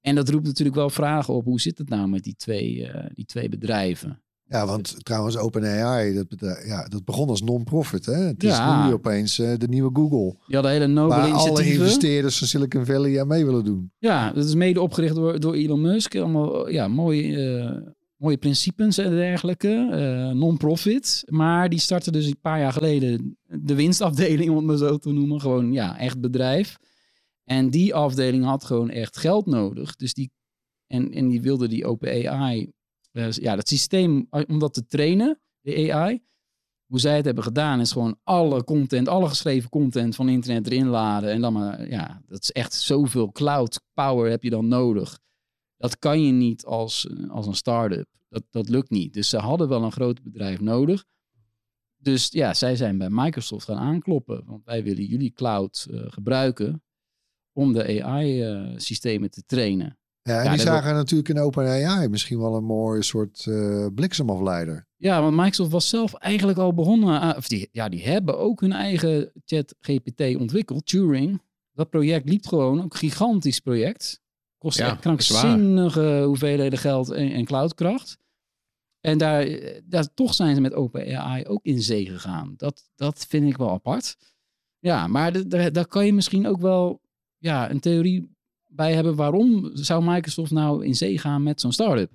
[0.00, 1.44] En dat roept natuurlijk wel vragen op.
[1.44, 4.22] Hoe zit het nou met die twee, die twee bedrijven?
[4.52, 8.06] Ja, want trouwens OpenAI, dat, bedrijf- ja, dat begon als non-profit.
[8.06, 8.12] Hè?
[8.14, 8.86] Het is Ja.
[8.86, 10.36] nu opeens eh, de nieuwe Google.
[10.46, 13.92] Die hadden hele nobele Waar alle investeerders van Silicon Valley aan mee willen doen.
[13.98, 16.16] Ja, dat is mede opgericht door, door Elon Musk.
[16.16, 19.88] Allemaal ja, mooie, eh, mooie principes en dergelijke.
[19.92, 21.22] eh, Non-profit.
[21.26, 25.12] Maar die startte dus een paar jaar geleden de winstafdeling, om het maar zo te
[25.12, 25.40] noemen.
[25.40, 26.76] Gewoon, ja, echt bedrijf.
[27.44, 29.96] En die afdeling had gewoon echt geld nodig.
[29.96, 30.30] Dus die,
[30.86, 32.72] en, en die wilde die OpenAI,
[33.12, 36.22] eh, ja, dat systeem, om dat te trainen, de AI.
[36.86, 40.86] Hoe zij het hebben gedaan is gewoon alle content, alle geschreven content van internet erin
[40.86, 41.30] laden.
[41.30, 45.18] En dan maar, ja, dat is echt zoveel cloud power heb je dan nodig.
[45.76, 48.08] Dat kan je niet als, eh, als een start-up.
[48.28, 49.12] Dat, dat lukt niet.
[49.12, 51.04] Dus ze hadden wel een groot bedrijf nodig.
[51.96, 54.44] Dus ja, zij zijn bij Microsoft gaan aankloppen.
[54.46, 56.82] Want wij willen jullie cloud eh, gebruiken
[57.52, 59.98] om de AI-systemen te trainen.
[60.22, 63.86] Ja, en Ja, die dat zagen natuurlijk in OpenAI misschien wel een mooi soort eh,
[63.94, 64.86] bliksemafleider.
[64.96, 67.20] Ja, want Microsoft was zelf eigenlijk al begonnen.
[67.20, 71.42] aan- of die, ja, die hebben ook hun eigen chat-GPT ontwikkeld, Turing.
[71.72, 74.20] Dat project liep gewoon, ook een gigantisch project.
[74.58, 78.18] Kost Ja, echt krankzinnige hoeveelheden geld en, en cloudkracht.
[79.00, 82.54] En daar, eh, daar, toch zijn ze met OpenAI ook in zee gegaan.
[82.56, 84.16] Dat, dat vind ik wel apart.
[84.78, 87.00] Ja, maar daar kan je misschien ook wel
[87.38, 88.38] ja, een theorie
[88.70, 89.14] bij hebben.
[89.14, 92.10] Waarom zou Microsoft nou in zee gaan met zo'n start-up?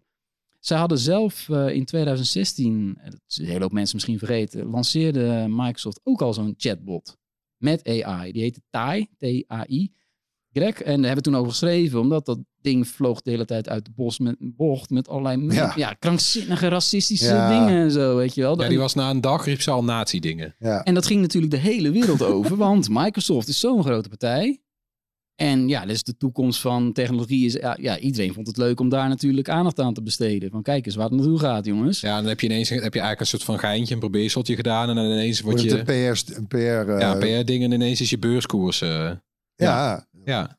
[0.59, 4.65] Zij hadden zelf eh, in 2016, en dat is een hele hoop mensen misschien vergeten,
[4.65, 7.17] lanceerde Microsoft ook al zo'n chatbot
[7.57, 8.31] met AI.
[8.31, 9.91] Die heette TAI, T-A-I.
[10.53, 13.69] Greg, en daar hebben we toen over geschreven, omdat dat ding vloog de hele tijd
[13.69, 15.73] uit de bos met, bocht met allerlei Ja.
[15.75, 15.93] ja.
[15.93, 17.49] krankzinnige racistische Ja.
[17.59, 18.61] dingen en zo, weet je wel.
[18.61, 20.55] Ja, die was na een dag riep ze al nazi-dingen.
[20.59, 20.83] Ja.
[20.83, 24.59] En dat ging natuurlijk de hele wereld over, want Microsoft is zo'n grote partij.
[25.35, 27.53] En ja, dus de toekomst van technologie is...
[27.53, 30.49] Ja, ja, iedereen vond het leuk om daar natuurlijk aandacht aan te besteden.
[30.51, 31.99] Van kijk eens waar het naartoe gaat, jongens.
[31.99, 34.89] Ja, dan heb je ineens heb je eigenlijk een soort van geintje, een probeerseltje gedaan.
[34.89, 35.77] En dan ineens Wordt je...
[35.79, 38.81] een PR, een PR, eh, ja, PR-dingen en ineens is je beurskoers...
[38.81, 39.11] eh,
[39.55, 40.57] ja, ja.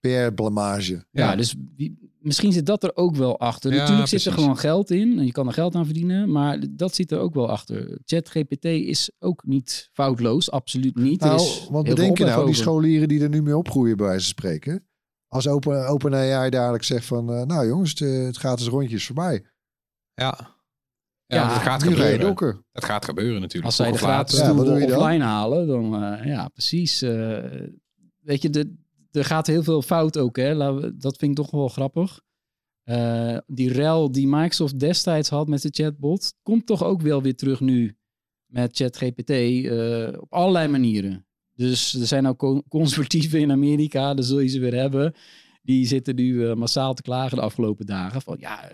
[0.00, 0.92] PR-blamage.
[0.92, 1.36] Ja, Ja.
[1.36, 3.72] dus wie- misschien zit dat er ook wel achter.
[3.72, 6.58] Ja, Natuurlijk zit er gewoon geld in en je kan er geld aan verdienen, maar
[6.70, 7.98] dat zit er ook wel achter.
[8.04, 11.20] ChatGPT is ook niet foutloos, absoluut niet.
[11.22, 14.06] Er Nou, is want bedenk je nou, die scholieren die er nu mee opgroeien, bij
[14.06, 14.86] wijze van spreken.
[15.26, 19.44] Als Open, OpenAI dadelijk zegt van, eh, nou jongens, het, het gaat eens rondjes voorbij.
[20.14, 20.56] Ja.
[21.26, 22.64] Ja, Ja, dat gaat gebeuren.
[22.72, 23.64] Dat gaat gebeuren natuurlijk.
[23.64, 27.02] Als zij de gratis Ja, offline halen, dan eh, ja, precies.
[27.02, 27.38] eh,
[28.20, 28.74] weet je, de,
[29.18, 30.36] er gaat heel veel fout ook.
[30.36, 30.56] Hè?
[30.96, 32.20] Dat vind ik toch wel grappig.
[32.88, 37.36] Eh, die rel die Microsoft destijds had met de chatbot, komt toch ook wel weer
[37.36, 37.96] terug nu
[38.46, 41.26] met ChatGPT eh, op allerlei manieren.
[41.54, 45.14] Dus er zijn ook co- conservatieven in Amerika, daar zul je ze weer hebben.
[45.62, 48.22] Die zitten nu eh, massaal te klagen de afgelopen dagen.
[48.22, 48.70] Van ja,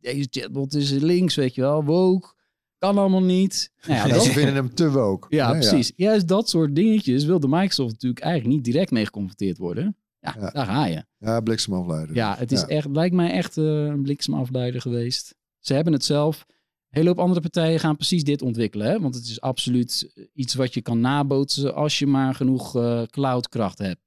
[0.00, 2.34] deze chatbot is links, weet je wel, woke.
[2.80, 3.72] Kan allemaal niet.
[3.86, 5.26] Nou ja, dat- ze vinden hem te woke.
[5.36, 5.92] ja, precies.
[5.96, 9.96] Juist dat soort dingetjes wilde Microsoft natuurlijk eigenlijk niet direct mee geconfronteerd worden.
[10.20, 10.50] Ja, Ja.
[10.50, 11.04] daar ga je.
[11.18, 12.14] Ja, bliksemafleider.
[12.14, 12.66] Ja, het is Ja.
[12.66, 15.34] echt, lijkt mij echt eh, een bliksemafleider geweest.
[15.58, 16.46] Ze hebben het zelf.
[16.88, 18.86] hele hoop andere partijen gaan precies dit ontwikkelen.
[18.86, 19.00] Hè?
[19.00, 23.78] Want het is absoluut iets wat je kan nabootsen als je maar genoeg uh, cloudkracht
[23.78, 24.00] hebt.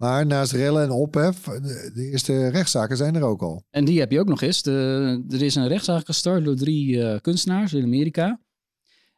[0.00, 3.64] Maar naast rellen en ophef, de, eerste rechtszaken zijn er ook al.
[3.70, 4.66] En die heb je ook nog eens.
[4.66, 8.40] Er is een rechtszaak gestart door drie uh, kunstenaars in Amerika.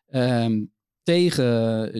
[0.08, 0.72] Um,
[1.02, 1.44] tegen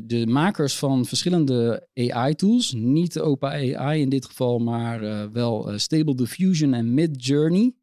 [0.07, 2.73] de makers van verschillende AI-tools.
[2.73, 7.75] Niet OpenAI in dit geval, maar uh, wel uh, Stable Diffusion en Midjourney.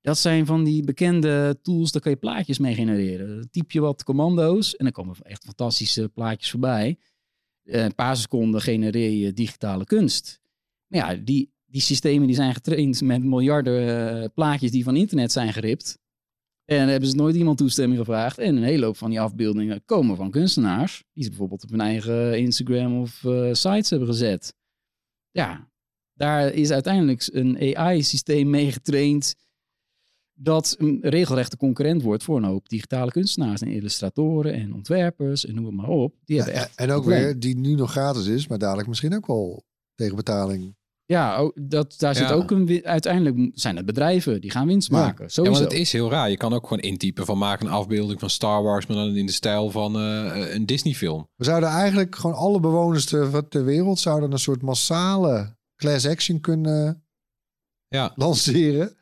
[0.00, 3.36] Dat zijn van die bekende tools, daar kan je plaatjes mee genereren.
[3.36, 6.98] Dan typ je wat commando's en dan komen echt fantastische plaatjes voorbij.
[7.70, 10.40] Een paar seconden genereer je digitale kunst.
[10.86, 15.52] Maar ja, die, die systemen die zijn getraind met miljarden plaatjes die van internet zijn
[15.52, 15.98] geript.
[16.64, 18.38] En hebben ze nooit iemand toestemming gevraagd.
[18.38, 21.04] En een hele hoop van die afbeeldingen komen van kunstenaars.
[21.12, 24.54] Die ze bijvoorbeeld op hun eigen Instagram of uh, sites hebben gezet.
[25.30, 25.70] Ja,
[26.12, 29.34] daar is uiteindelijk een AI-systeem mee getraind.
[30.42, 35.54] Dat een regelrechte concurrent wordt voor een hoop digitale kunstenaars en illustratoren en ontwerpers en
[35.54, 36.14] noem het maar op.
[36.24, 39.26] Die hebben echt en ook weer die nu nog gratis is, maar dadelijk misschien ook
[39.26, 39.64] wel
[39.94, 40.74] tegen betaling
[41.10, 42.80] ja, dat, daar zit ook een.
[42.84, 45.24] Uiteindelijk zijn het bedrijven die gaan winst maken.
[45.24, 45.30] Ja.
[45.30, 45.42] Sowieso.
[45.42, 46.30] Ja, want het is heel raar.
[46.30, 49.26] Je kan ook gewoon intypen van maak een afbeelding van Star Wars, maar dan in
[49.26, 51.28] de stijl van uh, een Disney-film.
[51.36, 56.40] We zouden eigenlijk gewoon alle bewoners ter, ter wereld zouden een soort massale class action
[56.40, 57.04] kunnen
[57.88, 58.12] ja.
[58.14, 58.96] lanceren.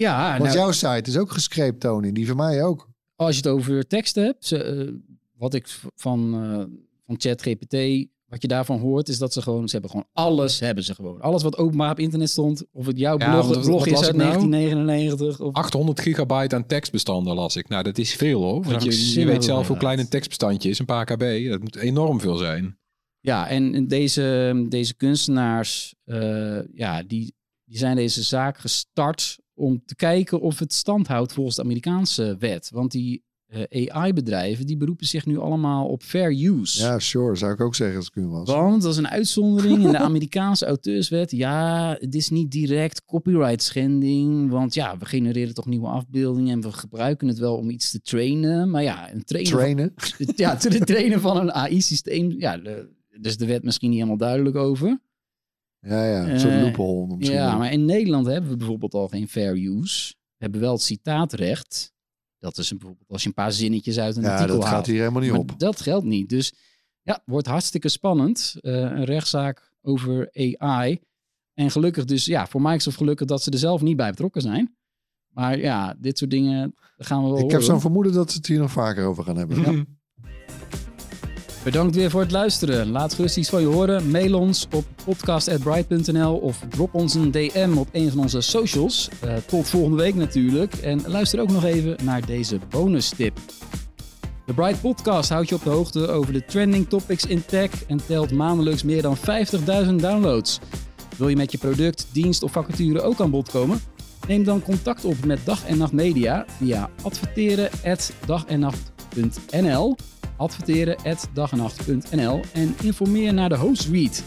[0.00, 2.12] Ja, want nou, jouw site is ook gescreept, Tony.
[2.12, 2.88] Die van mij ook.
[3.16, 4.92] Als je het over tekst hebt, uh,
[5.36, 6.64] wat ik van, uh,
[7.06, 10.84] van ChatGPT wat je daarvan hoort is dat ze gewoon, ze hebben gewoon alles, hebben
[10.84, 11.20] ze gewoon.
[11.20, 15.38] Alles wat openbaar op internet stond, of het jouw blog, ja, blog is uit 1999.
[15.38, 15.50] Nou?
[15.50, 15.56] Of...
[15.56, 17.68] 800 gigabyte aan tekstbestanden las ik.
[17.68, 18.62] Nou, dat is veel hoor.
[18.64, 21.48] Want je, je weet zelf hoe klein een tekstbestandje is, een paar kb.
[21.48, 22.78] Dat moet enorm veel zijn.
[23.20, 27.34] Ja, en deze, deze kunstenaars, uh, ja, die,
[27.64, 32.36] die zijn deze zaak gestart om te kijken of het stand houdt volgens de Amerikaanse
[32.38, 32.70] wet.
[32.72, 33.24] Want die
[33.72, 36.82] uh, AI-bedrijven, die beroepen zich nu allemaal op fair use.
[36.82, 38.48] Ja, sure, zou ik ook zeggen als ik u was.
[38.48, 41.30] Want dat is een uitzondering in de Amerikaanse auteurswet.
[41.30, 46.60] Ja, het is niet direct copyright schending, want ja, we genereren toch nieuwe afbeeldingen en
[46.60, 48.70] we gebruiken het wel om iets te trainen.
[48.70, 49.52] Maar ja, een trainen.
[49.52, 49.92] Trainen?
[49.96, 52.34] Van, ja, te trainen van een AI-systeem.
[52.38, 52.88] Ja, de,
[53.20, 55.00] dus de wet misschien niet helemaal duidelijk over.
[55.80, 57.16] Ja, ja, een soort uh, loophole.
[57.18, 60.14] Ja, maar in Nederland hebben we bijvoorbeeld al geen fair use.
[60.14, 61.92] We hebben wel het citaatrecht.
[62.38, 64.86] Dat is een, bijvoorbeeld als je een paar zinnetjes uit een ja, artikel dat gaat
[64.86, 65.58] hier helemaal niet maar op.
[65.58, 66.28] Dat geldt niet.
[66.28, 66.52] Dus
[67.02, 68.56] ja, wordt hartstikke spannend.
[68.60, 71.00] Uh, een rechtszaak over AI.
[71.54, 74.76] En gelukkig dus, ja, voor Microsoft gelukkig dat ze er zelf niet bij betrokken zijn.
[75.28, 78.46] Maar ja, dit soort dingen gaan we wel Ik heb zo'n vermoeden dat ze het
[78.46, 79.60] hier nog vaker over gaan hebben.
[79.60, 79.84] Ja.
[81.62, 82.90] Bedankt weer voor het luisteren.
[82.90, 84.10] Laat gerust iets van je horen.
[84.10, 89.08] Mail ons op podcast.bright.nl of drop ons een DM op een van onze socials.
[89.24, 90.74] Uh, tot volgende week natuurlijk.
[90.74, 93.38] En luister ook nog even naar deze bonus tip.
[94.46, 98.06] De Bright Podcast houdt je op de hoogte over de trending topics in tech en
[98.06, 99.22] telt maandelijks meer dan 50.000
[99.94, 100.58] downloads.
[101.16, 103.80] Wil je met je product, dienst of vacature ook aan bod komen?
[104.26, 109.96] Neem dan contact op met Dag en Nacht Media via adverteren@dagennacht.nl
[110.40, 114.24] adverteren.dagenacht.nl en informeer naar de host read.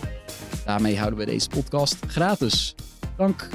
[0.66, 2.76] Daarmee houden we deze podcast gratis.
[3.18, 3.49] Dank